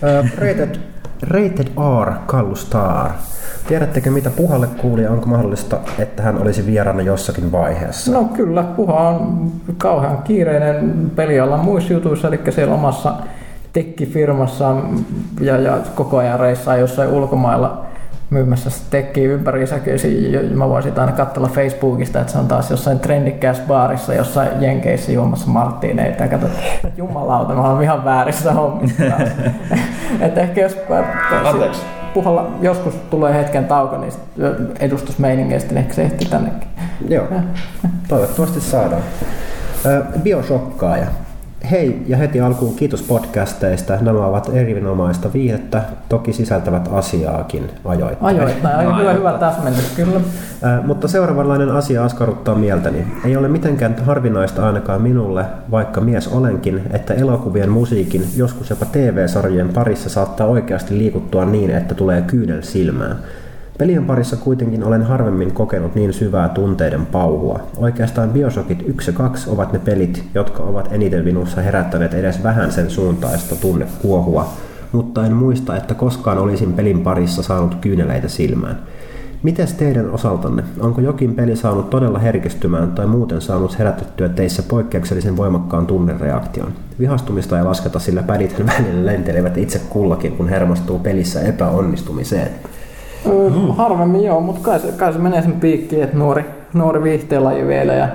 [0.02, 0.76] Uh, rated,
[1.24, 1.68] rated
[2.04, 3.10] R, Kallu Star.
[3.68, 8.12] Tiedättekö mitä Puhalle kuuli ja onko mahdollista, että hän olisi vieraana jossakin vaiheessa?
[8.12, 13.14] No kyllä, Puha on kauhean kiireinen pelialan muissa jutuissa, eli siellä omassa
[13.72, 14.76] tekkifirmassa
[15.40, 17.84] ja, ja koko ajan reissaa jossain ulkomailla
[18.30, 19.78] myymässä tekkiä ympäriinsä.
[20.54, 25.46] Mä voisin aina katsella Facebookista, että se on taas jossain trendikkäässä baarissa, jossain Jenkeissä juomassa
[25.46, 26.50] marttiineita ja katsot,
[26.96, 29.02] jumalauta, mä oon ihan väärissä hommissa.
[30.20, 30.76] että ehkä jos...
[31.44, 31.82] Anteeksi
[32.14, 34.22] puhalla joskus tulee hetken tauko niistä
[34.80, 36.68] edustusmeiningeistä, niin ehkä se ehti tännekin.
[37.08, 37.26] Joo,
[38.08, 39.02] toivottavasti saadaan.
[40.22, 41.06] Bioshokkaaja.
[41.70, 43.98] Hei ja heti alkuun kiitos podcasteista.
[44.00, 48.36] Nämä ovat erinomaista viihdettä, toki sisältävät asiaakin ajoittain.
[48.36, 50.20] Ajoittain, aika hyvä, hyvä täsmennys, kyllä.
[50.64, 53.06] Äh, mutta seuraavanlainen asia askarruttaa mieltäni.
[53.24, 59.68] Ei ole mitenkään harvinaista ainakaan minulle, vaikka mies olenkin, että elokuvien musiikin, joskus jopa TV-sarjojen
[59.68, 63.16] parissa saattaa oikeasti liikuttua niin, että tulee kyynel silmään.
[63.78, 67.60] Pelien parissa kuitenkin olen harvemmin kokenut niin syvää tunteiden pauhua.
[67.76, 72.72] Oikeastaan Bioshockit 1 ja 2 ovat ne pelit, jotka ovat eniten minussa herättäneet edes vähän
[72.72, 74.52] sen suuntaista tunnekuohua,
[74.92, 78.78] mutta en muista, että koskaan olisin pelin parissa saanut kyyneleitä silmään.
[79.42, 80.62] Mites teidän osaltanne?
[80.80, 86.72] Onko jokin peli saanut todella herkistymään tai muuten saanut herätettyä teissä poikkeuksellisen voimakkaan tunnereaktion?
[86.98, 92.48] Vihastumista ei lasketa, sillä pädithän välillä lentelevät itse kullakin, kun hermostuu pelissä epäonnistumiseen.
[93.24, 93.74] Mm.
[93.74, 97.92] Harvemmin joo, mutta kai se, kai se menee sen piikkiin, että nuori, nuori viihteenlaji vielä
[97.92, 98.08] ja,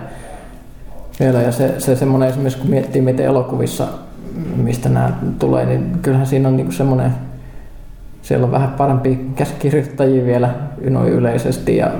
[1.19, 3.87] vielä ja se, se semmoinen esimerkiksi kun miettii miten elokuvissa,
[4.55, 7.11] mistä nämä tulee, niin kyllähän siinä on niinku semmoinen,
[8.21, 10.49] siellä on vähän parempi käsikirjoittajia vielä
[10.89, 11.91] noin yleisesti ja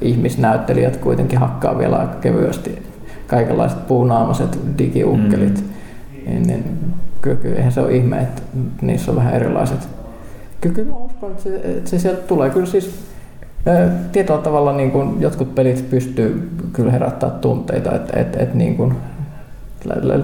[0.00, 2.82] ihmisnäyttelijät kuitenkin hakkaa vielä aika kevyesti
[3.26, 5.64] kaikenlaiset puunaamaset digiukkelit.
[5.64, 5.70] Mm.
[6.26, 6.64] Niin, niin,
[7.20, 8.42] kyllä, kyllä, eihän se ole ihme, että
[8.82, 9.88] niissä on vähän erilaiset
[10.60, 12.50] Kyllä, kyllä mä uskon, että se, että se sieltä tulee.
[12.50, 13.04] Kyllä siis
[14.12, 18.94] tietyllä tavalla niin kuin jotkut pelit pystyy kyllä herättämään tunteita, että, että, että niin kuin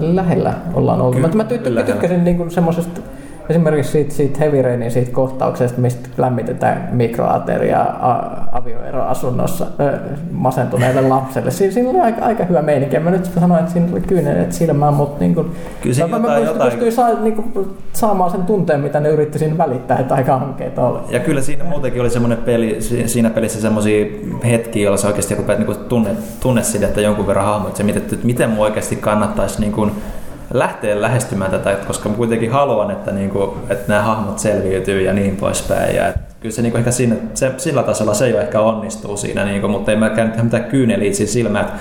[0.01, 1.15] lähellä ollaan ollut.
[1.15, 3.01] Kyllä, mä, mä tykkäsin niin kuin semmoisesta
[3.49, 9.97] esimerkiksi siitä, siitä Heavy Rainin siitä kohtauksesta, mistä lämmitetään mikroateriaa avioeroasunnossa ö,
[10.31, 11.51] masentuneelle lapselle.
[11.51, 12.99] Siinä, siinä oli aika, aika hyvä meininki.
[12.99, 16.45] Mä nyt sanoin, että siinä oli kyynelet silmään, mutta niin kuin, Kyllä siinä mä, jotain,
[16.45, 16.71] jotain...
[16.71, 20.87] pystyin saa, niin kuin, saamaan sen tunteen, mitä ne yritti siinä välittää, että aika hankkeita
[20.87, 20.99] oli.
[21.09, 24.05] Ja kyllä siinä muutenkin oli semmoinen peli, siinä pelissä semmoisia
[24.45, 28.49] hetkiä, joilla sä oikeasti rupeat niin tunne, tunnesidettä jonkun verran hahmoit, se, miten, että miten
[28.49, 29.91] mun oikeasti kannattaisi niin kuin,
[30.53, 35.13] lähteä lähestymään tätä, koska mä kuitenkin haluan, että, niin kuin, että nämä hahmot selviytyy ja
[35.13, 35.95] niin poispäin.
[35.95, 39.45] Ja kyllä se, niin kuin ehkä siinä, se, sillä tasolla se jo ehkä onnistuu siinä,
[39.45, 41.71] niin kuin, mutta ei mä käynyt mitään kyyneliä siinä silmään.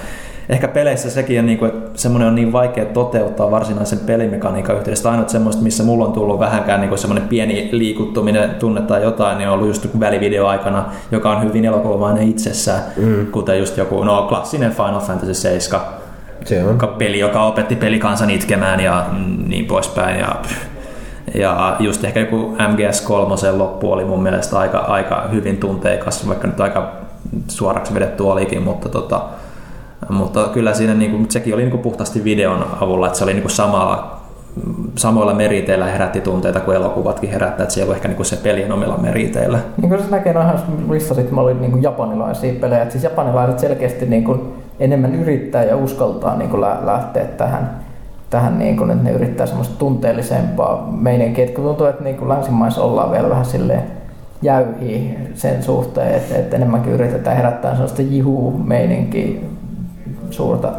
[0.48, 5.10] Ehkä peleissä sekin on, niin kuin, että semmoinen on niin vaikea toteuttaa varsinaisen pelimekaniikan yhteydessä.
[5.10, 9.38] Ainoa semmoista, missä mulla on tullut vähänkään niin kuin semmoinen pieni liikuttuminen, tunne tai jotain,
[9.38, 13.26] niin on ollut just välivideo aikana, joka on hyvin elokuvainen itsessään, mm.
[13.26, 16.05] kuten just joku no, klassinen Final Fantasy 7
[16.44, 16.78] se on.
[16.98, 19.06] peli, joka opetti pelikansan itkemään ja
[19.46, 20.20] niin poispäin.
[20.20, 20.36] Ja,
[21.34, 26.60] ja just ehkä joku MGS3 loppu oli mun mielestä aika, aika hyvin tunteikas, vaikka nyt
[26.60, 26.92] aika
[27.48, 29.20] suoraksi vedetty olikin, mutta, tota,
[30.08, 34.20] mutta kyllä siinä niinku, sekin oli niinku puhtaasti videon avulla, että se oli niinku samalla,
[34.96, 38.96] samoilla meriteillä herätti tunteita kuin elokuvatkin herättää, että siellä on ehkä niinku se pelien omilla
[38.96, 39.58] meriteillä.
[39.76, 40.58] Niin kuin se näkee noihan
[40.90, 46.36] listasit, mä olin niinku japanilaisia pelejä, että siis japanilaiset selkeästi niinku enemmän yrittää ja uskaltaa
[46.36, 47.70] niin kuin lähteä tähän,
[48.30, 51.44] tähän niin kuin, että ne yrittää semmoista tunteellisempaa meininkiä.
[51.44, 53.82] Että kun tuntuu, että niin kuin länsimaissa ollaan vielä vähän silleen
[54.42, 59.40] jäyhii sen suhteen, että, että enemmänkin yritetään herättää sellaista jihu-meininkiä,
[60.30, 60.72] suurta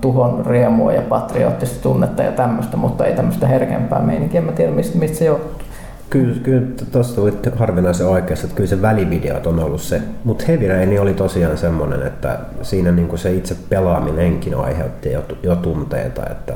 [0.00, 4.40] tuhon riemua ja patriottista tunnetta ja tämmöistä, mutta ei tämmöistä herkempää meininkiä.
[4.40, 5.65] En mä tiedä, mistä, mistä se johtuu.
[6.10, 10.02] Kyllä, kyllä tuossa tuli harvinaisen oikeassa, että kyllä se välivideot on ollut se.
[10.24, 15.56] Mutta Heavy Rain oli tosiaan semmoinen, että siinä niinku se itse pelaaminenkin aiheutti jo, jo
[15.56, 16.52] tunteita, että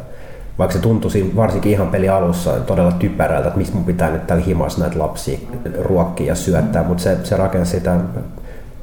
[0.59, 4.45] vaikka se tuntui varsinkin ihan peli alussa todella typerältä, että miksi mun pitää nyt tällä
[4.45, 5.39] himassa näitä lapsia
[5.81, 7.97] ruokkia ja syöttää, mutta se, se rakensi sitä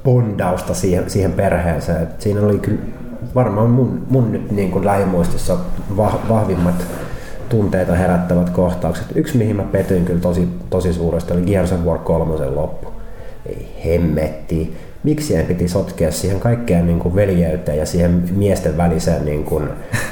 [0.04, 2.04] bondausta siihen, siihen perheeseen.
[2.04, 2.80] Et siinä oli kyllä
[3.36, 5.58] varmaan mun, mun nyt niin kuin lähimuistissa
[6.30, 6.86] vahvimmat
[7.50, 9.06] tunteita herättävät kohtaukset.
[9.16, 12.88] Yksi, mihin mä petyin kyllä tosi, tosi suuresti, oli Gears of War 3 loppu.
[13.46, 14.78] Ei hemmetti.
[15.04, 19.70] Miksi en piti sotkea siihen kaikkeen niin kuin veljeyteen ja siihen miesten väliseen niin kuin,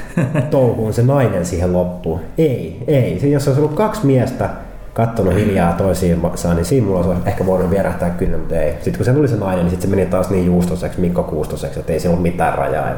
[0.52, 2.20] touhuun se nainen siihen loppuun?
[2.38, 3.32] Ei, ei.
[3.32, 4.50] Jos olisi ollut kaksi miestä,
[4.94, 8.74] katsonut hiljaa toisiinsa, niin siinä mulla olisi ehkä voinut vierähtää kyllä, mutta ei.
[8.74, 11.80] Sitten kun se tuli se nainen, niin sitten se meni taas niin juustoseksi, Mikko Kuustoseksi,
[11.80, 12.94] että ei siinä ollut mitään rajaa.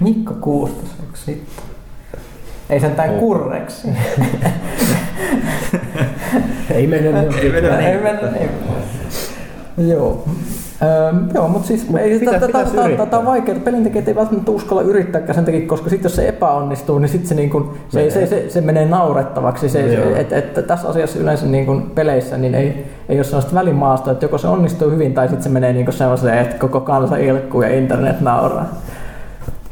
[0.00, 1.67] Mikko Kuustoseksi sitten.
[2.70, 3.18] Ei sentään oh.
[3.18, 3.88] kurreksi.
[6.70, 7.34] ei mennä niin.
[7.34, 7.88] Ei mennä niin.
[7.88, 8.50] Ei mennä niin.
[9.90, 10.24] Joo.
[10.82, 11.86] Öö, joo, mutta siis
[13.10, 13.58] tämä on vaikeaa.
[13.64, 17.34] Pelintekijät ei välttämättä uskalla yrittääkään sen takia, koska sitten jos se epäonnistuu, niin sitten se,
[17.34, 19.68] niin kun, se, se, se, se, menee naurettavaksi.
[19.68, 23.54] Se, se, et, et, tässä asiassa yleensä niin kun peleissä niin ei, ei ole sellaista
[23.54, 27.16] välimaasta, että joko se onnistuu hyvin tai sitten se menee niin sellaiseen, että koko kansa
[27.16, 28.66] ilkkuu ja internet nauraa.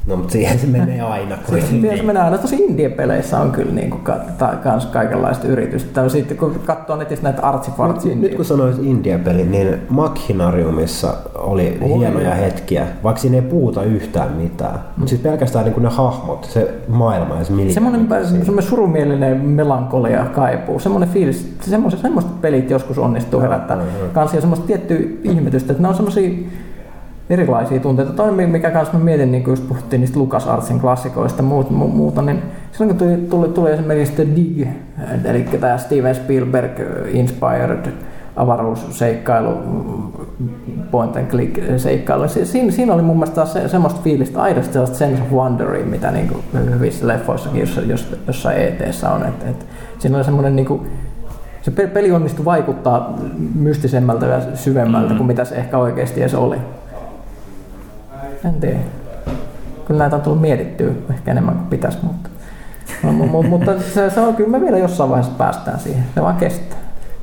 [0.06, 1.38] No, mutta siihen se menee aina.
[1.48, 2.38] Siihen se menee aina.
[2.38, 4.02] Tosi indie-peleissä on kyllä niin kuin,
[4.62, 6.08] kans kaikenlaista yritystä.
[6.08, 8.10] Sitten kun katsoo netistä näitä artsifartsia.
[8.10, 11.98] Nyt, nyt kun sanoit indie-peli, niin Machinariumissa oli Oi.
[11.98, 14.74] hienoja hetkiä, vaikka siinä ei puhuta yhtään mitään.
[14.74, 14.80] Mm.
[14.96, 17.74] Mutta sitten pelkästään niin kuin ne hahmot, se maailma ja se military.
[17.74, 20.78] Semmoinen, semmoinen surumielinen melankolia kaipuu.
[20.78, 23.78] Semmoinen fiilis, semmoiset, semmoiset pelit joskus onnistuu herättää.
[24.12, 26.30] Kanssa ja semmoista tiettyä ihmetystä, että ne on semmoisia
[27.30, 28.12] erilaisia tunteita.
[28.12, 32.22] Toinen, mikä kanssa mä mietin, niin just puhuttiin niistä LucasArtsin klassikoista ja muut, mu, muuta,
[32.22, 34.68] niin silloin kun tuli, tuli, tuli esimerkiksi The Dig,
[35.24, 37.92] eli tämä Steven Spielberg inspired
[38.36, 39.58] avaruusseikkailu,
[40.90, 42.28] point and click seikkailu.
[42.28, 46.28] Siinä, siinä oli mun mielestä se, semmoista fiilistä, aidosti sellaista sense of wonderia, mitä niin
[46.28, 47.80] kuin hyvissä leffoissakin jossa,
[48.26, 48.74] jossain et
[49.14, 49.24] on.
[49.24, 49.66] Et, et,
[49.98, 50.80] siinä oli semmoinen niin kuin,
[51.62, 53.18] se peli onnistui vaikuttaa
[53.54, 55.16] mystisemmältä ja syvemmältä mm.
[55.16, 56.56] kuin mitä se ehkä oikeasti edes oli.
[58.46, 58.78] En tiedä.
[59.86, 62.28] Kyllä näitä on tullut mietittyä ehkä enemmän kuin pitäisi, mutta,
[63.02, 66.04] no, mutta se, se on kyllä me vielä jossain vaiheessa päästään siihen.
[66.14, 66.78] Se vaan kestää.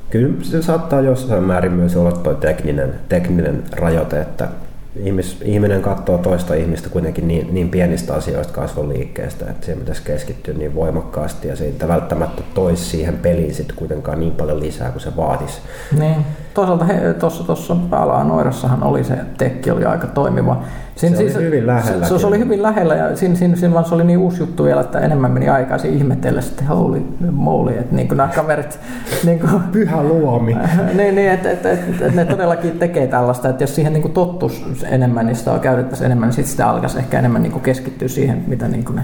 [0.09, 4.47] Kyllä se saattaa jossain määrin myös olla tuo tekninen, tekninen rajoite, että
[4.95, 10.01] ihmis, ihminen katsoo toista ihmistä kuitenkin niin, niin pienistä asioista kasvun liikkeestä, että siihen pitäisi
[10.05, 15.01] keskittyä niin voimakkaasti ja siitä välttämättä toisi siihen peliin sitten kuitenkaan niin paljon lisää kuin
[15.01, 15.61] se vaatisi.
[15.99, 16.25] Niin.
[16.53, 16.85] Toisaalta
[17.19, 20.63] tuossa tuossa Alaa Noirassahan oli se tekki oli aika toimiva.
[20.95, 22.07] Siinä, se siis, oli hyvin lähellä.
[22.07, 24.63] Se, se, oli hyvin lähellä ja siinä, siinä, siinä vaan se oli niin uusi juttu
[24.63, 27.01] vielä, että enemmän meni aikaa siinä ihmetellä sitten holy
[27.31, 28.79] moly, että niin kuin nämä kaverit...
[29.25, 30.57] niin kuin, Pyhä luomi.
[30.97, 34.13] niin, niin että, että, että, että, ne todellakin tekee tällaista, että jos siihen niin kuin
[34.13, 38.07] tottus enemmän, niin sitä käytettäisiin enemmän, niin sitten sitä alkaisi ehkä enemmän niin kuin keskittyä
[38.07, 39.03] siihen, mitä niin kuin ne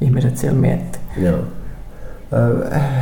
[0.00, 1.00] ihmiset siellä miettii.
[1.16, 1.38] Joo.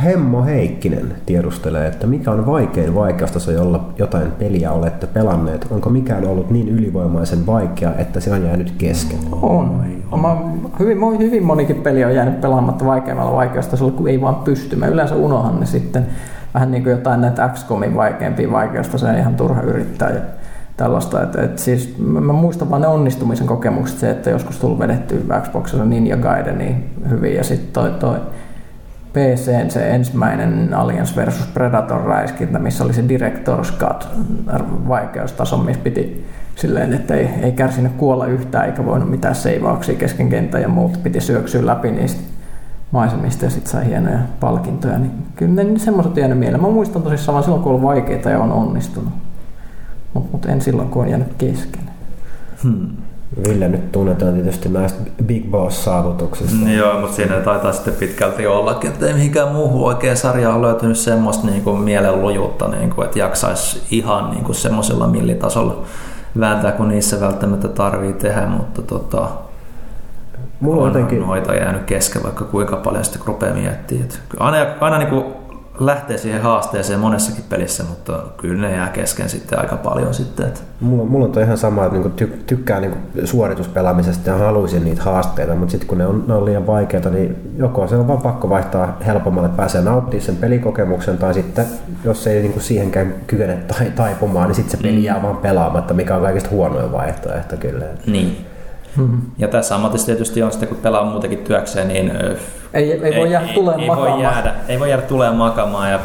[0.03, 5.67] Hemmo Heikkinen tiedustelee, että mikä on vaikein vaikeustaso, jolla jotain peliä olette pelanneet?
[5.71, 9.19] Onko mikään ollut niin ylivoimaisen vaikea, että se on jäänyt kesken?
[9.31, 9.85] On.
[10.11, 14.75] Oma, hyvin, hyvin monikin peli on jäänyt pelaamatta vaikeimmalla vaikeustasolla, kun ei vaan pysty.
[14.75, 16.05] Mä yleensä unohan ne sitten
[16.53, 18.49] vähän niin kuin jotain näitä XCOMin vaikeampia
[19.09, 20.09] on ihan turha yrittää.
[20.09, 20.19] Ja
[20.77, 21.23] tällaista.
[21.23, 25.85] Et, et siis, mä muistan vaan ne onnistumisen kokemukset, se, että joskus tullut vedetty Xboxilla
[25.85, 28.15] Ninja Gaiden niin hyvin ja sitten toi, toi
[29.13, 34.07] PC se ensimmäinen Alliance versus Predator räiskintä, missä oli se Director's Cut
[34.87, 40.29] vaikeustaso, missä piti silleen, että ei, ei kärsinyt kuolla yhtään eikä voinut mitään seivauksia kesken
[40.29, 42.21] kentän ja muut piti syöksyä läpi niistä
[42.91, 44.99] maisemista ja sitten sai hienoja palkintoja.
[44.99, 46.61] Niin kyllä ne semmoiset jäänyt mieleen.
[46.61, 49.13] Mä muistan tosissaan vaan silloin, kun on vaikeita ja on onnistunut.
[50.13, 51.83] Mutta mut en silloin, kun on jäänyt kesken.
[52.63, 52.87] Hmm.
[53.47, 56.55] Ville nyt tunnetaan tietysti näistä Big Boss-saavutuksista.
[56.55, 60.67] Mm, joo, mutta siinä taitaa sitten pitkälti ollakin, että ei mihinkään muuhun oikein sarja ole
[60.67, 65.83] löytynyt semmoista niin kuin mielenlujuutta, niin kuin, että jaksaisi ihan niin kuin semmoisella millitasolla
[66.39, 69.27] vääntää, kun niissä välttämättä tarvii tehdä, mutta tota,
[70.59, 71.21] Mulla on jotenkin...
[71.21, 74.09] noita jäänyt kesken, vaikka kuinka paljon sitten rupeaa miettimään.
[74.39, 75.25] Aina, aina niin kuin
[75.79, 80.47] lähtee siihen haasteeseen monessakin pelissä, mutta kyllä ne jää kesken sitten aika paljon sitten.
[80.47, 84.83] Että Mulla, mulla on toi ihan sama, että niinku ty, tykkään niinku suorituspelaamisesta ja haluaisin
[84.83, 88.07] niitä haasteita, mutta sitten kun ne on, ne on liian vaikeita, niin joko se on
[88.07, 91.65] vaan pakko vaihtaa helpommalle, että pääsee nauttimaan sen pelikokemuksen, tai sitten
[92.03, 96.15] jos ei niinku siihenkään kykene tai, taipumaan, niin sitten se peli jää vaan pelaamatta, mikä
[96.15, 97.85] on kaikista huonoin vaihtoehto kyllä.
[98.05, 98.46] niin.
[98.97, 99.21] Mm-hmm.
[99.37, 102.11] Ja tässä ammatissa tietysti on sitten, kun pelaa muutenkin työkseen, niin
[102.73, 104.13] Ei, ei, voi jäädä tuleen ei, makaamaan.
[104.13, 105.91] voi jäädä, ei voi jäädä tuleen makaamaan.
[105.91, 105.99] Ja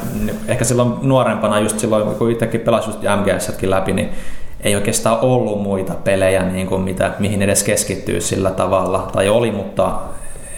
[0.48, 4.08] ehkä silloin nuorempana, just silloin kun itsekin pelasin just MGSätkin läpi, niin
[4.60, 9.08] ei oikeastaan ollut muita pelejä, niin kuin mitä, mihin edes keskittyy sillä tavalla.
[9.12, 9.92] Tai oli, mutta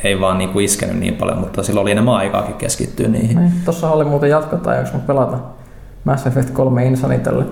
[0.05, 3.37] ei vaan niin kuin iskenyt niin paljon, mutta silloin oli enemmän aikaakin keskittyä niihin.
[3.39, 5.39] Niin, Tuossa oli muuten jatkotaan, jos mä pelata
[6.05, 7.45] Mass Effect 3 Insanitylle.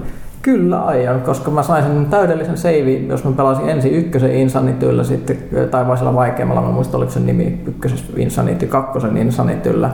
[0.42, 5.36] Kyllä aion, koska mä sain sen täydellisen save, jos mä pelasin ensin ykkösen Insanityllä, sitten,
[5.70, 9.90] tai vai sillä vaikeammalla, mä muistan oliko se nimi ykkösessä Insanity, kakkosen Insanityllä,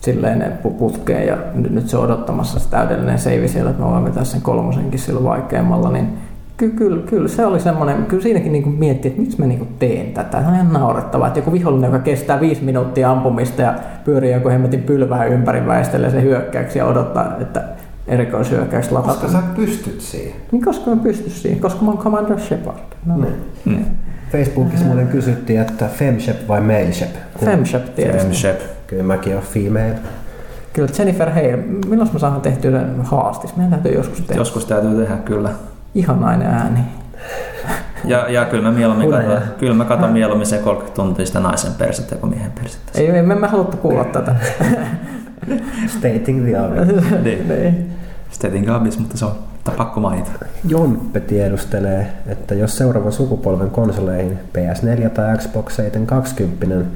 [0.00, 3.90] silleen pu- putkeen ja nyt, nyt se on odottamassa se täydellinen save siellä, että mä
[3.90, 6.08] voin vetää sen kolmosenkin sillä vaikeammalla, niin
[6.56, 10.12] Kyllä, kyllä, kyllä, se oli semmoinen, kyllä siinäkin niinku mietti, että miksi mä niinku teen
[10.12, 10.42] tätä.
[10.42, 13.74] Se on ihan naurettavaa, että joku vihollinen, joka kestää viisi minuuttia ampumista ja
[14.04, 17.62] pyörii joku hemmetin pylvää ympäri väistelee se hyökkäyksi ja odottaa, että
[18.06, 19.32] erikoishyökkäys Koska latataan.
[19.32, 20.32] sä pystyt siihen.
[20.52, 22.78] Niin koska mä pystyn siihen, koska mä oon Commander Shepard.
[23.06, 23.34] No niin.
[23.64, 23.84] Mm.
[24.32, 27.10] Facebookissa muuten kysyttiin, että femshep vai maleshep.
[27.44, 28.22] Femshep tietysti.
[28.22, 28.60] Femshep.
[28.86, 29.94] Kyllä mäkin olen female.
[30.72, 31.56] Kyllä Jennifer Hale,
[31.88, 33.56] milloin mä saan tehtyä haastis?
[33.56, 34.40] Meidän täytyy joskus tehdä.
[34.40, 35.50] Joskus täytyy tehdä kyllä.
[35.94, 36.80] Ihanainen ääni.
[38.04, 41.72] Ja, ja kyllä mä mieluummin katon, kyllä mä katon mieluummin se 30 tuntia sitä naisen
[41.72, 42.98] persettä kuin miehen persettä.
[42.98, 44.34] Ei, ei me emme haluttu kuulla tätä.
[45.98, 47.04] Stating the obvious.
[47.24, 47.48] Niin.
[47.48, 47.91] niin.
[48.32, 49.32] Stating obvious, mutta se on
[49.76, 50.30] pakko mainita.
[50.68, 56.90] Jomppe tiedustelee, että jos seuraavan sukupolven konsoleihin PS4 tai Xbox 720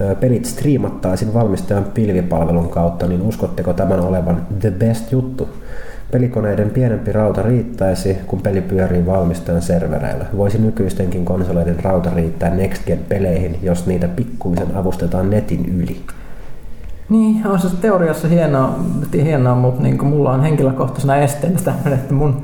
[0.00, 5.48] ö, pelit striimattaisiin valmistajan pilvipalvelun kautta, niin uskotteko tämän olevan the best juttu?
[6.10, 10.26] Pelikoneiden pienempi rauta riittäisi, kun peli pyörii valmistajan servereillä.
[10.36, 16.00] Voisi nykyistenkin konsoleiden rauta riittää Next Gen peleihin, jos niitä pikkuisen avustetaan netin yli.
[17.08, 18.78] Niin, on se teoriassa hienoa,
[19.12, 22.42] hienoa mutta niin mulla on henkilökohtaisena esteenä tämmöinen, että mun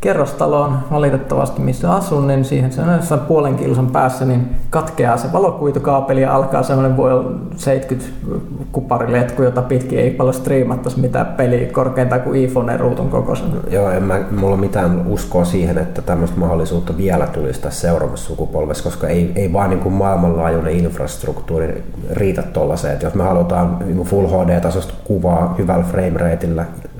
[0.00, 5.16] kerrostalo on valitettavasti missä asun, niin siihen se on jossain puolen kilsan päässä, niin katkeaa
[5.16, 8.18] se valokuitukaapeli ja alkaa semmoinen voi olla 70
[8.72, 13.54] kupariletku, jota pitkin ei paljon striimattaisi mitään peliä korkeintaan kuin iPhoneen ruutun kokoisena.
[13.70, 18.26] Joo, en mä, mulla ole mitään uskoa siihen, että tämmöistä mahdollisuutta vielä tulisi tässä seuraavassa
[18.26, 22.92] sukupolvessa, koska ei, ei vaan niin kuin maailmanlaajuinen infrastruktuuri riitä tuollaiseen.
[22.92, 26.18] Että jos me halutaan niin Full HD-tasosta kuvaa hyvällä frame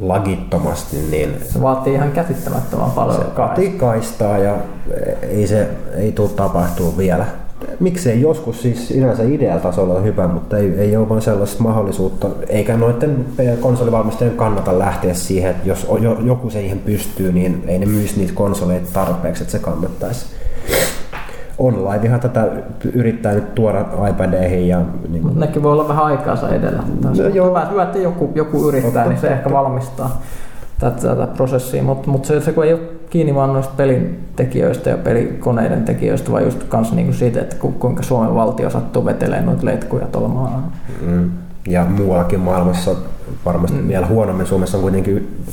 [0.01, 4.57] lagittomasti, niin Se vaatii ihan käsittämättömän paljon se vaatii kaistaa ja
[5.23, 7.27] ei se ei tule tapahtuu vielä.
[7.81, 12.77] Miksei joskus siis sinänsä ideatasolla on hyvä, mutta ei, ei ole vaan sellaista mahdollisuutta, eikä
[12.77, 13.27] noiden
[13.61, 18.33] konsolivalmistajien kannata lähteä siihen, että jos jo- joku siihen pystyy, niin ei ne myisi niitä
[18.35, 20.27] konsoleita tarpeeksi, että se kannattaisi.
[21.59, 22.49] OnLivehan tätä
[22.95, 26.83] yrittää nyt tuoda iPadeihin ja niin Mutta nekin voi olla vähän aikaansa edellä.
[27.05, 27.49] No joo.
[27.49, 30.23] hyvä, hyvä, että joku, joku yrittää, Totta, niin se ehkä valmistaa
[30.79, 31.83] tätä, tätä prosessia.
[31.83, 32.81] Mutta mut se, se, kun ei ole
[33.11, 37.73] kiinni vaan noista pelin tekijöistä ja pelikoneiden tekijöistä, vaan just kans niinku siitä, että ku,
[37.73, 40.63] kuinka Suomen valtio sattuu vetelemään noita letkuja tuolla maalla.
[41.01, 41.31] Mm.
[41.69, 42.95] Ja muuallakin maailmassa
[43.45, 43.89] varmasti mm.
[43.89, 44.47] vielä huonommin.
[44.47, 45.45] Suomessa on kuitenkin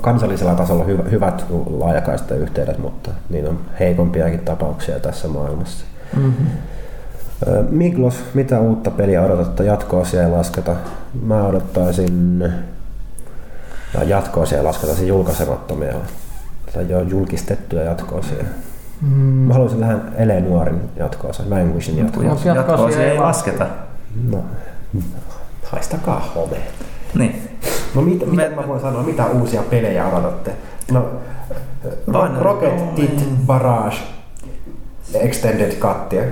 [0.00, 5.84] kansallisella tasolla hyvä, hyvät laajakaista yhteydet, mutta niin on heikompiakin tapauksia tässä maailmassa.
[6.16, 6.46] Mm-hmm.
[7.46, 9.64] Ö, Miglos, mitä uutta peliä odotatte?
[9.64, 10.76] Jatko-osia ei lasketa.
[11.22, 12.44] Mä odottaisin...
[13.94, 15.92] No, jatko-osia ei lasketa, se julkaisemattomia
[16.74, 18.44] tai jo julkistettuja jatko-osia.
[19.02, 19.08] Mm.
[19.22, 22.28] Mä haluaisin vähän Elenuorin jatko-osa, Vanquishin jatko-osa.
[22.28, 23.66] Jatko-osia Jatko-osia ei ei lasketa.
[24.30, 24.38] No,
[25.64, 26.56] haistakaa home.
[27.14, 27.48] Niin.
[27.94, 30.52] No mit, mitä Me- mä voin sanoa, mitä uusia pelejä odotatte?
[30.92, 31.10] No,
[32.12, 33.96] Vain- Ro- Rocket Tit Barrage
[35.14, 36.22] Extended Cuttia.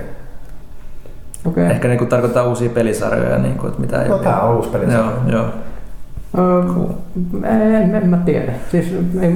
[1.45, 1.65] Okei.
[1.65, 4.23] Ehkä niinku tarkoittaa uusia pelisarjoja, niinku, että mitä ei No ole.
[4.23, 4.93] tää on uusi peli.
[4.93, 5.45] Joo, joo.
[6.37, 6.63] Öö,
[7.43, 8.51] en, en mä tiedä.
[8.71, 9.35] Siis ei,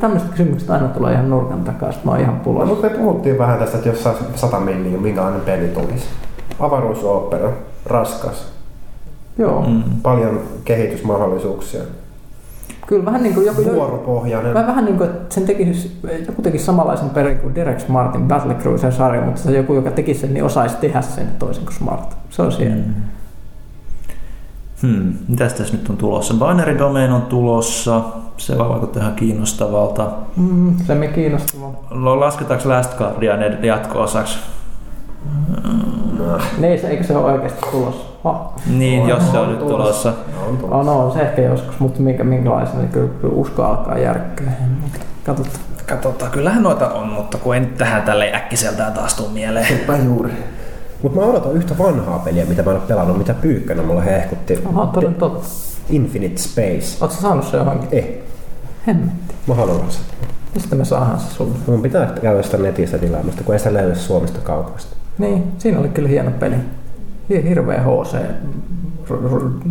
[0.00, 2.66] tämmöiset kysymykset aina tulee ihan nurkan takaa, mä oon ihan pulossa.
[2.74, 6.06] mutta me puhuttiin vähän tästä, että jos saisi 100 milliä, minkälainen peli tulisi.
[6.60, 7.50] Avaruusopera,
[7.86, 8.52] raskas,
[9.38, 9.82] Joo, Mm.
[10.02, 11.80] paljon kehitysmahdollisuuksia,
[12.86, 13.64] kyllä vähän niin kuin joku...
[13.74, 14.52] vuoropohjainen.
[14.52, 18.92] Mä vähän niin kuin, että sen tekisi, joku tekisi samanlaisen perin kuin Derek Smartin Battlecruiser
[18.92, 22.16] sarja, mutta se joku, joka tekisi sen, niin osaisi tehdä sen toisin kuin Smart.
[22.30, 22.76] Se on siellä.
[22.76, 22.94] Mm.
[24.82, 25.12] Hmm.
[25.28, 26.34] Mitäs tässä nyt on tulossa?
[26.34, 28.00] Binary Domain on tulossa.
[28.36, 30.06] Se vaikuttaa ihan kiinnostavalta.
[30.36, 31.70] Mm, se me kiinnostavaa.
[31.90, 34.38] No, Lasketaanko Last Guardian jatko-osaksi?
[36.18, 38.02] No Niin, se, eikö se ole oikeasti tulossa?
[38.24, 38.52] Oh.
[38.66, 40.12] Niin, On, jos se on on nyt tulossa.
[40.12, 40.44] tulossa.
[40.48, 40.76] On tulossa.
[40.76, 44.50] Oh, no, se ehkä joskus, mutta minkä, minkälaisen, niin kyllä, kyllä usko alkaa järkkyä.
[45.24, 45.56] Katsotaan.
[45.86, 49.66] Katsotaan, kyllähän noita on, mutta kun en tähän tälle äkkiseltään taas tuu mieleen.
[49.68, 50.32] Sepä juuri.
[51.02, 54.62] Mutta mä odotan yhtä vanhaa peliä, mitä mä en ole pelannut, mitä Pyykkönä mulle hehkutti.
[54.68, 55.46] Aha, toden totta.
[55.90, 56.96] Infinite Space.
[57.00, 57.88] Oletko sä saanut se johonkin?
[57.92, 58.08] Eh,
[58.86, 59.34] Hemmetti.
[59.46, 60.02] mä haluan sen.
[60.54, 61.54] Mistä me saadaan se sulle?
[61.66, 64.96] Mun pitää käydä sitä netistä tilaamästä, kun ei sitä löydy Suomesta kaupasta.
[65.18, 66.54] Niin, siinä oli kyllä hieno peli.
[67.30, 68.16] Hi- Hirveä HC,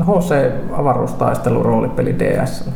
[0.05, 2.69] HC-avaruustaistelu roolipeli DS.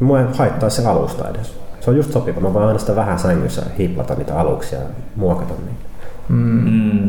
[0.00, 1.54] Mua ei haittaa se alusta edes.
[1.80, 2.40] Se on just sopiva.
[2.40, 4.84] Mä voin aina sitä vähän sängyssä hiplata niitä aluksia ja
[5.16, 5.89] muokata niitä.
[6.30, 7.08] Mm.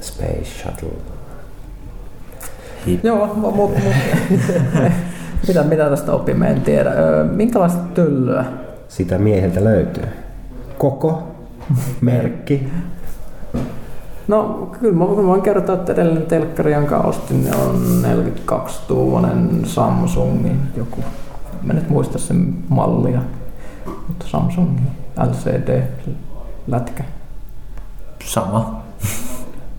[0.00, 0.88] Space Shuttle.
[3.02, 3.70] Joo, mutta mut,
[5.48, 6.90] mitä, mitä tästä opimme, en tiedä.
[7.32, 8.44] Minkälaista tyllyä?
[8.88, 10.04] Sitä mieheltä löytyy.
[10.78, 11.22] Koko,
[12.00, 12.68] merkki.
[14.28, 21.00] No kyllä mä voin kertoa, että edellinen telkkari, jonka ostin, ne on 42-tuumainen Samsungin joku.
[21.62, 23.20] Mä nyt muista sen mallia,
[24.08, 24.86] mutta Samsungin
[25.18, 27.04] LCD-lätkä.
[28.24, 28.82] Sama.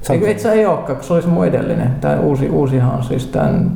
[0.09, 1.95] Eikö itse ei olekaan, kun se oli se mun edellinen.
[2.01, 3.71] Tämä uusi, uusihan on siis tämän,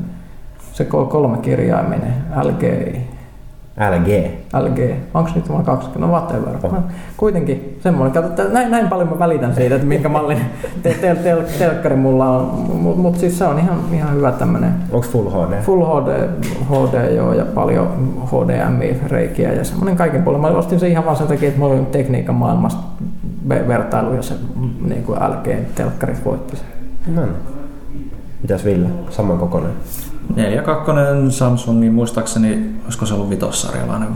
[0.74, 2.14] se kol- kolme kirjaiminen,
[2.44, 3.18] LGI.
[3.78, 4.32] LG.
[4.54, 4.96] LG.
[5.14, 5.90] Onko niitä vain kaksi?
[5.98, 6.54] No whatever.
[6.64, 6.84] No,
[7.18, 8.24] kuitenkin semmoinen.
[8.24, 10.38] Kato, näin, näin paljon mä välitän siitä, että minkä mallin
[10.84, 12.46] te, te, te, telkkari mulla on.
[12.82, 15.62] Mutta mut siis se on ihan, ihan hyvä tämmönen Onks Full HD?
[15.62, 16.30] Full HD,
[16.70, 17.88] HD joo, ja paljon
[18.26, 20.52] HDMI-reikiä ja semmoinen kaiken puolella.
[20.52, 22.84] Mä ostin sen ihan vaan sen takia, että mulla oli tekniikan maailmasta
[23.50, 26.68] vertailu ja se mm, niin kuin LG-telkkarit voitti sen.
[27.16, 27.36] No niin.
[28.42, 28.88] Mitäs Ville?
[29.10, 29.72] Saman kokoinen.
[30.36, 34.10] 42 Samsungin, muistaakseni, olisiko se ollut vitossarjalainen?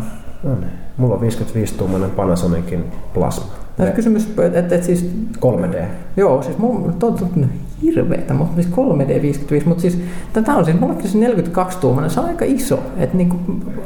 [0.44, 0.72] No niin.
[0.98, 2.84] Mulla on 55-tuumainen Panasonicin
[3.14, 3.52] plasma.
[3.78, 5.84] Tässä kysymys, että et, et siis 3D.
[6.18, 6.92] Joo, siis mulla
[7.36, 7.48] no,
[7.82, 10.02] hirveetä, mutta siis 3D55, mutta siis
[10.34, 12.80] tätä on siis, mulla on se 42 tuumainen, se on aika iso.
[12.98, 13.38] Että niinku,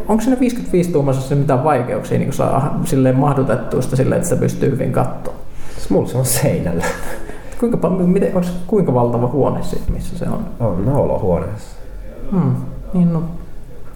[0.07, 4.71] onko siinä 55 tuumaisessa mitään vaikeuksia niin saa silleen mahdutettua sitä silleen, että sitä pystyy
[4.71, 5.34] hyvin katsoa?
[5.75, 6.83] Siis Mulla se on seinällä.
[7.59, 10.39] Kuinka, paljon- miten, onko, kuinka valtava huone sitten, missä se on?
[10.59, 11.77] On mä olohuoneessa.
[12.31, 12.55] Hmm.
[12.93, 13.23] Niin no,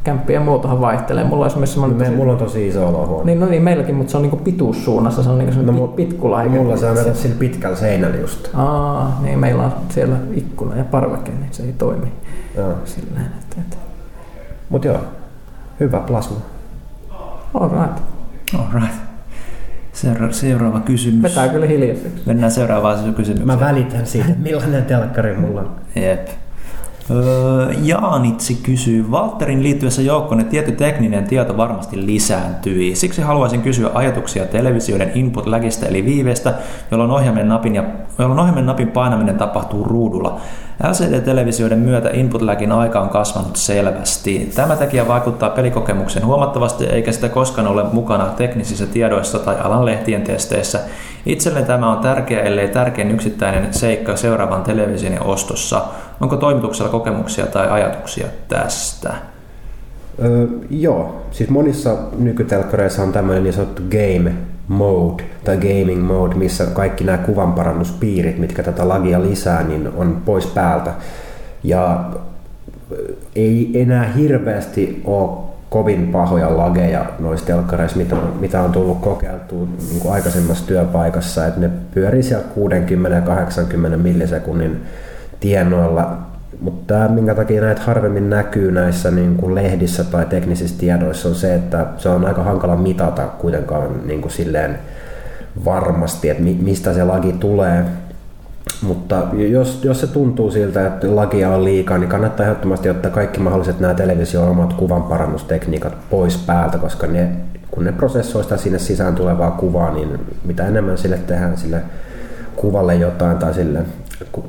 [0.03, 1.23] kämppien muotohan vaihtelee.
[1.23, 2.11] Mulla on esimerkiksi semmoinen...
[2.11, 3.25] Me, mulla on tosi iso olohuone.
[3.25, 6.77] Niin, no niin, meilläkin, mutta se on niinku pituussuunnassa, se on niinku No, eikä- Mulla
[6.77, 8.49] se on kato sillä pitkällä seinällä just.
[8.53, 12.07] Aa, niin meillä on siellä ikkuna ja parveke, niin se ei toimi
[12.57, 12.73] Joo.
[12.85, 13.77] silleen, että, että
[14.69, 14.97] Mut joo.
[15.79, 16.37] Hyvä plasma.
[17.53, 17.97] all right.
[18.59, 19.08] Alright.
[20.01, 21.23] Seura- seuraava kysymys.
[21.23, 22.21] Vetää kyllä hiljaiseksi.
[22.25, 23.47] Mennään seuraavaan kysymykseen.
[23.47, 25.75] Mä välitän siitä, millainen telkkari mulla on.
[25.95, 26.27] Jep.
[27.11, 32.95] Öö, Jaanitsi kysyy, Valterin liittyessä joukkoon tietty tekninen tieto varmasti lisääntyi.
[32.95, 36.53] Siksi haluaisin kysyä ajatuksia televisioiden input lagista eli viiveestä,
[36.91, 37.83] jolloin ohjaimen napin, ja,
[38.19, 40.39] jolloin ohjaimen napin painaminen tapahtuu ruudulla.
[40.83, 44.51] LCD-televisioiden myötä input lagin aika on kasvanut selvästi.
[44.55, 50.21] Tämä tekijä vaikuttaa pelikokemuksen huomattavasti, eikä sitä koskaan ole mukana teknisissä tiedoissa tai alan lehtien
[50.21, 50.79] testeissä.
[51.25, 55.81] Itselle tämä on tärkeä, ellei tärkein yksittäinen seikka seuraavan television ostossa.
[56.21, 59.13] Onko toimituksella kokemuksia tai ajatuksia tästä?
[60.23, 64.33] Öö, joo, siis monissa nykytelkkareissa on tämmöinen niin sanottu game
[64.69, 70.45] mode tai gaming mode, missä kaikki nämä kuvanparannuspiirit, mitkä tätä lagia lisää, niin on pois
[70.45, 70.93] päältä.
[71.63, 72.09] Ja
[72.91, 79.67] ö, ei enää hirveästi ole kovin pahoja lageja noissa telkkareissa, mitä mitä on tullut kokeiltua
[79.89, 84.81] niin aikaisemmassa työpaikassa, että ne pyörii siellä 60 ja 80 millisekunnin
[85.39, 86.17] tienoilla,
[86.59, 91.35] mutta tämä, minkä takia näitä harvemmin näkyy näissä niin kuin lehdissä tai teknisissä tiedoissa, on
[91.35, 94.79] se, että se on aika hankala mitata kuitenkaan niin kuin silleen
[95.65, 97.85] varmasti, että mi- mistä se lagi tulee.
[98.81, 103.39] Mutta jos, jos se tuntuu siltä, että lagia on liikaa, niin kannattaa ehdottomasti ottaa kaikki
[103.39, 107.29] mahdolliset nämä televisio omat kuvanparannustekniikat pois päältä, koska ne,
[107.71, 111.81] kun ne prosessoi sitä sinne sisään tulevaa kuvaa, niin mitä enemmän sille tehdään sille
[112.55, 113.79] kuvalle jotain tai sille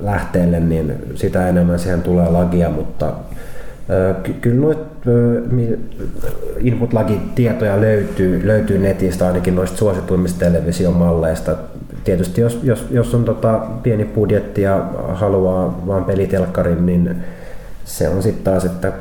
[0.00, 3.12] lähteelle, niin sitä enemmän siihen tulee lagia, mutta
[4.40, 4.90] kyllä noita
[6.58, 6.90] input
[7.34, 11.56] tietoja löytyy, löytyy netistä ainakin noista suosituimmista televisiomalleista.
[12.04, 17.16] Tietysti jos, jos, jos on tota pieni budjetti ja haluaa vaan pelitelkkarin, niin
[17.84, 18.92] se on sitten taas, että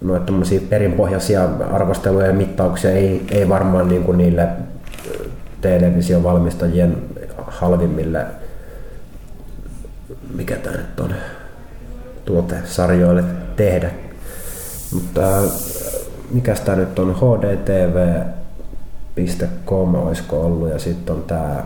[0.00, 0.32] noita
[0.68, 4.48] perinpohjaisia arvosteluja ja mittauksia ei, ei varmaan niin kuin niille
[5.60, 6.96] televisiovalmistajien
[7.46, 8.26] halvimmille,
[10.34, 11.14] mikä tämä nyt on,
[12.24, 13.24] tuotesarjoille
[13.56, 13.90] tehdä.
[14.94, 15.20] Mutta
[16.30, 18.34] mikä tämä nyt on, hdtv.com
[19.94, 21.64] olisiko ollut ja sitten on tämä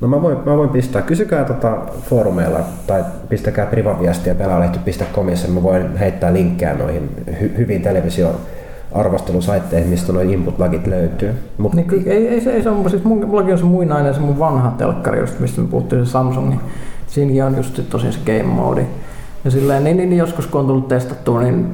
[0.00, 1.02] No mä voin, mä voin pistää.
[1.02, 5.48] Kysykää tota foorumeilla tai pistäkää privaviestiä pelaalehti.comissa.
[5.48, 8.40] Mä voin heittää linkkejä noihin hy- hyviin televisio
[8.92, 11.34] arvostelusaitteihin, mistä nuo input-lagit löytyy.
[11.58, 14.20] Mut niin, ei, ei, se, ei se on, siis mun, mullakin on se muinainen, se
[14.20, 16.60] mun vanha telkkari, just, mistä me puhuttiin, se Samsung, niin
[17.10, 18.86] siinäkin on just tosiaan se game mode.
[19.44, 21.66] Ja silleen, niin, niin, joskus kun on tullut testattua, niin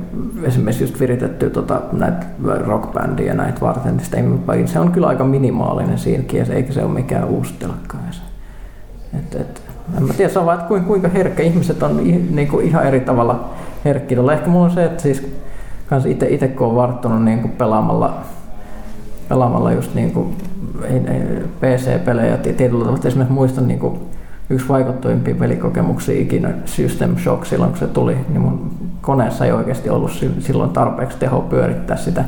[0.42, 2.26] esimerkiksi just viritetty tota, näitä
[2.66, 7.54] rockbändiä näitä varten, niin se on kyllä aika minimaalinen siinäkin, eikä se ole mikään uusi
[7.58, 7.98] telkka.
[9.18, 9.62] Et, et,
[9.96, 11.96] en mä tiedä, se on vaan, että kuinka herkkä ihmiset on
[12.30, 13.50] niin kuin ihan eri tavalla
[13.84, 14.18] herkkiä.
[14.32, 15.32] Ehkä mulla on se, että siis
[15.86, 18.20] kans itse, itse kun on varttunut niin kuin pelaamalla,
[19.28, 20.36] pelaamalla just niin kuin
[21.60, 23.00] PC-pelejä tietyllä tavalla.
[23.04, 24.00] Esimerkiksi muistan niin kuin
[24.50, 28.70] yksi vaikuttavimpia pelikokemuksia ikinä System Shock silloin kun se tuli, niin mun
[29.00, 32.24] koneessa ei oikeasti ollut silloin tarpeeksi teho pyörittää sitä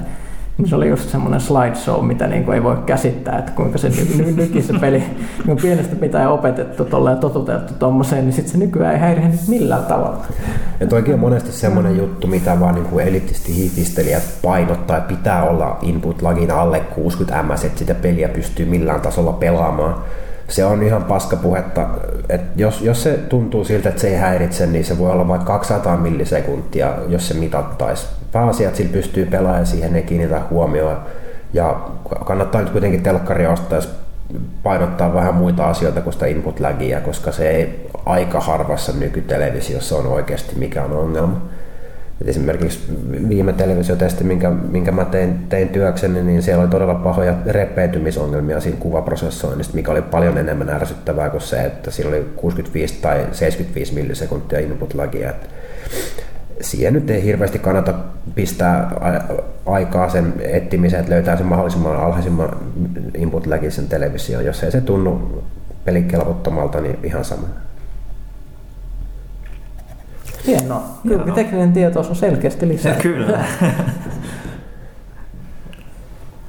[0.66, 4.32] se oli just semmoinen slideshow, mitä niin kuin ei voi käsittää, että kuinka se ny-
[4.32, 5.02] nyki se peli.
[5.46, 10.26] Kun pienestä pitää opetettu ja totutettu tuommoiseen, niin sitten se nykyään ei häiriä millään tavalla.
[10.80, 15.44] Ja toikin on monesti semmoinen juttu, mitä vaan niin kuin elitisti hiifistelijät painottaa, että pitää
[15.44, 19.94] olla input-lagin alle 60 ms, että sitä peliä pystyy millään tasolla pelaamaan.
[20.48, 21.88] Se on ihan paskapuhetta.
[22.28, 25.46] että jos, jos se tuntuu siltä, että se ei häiritse, niin se voi olla vaikka
[25.46, 30.98] 200 millisekuntia, jos se mitattaisi pääasia, että sillä pystyy pelaamaan siihen ei kiinnitä huomioon.
[31.52, 31.80] Ja
[32.24, 33.80] kannattaa nyt kuitenkin telkkari ostaa,
[34.62, 40.06] painottaa vähän muita asioita kuin sitä input lagia, koska se ei aika harvassa nykytelevisiossa on
[40.06, 41.40] oikeasti mikään ongelma.
[42.20, 42.80] Et esimerkiksi
[43.28, 48.78] viime televisiotesti, minkä, minkä mä tein, tein työkseni, niin siellä oli todella pahoja repeytymisongelmia siinä
[48.80, 54.58] kuvaprosessoinnista, mikä oli paljon enemmän ärsyttävää kuin se, että siinä oli 65 tai 75 millisekuntia
[54.58, 55.30] input lagia.
[55.30, 55.48] Et
[56.60, 57.94] siihen nyt ei hirveästi kannata
[58.34, 58.90] pistää
[59.66, 62.56] aikaa sen etsimiseen, että löytää sen mahdollisimman alhaisimman
[63.14, 64.44] input sen televisioon.
[64.44, 65.42] Jos ei se tunnu
[65.84, 67.48] pelikelvottomalta, niin ihan sama.
[70.48, 70.82] Hienoa.
[71.08, 72.94] Kyllä tekninen tieto on selkeästi lisää.
[73.02, 73.44] Kyllä.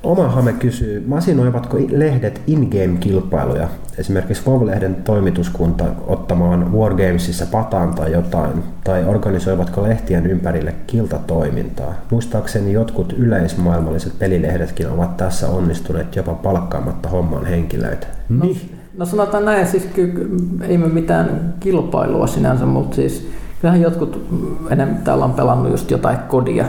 [0.03, 3.67] Oma Hame kysyy, masinoivatko lehdet in-game-kilpailuja,
[3.97, 11.93] esimerkiksi WoW-lehden toimituskunta ottamaan Wargamesissa pataan tai jotain, tai organisoivatko lehtien ympärille kiltatoimintaa?
[12.11, 18.07] Muistaakseni jotkut yleismaailmalliset pelilehdetkin ovat tässä onnistuneet jopa palkkaamatta homman henkilöitä.
[18.29, 18.75] No, niin.
[18.97, 23.29] no sanotaan näin, siis kyllä, ei me mitään kilpailua sinänsä, mutta siis
[23.61, 24.27] kyllähän jotkut
[24.69, 26.65] enemmän täällä on pelannut just jotain kodia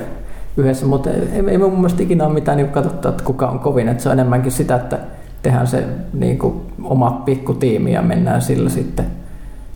[0.56, 3.88] yhdessä, mutta ei, ei mun mielestä ikinä ole mitään niin katsottu, että kuka on kovin.
[3.88, 4.98] Että se on enemmänkin sitä, että
[5.42, 7.24] tehdään se niin kuin, oma
[7.58, 9.06] tiimi ja mennään sillä sitten,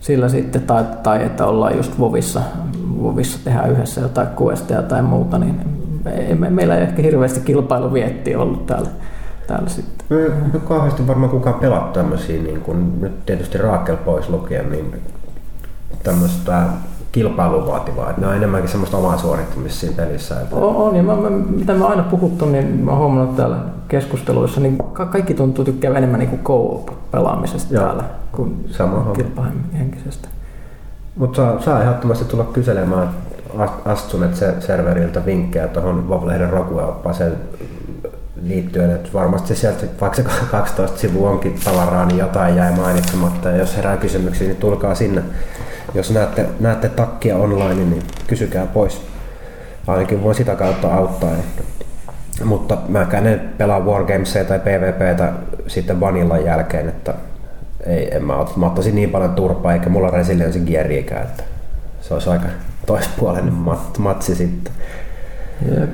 [0.01, 2.41] sillä sitten tai, tai, että ollaan just Vovissa,
[3.03, 5.61] Vovissa tehdään yhdessä jotain questeja tai muuta, niin
[6.07, 8.89] ei, me, meillä ei ehkä hirveästi kilpailuvietti ollut täällä,
[9.47, 10.07] täällä sitten.
[10.11, 14.95] Me, me kauheasti varmaan kukaan pelaa tämmöisiä, niin kun nyt tietysti Raakel pois lukien, niin
[16.03, 16.63] tämmöistä
[17.15, 18.11] kilpailun vaativaa.
[18.11, 20.41] Että ne on enemmänkin semmoista omaa suorittamista siinä pelissä.
[20.41, 20.57] Että...
[20.57, 23.57] On, on, ja mä, mä, mitä mä aina puhuttu, niin mä oon huomannut täällä
[23.89, 27.85] keskusteluissa, niin ka- kaikki tuntuu tykkää enemmän niin co-pelaamisesta Joo.
[27.85, 28.67] täällä kuin
[29.17, 30.29] kilpahenkisestä.
[31.17, 33.09] Mutta saa, saa ehdottomasti tulla kyselemään
[33.85, 34.31] Astunet
[34.61, 37.37] serveriltä vinkkejä tuohon Vovlehden Rokueoppaaseen
[38.43, 43.49] liittyen, että varmasti sieltä, vaikka se 12 sivua onkin tavaraa, niin jotain jäi mainitsematta.
[43.49, 45.23] Ja jos herää kysymyksiä, niin tulkaa sinne
[45.95, 49.03] jos näette, näette takkia online, niin kysykää pois.
[49.87, 51.31] Ainakin voi sitä kautta auttaa.
[52.45, 55.33] Mutta mäkään en pelaa Wargamesia tai PvPtä
[55.67, 57.15] sitten vanillan jälkeen, että
[57.87, 61.43] ei, en mä, ot, mä ottaisin niin paljon turpaa, eikä mulla resiliency geariikään, että
[62.01, 62.47] se olisi aika
[62.87, 64.73] toispuolinen mat, matsi sitten.
[65.71, 65.91] Jep.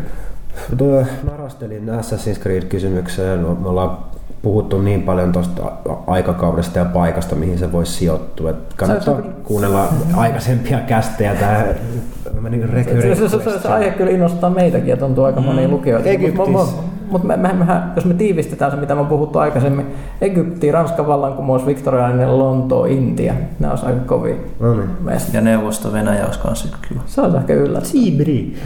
[0.76, 3.40] Tuo narastelin Assassin's Creed-kysymykseen.
[3.40, 3.98] Me ollaan
[4.42, 5.72] puhuttu niin paljon tuosta
[6.06, 8.50] aikakaudesta ja paikasta, mihin se voisi sijoittua.
[8.50, 11.34] Että kannattaa se, kuunnella aikaisempia kästejä.
[11.34, 15.74] Tämä meni se, se, se, se, aihe kyllä innostaa meitäkin ja tuntuu aika monia mm.
[15.74, 16.08] lukijoita.
[16.36, 16.72] Mutta
[17.10, 17.64] mut me, me, me,
[17.96, 19.86] jos me tiivistetään se, mitä me on puhuttu aikaisemmin,
[20.20, 24.34] Egypti, Ranskan vallankumous, Viktoriaaninen, Lonto, Intia, ne olisi aika kovia.
[24.60, 25.20] No niin.
[25.32, 27.02] Ja neuvosto Venäjä olisi kanssa kyllä.
[27.06, 27.90] Se olisi ehkä yllättävää.
[27.90, 28.56] Sibri.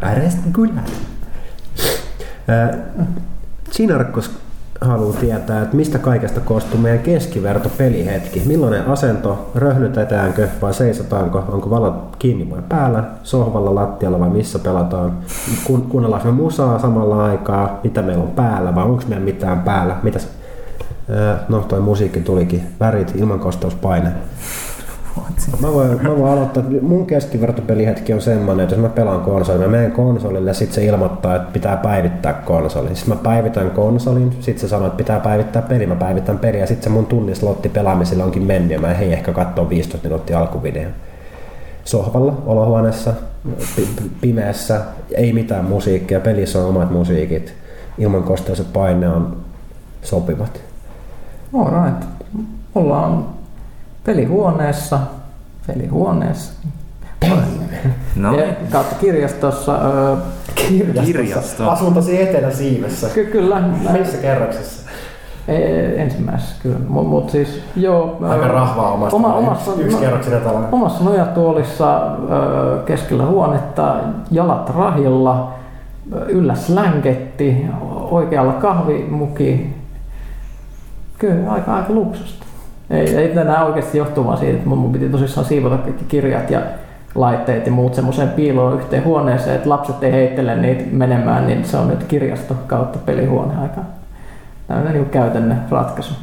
[0.00, 0.80] Arrest kyllä.
[3.70, 4.30] Sinarkkos
[4.80, 8.42] haluaa tietää, että mistä kaikesta koostuu meidän keskiverto pelihetki.
[8.46, 15.12] Millainen asento, röhnytetäänkö vai seisotaanko, onko valot kiinni vai päällä, sohvalla, lattialla vai missä pelataan,
[15.64, 18.74] Kun, kuunnellaanko me musaa samalla aikaa, mitä meillä on päällä?
[18.74, 20.28] Vai onko meillä mitään päällä, mitäs?
[21.48, 23.12] No toi musiikki tulikin, värit,
[25.60, 29.68] Mä voin, mä voin aloittaa, mun keskivertopelihetki on semmonen, että jos mä pelaan konsolin, mä
[29.68, 32.96] menen konsolille ja sit se ilmoittaa, että pitää päivittää konsolin.
[32.96, 36.66] Sitten mä päivitän konsolin, sit se sanoo, että pitää päivittää peli, mä päivitän peli ja
[36.66, 40.92] sit se mun tunnislotti pelaamisilla onkin mennyt ja mä hei ehkä katsoa 15 minuuttia alkuvideon.
[41.84, 43.12] Sohvalla, olohuoneessa,
[43.76, 44.80] pi- pimeässä,
[45.14, 47.54] ei mitään musiikkia, pelissä on omat musiikit,
[47.98, 49.36] ilman kosteus ja paine on
[50.02, 50.60] sopivat.
[51.54, 52.04] Alright.
[52.74, 53.37] Ollaan
[54.08, 54.98] pelihuoneessa.
[55.66, 56.52] Pelihuoneessa.
[58.16, 59.78] No, Ja kautta kirjastossa.
[59.84, 60.16] Öö,
[61.04, 61.70] kirjasto.
[61.70, 63.08] Asun tosi eteläsiivessä.
[63.14, 63.60] ky- kyllä.
[63.92, 64.88] Missä kerroksessa?
[65.48, 66.78] Ei, ensimmäisessä kyllä.
[66.88, 68.18] Mutta mut siis joo.
[68.22, 69.16] Aika öö, rahvaa omasta.
[69.16, 70.60] Oma, omassa, yksi no- kerroksinen talo.
[70.72, 73.94] omassa nojatuolissa öö, keskellä huonetta,
[74.30, 75.52] jalat rahilla,
[76.28, 77.66] yllä slängetti,
[78.10, 79.76] oikealla kahvimuki.
[81.18, 82.44] Kyllä, aika, aika luksusta.
[82.90, 86.60] Ei, ei tänään oikeasti johtuu vaan siitä, että mun, piti tosissaan siivota kaikki kirjat ja
[87.14, 91.76] laitteet ja muut semmoiseen piiloon yhteen huoneeseen, että lapset ei heittele niitä menemään, niin se
[91.76, 93.80] on nyt kirjasto kautta pelihuone aika
[94.68, 96.14] tämmöinen niin käytännön ratkaisu.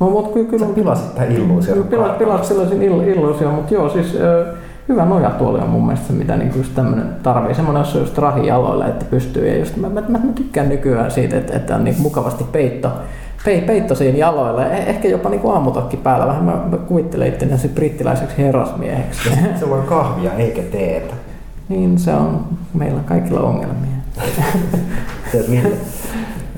[0.00, 1.84] No, mutta kyllä, kyllä Sä pilasit tämän illuusion.
[1.84, 4.54] Pilas, pilas sellaisen ill, illuusion, mutta joo, siis ö,
[4.88, 7.54] hyvä nojatuoli on mun mielestä se, mitä niinku just tämmönen tarvii.
[7.54, 9.48] Semmoinen, jos on just rahi jaloilla, että pystyy.
[9.48, 12.92] Ja just, mä, mä, mä, tykkään nykyään siitä, että, että on niinku mukavasti peitto,
[13.44, 14.62] pei, peitto siinä jaloilla.
[14.64, 16.26] Eh- Ehkä jopa niinku aamutakki päällä.
[16.26, 19.30] Vähän mä, mä kuvittelen itse brittiläiseksi herrasmieheksi.
[19.58, 21.14] Se on kahvia eikä teetä.
[21.68, 22.44] niin se on,
[22.74, 23.98] meillä kaikilla ongelmia.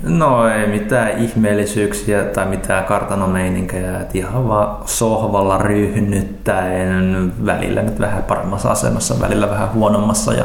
[0.02, 8.22] No ei mitään ihmeellisyyksiä tai mitään kartanomeininkejä, että ihan vaan sohvalla ryhnyttäen, välillä nyt vähän
[8.22, 10.44] paremmassa asemassa, välillä vähän huonommassa ja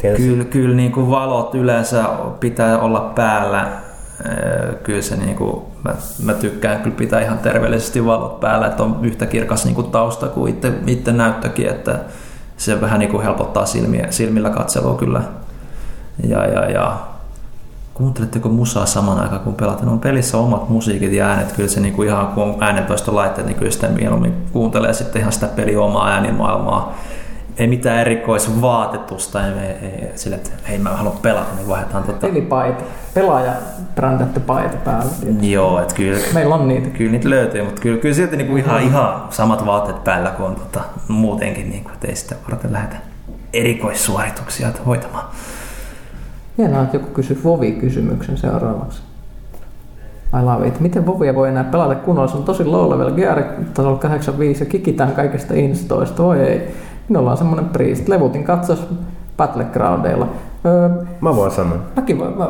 [0.00, 2.04] Tietysti kyllä, kyllä niin kuin valot yleensä
[2.40, 3.66] pitää olla päällä.
[4.24, 8.82] Ee, Kyllä se niin kuin, mä, mä, tykkään kyllä pitää ihan terveellisesti valot päällä, että
[8.82, 11.98] on yhtä kirkas niin kuin tausta kuin itse, itse näyttökin, että
[12.56, 15.22] se vähän niin kuin helpottaa silmiä, silmillä katselua kyllä.
[16.28, 16.98] Ja, ja, ja
[17.94, 19.88] Kuunteletteko musaa saman aikaan kun pelataan?
[19.88, 21.52] On pelissä omat musiikit ja äänet.
[21.52, 25.46] Kyllä se niinku ihan kun on äänentoistolaitteet, niin kyllä sitä mieluummin kuuntelee sitten ihan sitä
[25.46, 26.98] peli omaa äänimaailmaa.
[27.56, 32.26] Ei mitään erikoisvaatetusta, ei, ei, ei sille, että hei mä haluan pelata, niin vaihdetaan tota.
[32.26, 33.52] Pelipaita, pelaaja
[33.94, 35.12] brändätty paita päällä.
[35.40, 36.88] Joo, että kyllä, Meillä on niitä.
[36.90, 40.54] kyllä niitä löytyy, mutta kyllä, kyllä silti niinku ihan, ihan samat vaatteet päällä kuin on
[40.54, 42.96] tota, muutenkin, niinku, että ei sitä varten lähdetä
[43.52, 45.24] erikoissuorituksia hoitamaan.
[46.58, 49.02] Hienoa, että joku kysyy Vovi-kysymyksen seuraavaksi.
[50.40, 50.80] I love it.
[50.80, 52.28] Miten Vovia voi enää pelata kunnolla?
[52.28, 53.42] Se on tosi low level GR
[53.74, 56.22] tasolla 85 ja kikitään kaikista instoista.
[56.22, 56.74] Voi ei.
[57.08, 58.08] Minulla on semmonen priest.
[58.08, 58.88] Levutin katsos
[59.36, 60.28] Battlegroundeilla.
[60.66, 60.88] Öö,
[61.20, 61.78] Mä voin sanoa.
[61.96, 62.48] mäkin voin, mä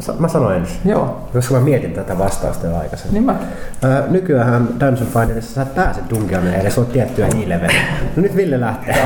[0.00, 0.76] Sa- Mä sanoin ensin.
[0.84, 3.14] joo, Koska mä mietin tätä vastausta jo aikaisemmin.
[3.14, 3.46] niin mäkin.
[3.82, 7.80] Ää, nykyään Dungeon Fighterissa sä et pääse dungeoneen edes on tiettyä hiileveliä.
[8.16, 8.96] No nyt Ville lähtee.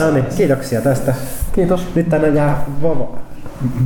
[0.00, 1.14] No niin, kiitoksia tästä.
[1.52, 1.86] Kiitos.
[1.94, 3.18] Nyt tänne jää Vovo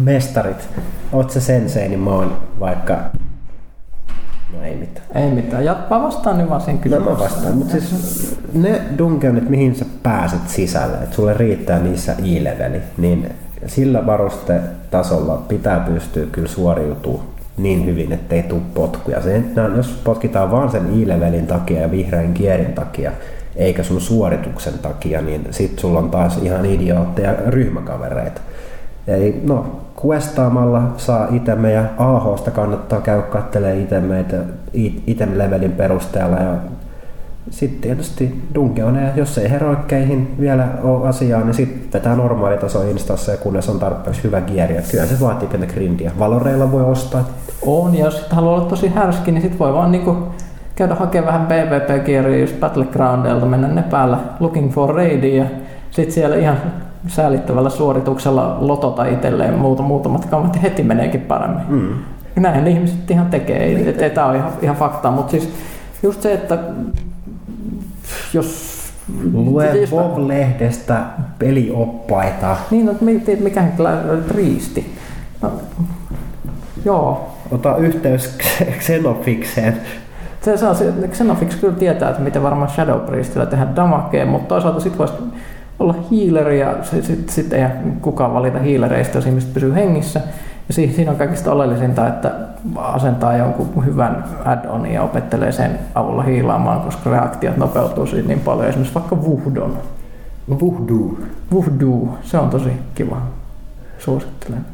[0.00, 0.68] mestarit.
[1.12, 2.96] Oot se sensei, niin mä oon vaikka...
[4.52, 5.06] No ei mitään.
[5.14, 5.64] Ei mitään.
[5.64, 7.16] Ja mä vastaan nyt vaan sen No kysymykseen.
[7.16, 12.80] mä vastaan, mutta siis ne dungeonit, mihin sä pääset sisälle, että sulle riittää niissä i-leveli,
[12.98, 13.30] niin
[13.66, 17.26] sillä varustetasolla pitää pystyä kyllä suoriutumaan
[17.56, 19.22] niin hyvin, ettei tuu potkuja.
[19.22, 23.12] Se, no, jos potkitaan vaan sen i-levelin takia ja vihreän kierin takia,
[23.56, 28.40] eikä sun suorituksen takia, niin sit sulla on taas ihan idiootteja ryhmäkavereita.
[29.08, 29.66] Eli no,
[30.04, 34.36] questaamalla saa itemejä, AHsta kannattaa käydä katselemaan itemeitä
[35.06, 36.54] item-levelin perusteella ja
[37.50, 43.38] sitten tietysti dungeoneja, jos ei heroikkeihin vielä ole asiaa, niin sitten vetää normaalitaso instassa ja
[43.38, 44.74] kunnes on tarpeeksi hyvä kieri.
[44.76, 46.12] Ja kyllä se vaatii pientä grindiä.
[46.18, 47.24] Valoreilla voi ostaa.
[47.66, 50.16] On, ja jos sit haluaa olla tosi härski, niin sit voi vaan niinku
[50.74, 55.50] käydä hakemaan vähän PvP-kieriä just Battlegroundeilta, mennä ne päällä looking for raidia, ja
[55.90, 56.56] sit siellä ihan
[57.06, 61.64] säälittävällä suorituksella lotota itselleen muuta, muutamat kammat ja heti meneekin paremmin.
[61.68, 61.94] Mm.
[62.36, 65.50] Näin ihmiset ihan tekee, ei, et, et, tää on ihan, ihan faktaa, mutta siis
[66.02, 66.58] just se, että
[68.32, 68.78] jos...
[69.32, 70.96] Lue mä- Bob-lehdestä
[71.38, 72.56] pelioppaita.
[72.70, 73.64] Niin, no, mikä, mikä
[74.34, 74.94] riisti.
[75.42, 75.52] No,
[76.84, 78.38] joo, Ota yhteys
[78.78, 79.76] Xenofikseen.
[80.40, 80.74] Se saa,
[81.08, 85.14] Xenofix kyllä tietää, että miten varmaan Shadow Priestillä tehdään damakea, mutta toisaalta sit voisi
[85.78, 87.64] olla healeri ja sitten sit, ei
[88.00, 90.20] kukaan valita healereista, jos ihmiset pysyy hengissä.
[90.68, 92.32] Ja si, siinä on kaikista oleellisinta, että
[92.76, 98.68] asentaa jonkun hyvän add-onin ja opettelee sen avulla hiilaamaan, koska reaktiot nopeutuu siitä niin paljon.
[98.68, 99.78] Esimerkiksi vaikka Wuhdon.
[100.60, 101.18] Voodoo.
[101.52, 103.22] Wuhdoo, se on tosi kiva.
[103.98, 104.66] Suosittelen.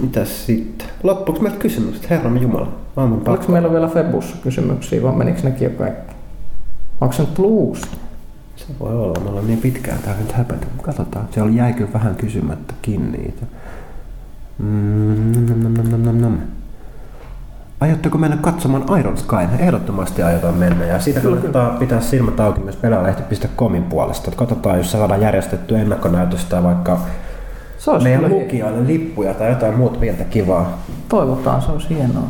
[0.00, 0.88] Mitäs sitten?
[1.02, 2.10] Loppuuko meiltä kysymykset?
[2.10, 2.68] Herramme Jumala.
[2.96, 6.14] Aamun Oliko meillä vielä Febussa kysymyksiä vai menikö nekin jo kaikki?
[7.00, 7.82] Onko se nyt blues?
[8.56, 9.20] Se voi olla.
[9.20, 10.66] Me ollaan niin pitkään täällä nyt häpätä.
[10.82, 11.28] Katsotaan.
[11.30, 13.46] Siellä jäikö vähän kysymättäkin niitä.
[14.58, 16.38] Mm, nom, nom, nom, nom.
[17.80, 19.48] Aiotteko mennä katsomaan Iron Skyn?
[19.58, 24.30] Ehdottomasti aiotaan mennä ja siitä kannattaa pitää silmät auki myös pelaalehti.comin puolesta.
[24.30, 27.00] Katsotaan, jos saadaan järjestettyä ennakkonäytöstä vaikka
[27.78, 30.78] Se olisi meidän kyllä lukijoille lippuja tai jotain muuta pientä kivaa.
[31.08, 32.28] Toivotaan, se olisi hienoa.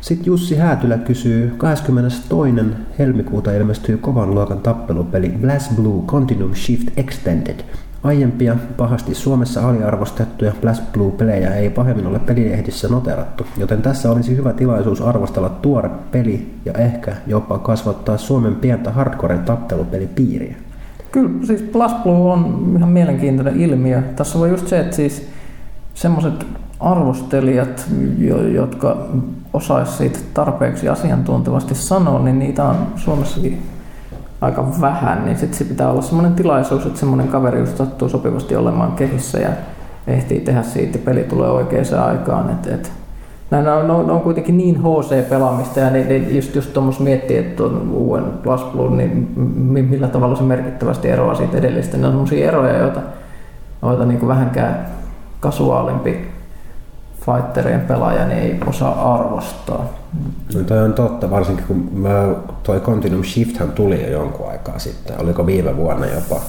[0.00, 2.22] Sitten Jussi Häätylä kysyy, 22.
[2.98, 7.60] helmikuuta ilmestyy kovan luokan tappelupeli Blast Blue Continuum Shift Extended.
[8.02, 14.52] Aiempia, pahasti Suomessa aliarvostettuja Blast Blue-pelejä ei pahemmin ole pelilehdissä noterattu, joten tässä olisi hyvä
[14.52, 20.56] tilaisuus arvostella tuore peli ja ehkä jopa kasvattaa Suomen pientä hardcoren tappelupelipiiriä.
[21.12, 24.02] Kyllä siis Plus Blue on ihan mielenkiintoinen ilmiö.
[24.16, 25.28] Tässä on just se, että siis
[25.94, 26.46] semmoiset
[26.80, 27.86] arvostelijat,
[28.18, 28.96] jo- jotka
[29.52, 33.62] osaisi siitä tarpeeksi asiantuntevasti sanoa, niin niitä on Suomessakin
[34.40, 38.56] aika vähän, niin sitten se pitää olla semmoinen tilaisuus, että semmoinen kaveri just sattuu sopivasti
[38.56, 39.50] olemaan kehissä ja
[40.06, 42.50] ehtii tehdä siitä peli tulee oikeaan aikaan.
[42.50, 42.92] Et, et,
[43.50, 47.56] näin on, on, on kuitenkin niin HC-pelaamista ja ne, ne just, just tuommoista miettii, että
[47.56, 51.96] tuon uuden Plus Blue, niin mi- millä tavalla se merkittävästi eroaa siitä edellisestä.
[51.96, 53.00] Ne on semmoisia eroja, joita,
[53.82, 54.86] joita niin kuin vähänkään
[55.40, 56.30] kasuaalimpi
[57.20, 59.84] fighterien pelaaja niin ei osaa arvostaa.
[60.54, 65.20] No toi on totta, varsinkin kun mä, toi Continuum Shifthän tuli jo jonkun aikaa sitten,
[65.20, 66.40] oliko viime vuonna jopa,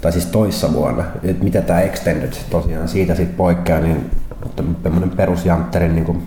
[0.00, 4.10] tai siis toissa vuonna, että mitä tämä Extended tosiaan siitä sitten poikkeaa, niin
[4.82, 6.22] tämmöinen perusjantterin niin kuin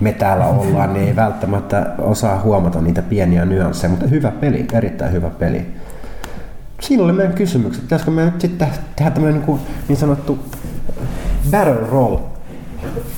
[0.00, 5.12] me täällä ollaan, niin ei välttämättä osaa huomata niitä pieniä nyansseja, mutta hyvä peli, erittäin
[5.12, 5.66] hyvä peli.
[6.80, 7.82] Siinä oli meidän kysymykset.
[7.82, 10.38] Pitäisikö me nyt sitten tehdä tämmöinen niin, kuin niin sanottu
[11.50, 12.16] barrel roll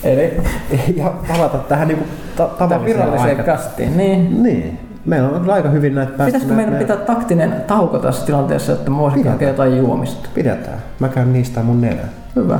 [0.04, 0.40] Eli
[0.96, 3.58] ja palata tähän niin kuin ta- tavalliseen viralliseen aikaan.
[3.58, 4.42] kastiin, niin.
[4.42, 4.78] Niin.
[5.04, 6.24] Meillä on aika hyvin näitä päästy.
[6.32, 10.28] Pitäisikö meidän nä- pitää taktinen tauko tässä tilanteessa, että mä voisin hakea jotain juomista?
[10.34, 10.78] Pidetään.
[11.00, 12.08] Mä käyn niistä mun nenää.
[12.36, 12.58] Hyvä.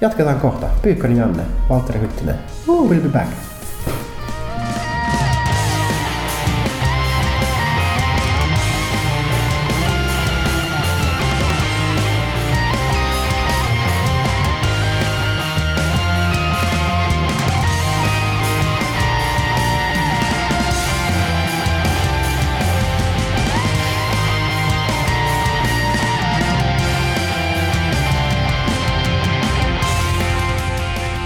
[0.00, 0.66] Jatketaan kohta.
[0.82, 2.34] Pyykkönen Janne, Valtteri Hyttinen.
[2.68, 3.26] We'll be back.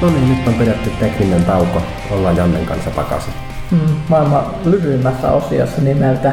[0.03, 1.83] No niin, nyt on pidetty tekninen tauko.
[2.11, 3.33] Ollaan Jannen kanssa takaisin.
[3.71, 3.79] Mm,
[4.09, 6.33] maailman lyhyimmässä osiossa nimeltä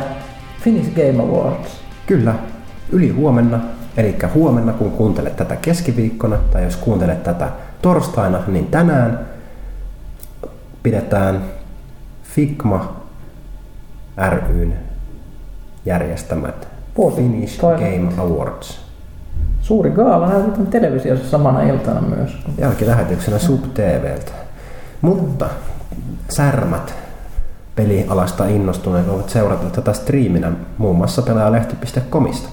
[0.60, 1.82] Finnish Game Awards.
[2.06, 2.36] Kyllä,
[2.92, 3.60] yli huomenna,
[3.98, 7.50] eli huomenna kun kuuntelet tätä keskiviikkona, tai jos kuuntelet tätä
[7.82, 9.20] torstaina, niin tänään
[10.84, 11.44] pidetään
[12.24, 12.96] Figma
[14.18, 14.74] ryn
[15.86, 16.68] järjestämät
[17.16, 18.83] Finnish Game Awards.
[19.64, 22.38] Suuri gaala näytetään televisiossa samana iltana myös.
[22.58, 24.32] Jälkilähetyksenä SubTVltä.
[25.02, 25.50] Mutta
[26.30, 26.94] särmät
[27.76, 32.50] pelialasta innostuneet voivat seurata tätä striiminä muun muassa pelaajalehti.comista.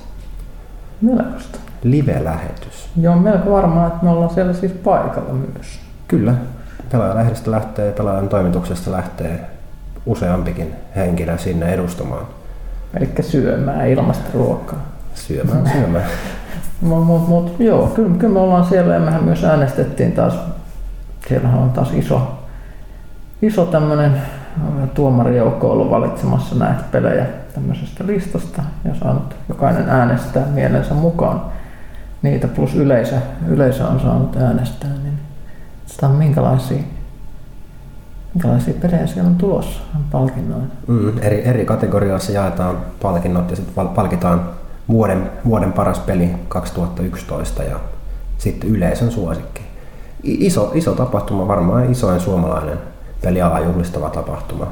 [1.00, 1.58] Melkoista.
[1.82, 2.88] Live-lähetys.
[3.00, 5.80] Joo, melko varmaa, että me ollaan siellä siis paikalla myös.
[6.08, 6.34] Kyllä.
[6.92, 9.40] Pelaajalehdestä lähtee, pelaajan toimituksesta lähtee
[10.06, 12.26] useampikin henkilö sinne edustamaan.
[12.96, 14.86] Eli syömään ilmasta ruokaa.
[15.14, 16.06] Syömään, syömään.
[16.80, 20.38] Mutta mut, mut, joo, kyllä, kyllä me ollaan siellä ja mehän myös äänestettiin taas,
[21.28, 22.38] siellähän on taas iso,
[23.42, 24.22] iso tämmöinen
[24.94, 28.62] tuomarijoukko ollut valitsemassa näitä pelejä tämmöisestä listasta.
[28.84, 31.42] Ja saanut jokainen äänestää mielensä mukaan.
[32.22, 33.16] Niitä plus yleisö,
[33.48, 35.18] yleisö on saanut äänestää, niin
[35.86, 36.82] sitä on minkälaisia,
[38.34, 39.80] minkälaisia pelejä siellä on tulossa?
[40.12, 40.66] Palkinnoina.
[40.86, 44.59] Mm, eri, eri kategorioissa jaetaan palkinnot ja sitten palkitaan
[44.90, 47.80] vuoden, vuoden paras peli 2011 ja
[48.38, 49.60] sitten yleisön suosikki.
[50.22, 52.78] Iso, iso tapahtuma, varmaan isoin suomalainen
[53.22, 54.66] peliala juhlistava tapahtuma.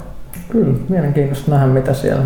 [0.48, 2.24] Kyllä, mielenkiintoista nähdä mitä siellä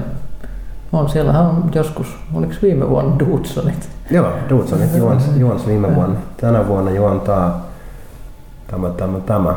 [0.93, 1.09] on.
[1.09, 3.89] Siellähän on joskus, oliko viime vuonna Dudsonit?
[4.11, 6.21] Joo, Dudsonit juonsi, juonsi viime vuonna.
[6.37, 7.67] Tänä vuonna juontaa
[8.67, 9.55] tämä, tämä, tämä.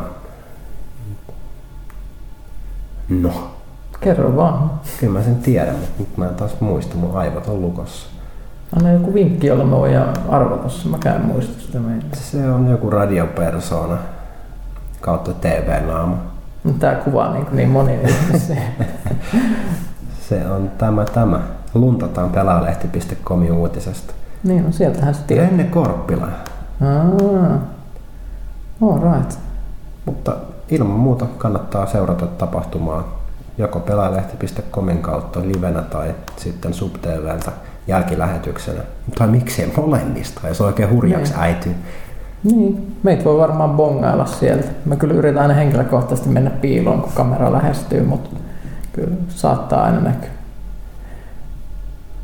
[3.08, 3.50] No,
[4.00, 4.70] Kerro vaan.
[5.00, 8.15] kyllä mä sen tiedän, mutta nyt mä en taas muista, mun aivot on lukossa.
[8.76, 9.98] Anna joku vinkki, jolla mä voin
[10.28, 10.88] arvata se.
[10.88, 12.06] Mäkään en muista sitä meillä.
[12.12, 13.96] Se on joku radiopersona
[15.00, 16.16] kautta TV-naama.
[16.64, 17.98] Mutta tää kuvaa niin, niin moni.
[20.28, 21.40] Se on tämä tämä.
[21.74, 24.14] Luntataan pelaalehti.comin uutisesta.
[24.44, 25.48] niin, no sieltähän se tiedät.
[25.48, 26.28] Renne Korppila.
[26.82, 27.58] Aa,
[28.82, 29.38] All right.
[30.04, 30.36] Mutta
[30.68, 33.20] ilman muuta kannattaa seurata tapahtumaa
[33.58, 37.52] joko pelaajalehti.comin kautta livenä tai sitten SubTVltä
[37.86, 38.80] jälkilähetyksenä.
[39.18, 41.42] Tai miksei molemmista, jos oikein hurjaksi Niin.
[41.42, 41.74] äityy.
[42.44, 44.68] Niin, meitä voi varmaan bongailla sieltä.
[44.84, 48.30] Mä kyllä yritän aina henkilökohtaisesti mennä piiloon, kun kamera lähestyy, mutta
[48.92, 50.28] kyllä saattaa aina näkyä.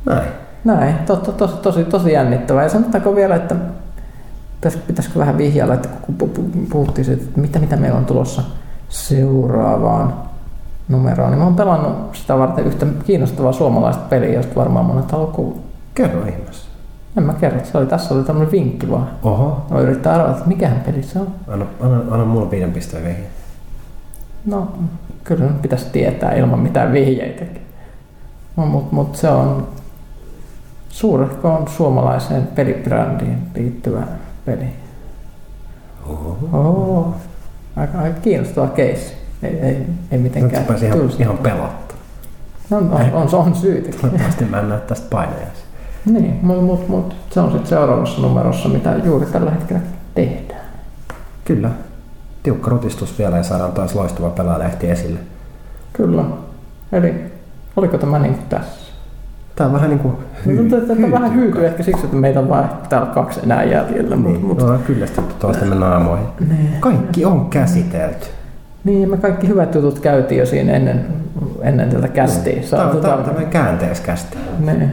[0.07, 0.29] Näin.
[0.65, 2.63] Näin, tosi, tosi, tosi, tosi jännittävää.
[2.63, 3.55] Ja sanotaanko vielä, että
[4.61, 8.05] pitäis- pitäisikö vähän vihjailla, että kun pu- pu- puhuttiin siitä, että mitä, mitä meillä on
[8.07, 8.43] tulossa
[8.89, 10.15] seuraavaan
[10.89, 15.33] numeroon, niin mä oon pelannut sitä varten yhtä kiinnostavaa suomalaista peliä, josta varmaan monet haluaa
[15.33, 15.61] kuulla.
[15.95, 16.69] Kerro ihmeessä.
[17.17, 19.11] En mä kerro, se oli, tässä oli tämmöinen vinkki vaan.
[19.23, 19.67] Oho.
[19.71, 21.29] Mä yrittää arvata, että mikähän peli se on.
[21.49, 23.27] Anna, anna, anna mulla viiden pisteen vihje.
[24.47, 24.73] No,
[25.25, 27.63] kyllä nyt pitäisi tietää ilman mitään vihjeitäkin.
[28.57, 29.69] No, mutta mut se on
[30.89, 34.03] suurehkoon suomalaiseen pelibrändiin liittyvä
[34.45, 34.67] peli.
[36.09, 36.39] Oho.
[36.53, 37.15] Oho.
[37.77, 39.22] Aika, aika kiinnostava keissi.
[39.43, 41.97] Ei, ei, ei Nyt mitenkään pääsi ihan, ihan pelottaa.
[42.71, 44.01] No, on, on, on, on syytäkin.
[44.01, 45.65] Toivottavasti mä en näe tästä painajaisia.
[46.05, 49.83] niin, mutta mut, mut, se on sitten seuraavassa numerossa, mitä juuri tällä hetkellä
[50.15, 50.65] tehdään.
[51.45, 51.71] Kyllä.
[52.43, 55.19] Tiukka rutistus vielä ja saadaan taas loistava pelaajalehti esille.
[55.93, 56.25] Kyllä.
[56.93, 57.15] Eli
[57.77, 58.93] oliko tämä niin kuin tässä?
[59.57, 60.13] Tää on vähän niinku
[60.47, 64.17] Hyy, Tätä hyytyy vähän hyytyy ehkä siksi, että meitä on vain täällä kaksi enää jäljellä.
[64.17, 66.27] Niin, mut, no, kyllästytty toistemme naamoihin.
[66.49, 68.27] niin, Kaikki on käsitelty.
[68.85, 71.07] Niin, me kaikki hyvät jutut käytiin jo siinä ennen,
[71.63, 72.63] ennen tätä kästiä.
[72.71, 74.39] Tämä on, on tämmöinen käänteiskästi.
[74.59, 74.93] Niin.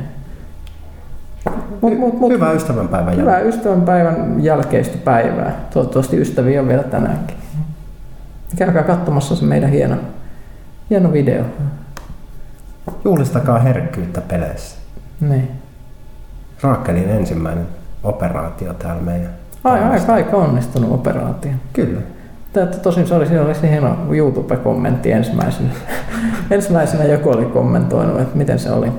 [1.82, 3.49] Mut, mut, mut, Hyvää ystävänpäivän hyvää jälkeen.
[3.56, 5.56] ystävänpäivän jälkeistä päivää.
[5.74, 7.38] Toivottavasti ystäviä on vielä tänäänkin.
[8.57, 9.95] Käykää katsomassa se meidän hieno,
[10.90, 11.44] hieno video.
[13.06, 14.78] Juhlistakaa herkkyyttä peleissä.
[15.22, 15.52] Niin.
[16.61, 17.68] Raakelin ensimmäinen
[18.03, 19.30] operaatio täällä meidän.
[19.64, 21.52] Ai, aika, aika onnistunut operaatio.
[21.74, 22.02] Kyllä.
[22.82, 25.70] Tosin se oli, siinä oli se hieno YouTube-kommentti ensimmäisenä.
[26.52, 28.92] ensimmäisenä joku oli kommentoinut, että miten se oli.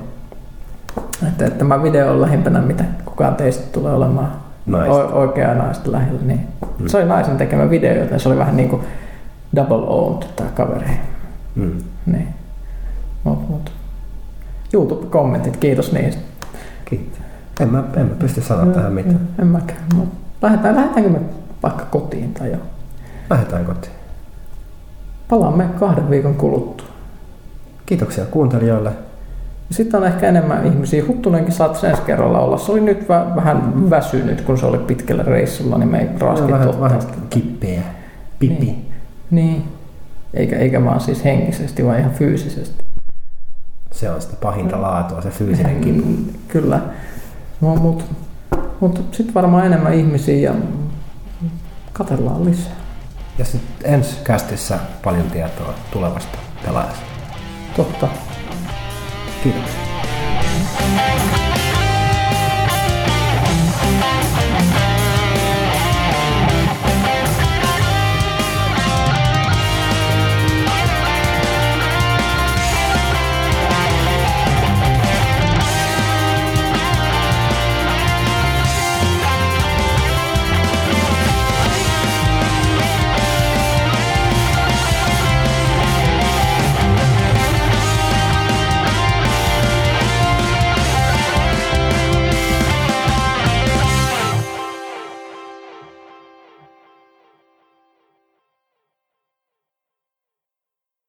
[1.28, 4.32] Että, että tämä video on lähimpänä, mitä kukaan teistä tulee olemaan
[4.66, 4.94] Naista.
[4.94, 6.20] o- oikeaa naista lähellä.
[6.22, 6.48] Niin.
[6.86, 8.82] Se oli naisen tekemä video, joten se oli vähän niin kuin
[9.56, 10.90] double owned tämä kaveri.
[11.55, 11.78] Mm.
[12.06, 12.28] Niin.
[13.24, 13.72] Mut, mut.
[14.74, 16.20] YouTube-kommentit, kiitos niistä.
[16.85, 17.18] Kiitos.
[17.60, 19.20] En mä, en mä pysty sanoa tähän mitään.
[19.39, 19.81] En mäkään.
[19.94, 20.09] Mut
[20.43, 21.20] lähdetään, lähdetäänkö me
[21.62, 22.56] vaikka kotiin tai jo?
[23.31, 23.93] Lähdetään kotiin.
[25.28, 26.86] Palaamme kahden viikon kuluttua.
[27.86, 28.93] Kiitoksia kuuntelijoille.
[29.70, 31.05] Sitten on ehkä enemmän ihmisiä.
[31.07, 32.59] Huttunenkin saattaisi ensi kerralla olla.
[32.59, 36.52] Se oli nyt vä- vähän väsynyt, kun se oli pitkällä reissulla, niin me ei raskittu
[36.52, 37.01] vähän, vähän
[37.31, 37.82] kippeä.
[38.39, 38.55] Pipi.
[38.55, 38.93] Niin.
[39.31, 39.65] niin.
[40.35, 42.85] Eikä, eikä vaan siis henkisesti, vaan ihan fyysisesti.
[43.93, 46.07] Se on sitä pahinta laatua, se fyysinen kipu.
[46.07, 46.81] Mm, Kyllä.
[47.61, 48.05] No, mutta
[48.81, 50.55] mut sitten varmaan enemmän ihmisiä ja
[51.93, 52.80] katellaan lisää.
[53.40, 57.04] Ja sitten ensi kästissä paljon tietoa tulevasta pelaajasta.
[57.76, 58.08] Totta.
[59.42, 59.80] Kiitoksia.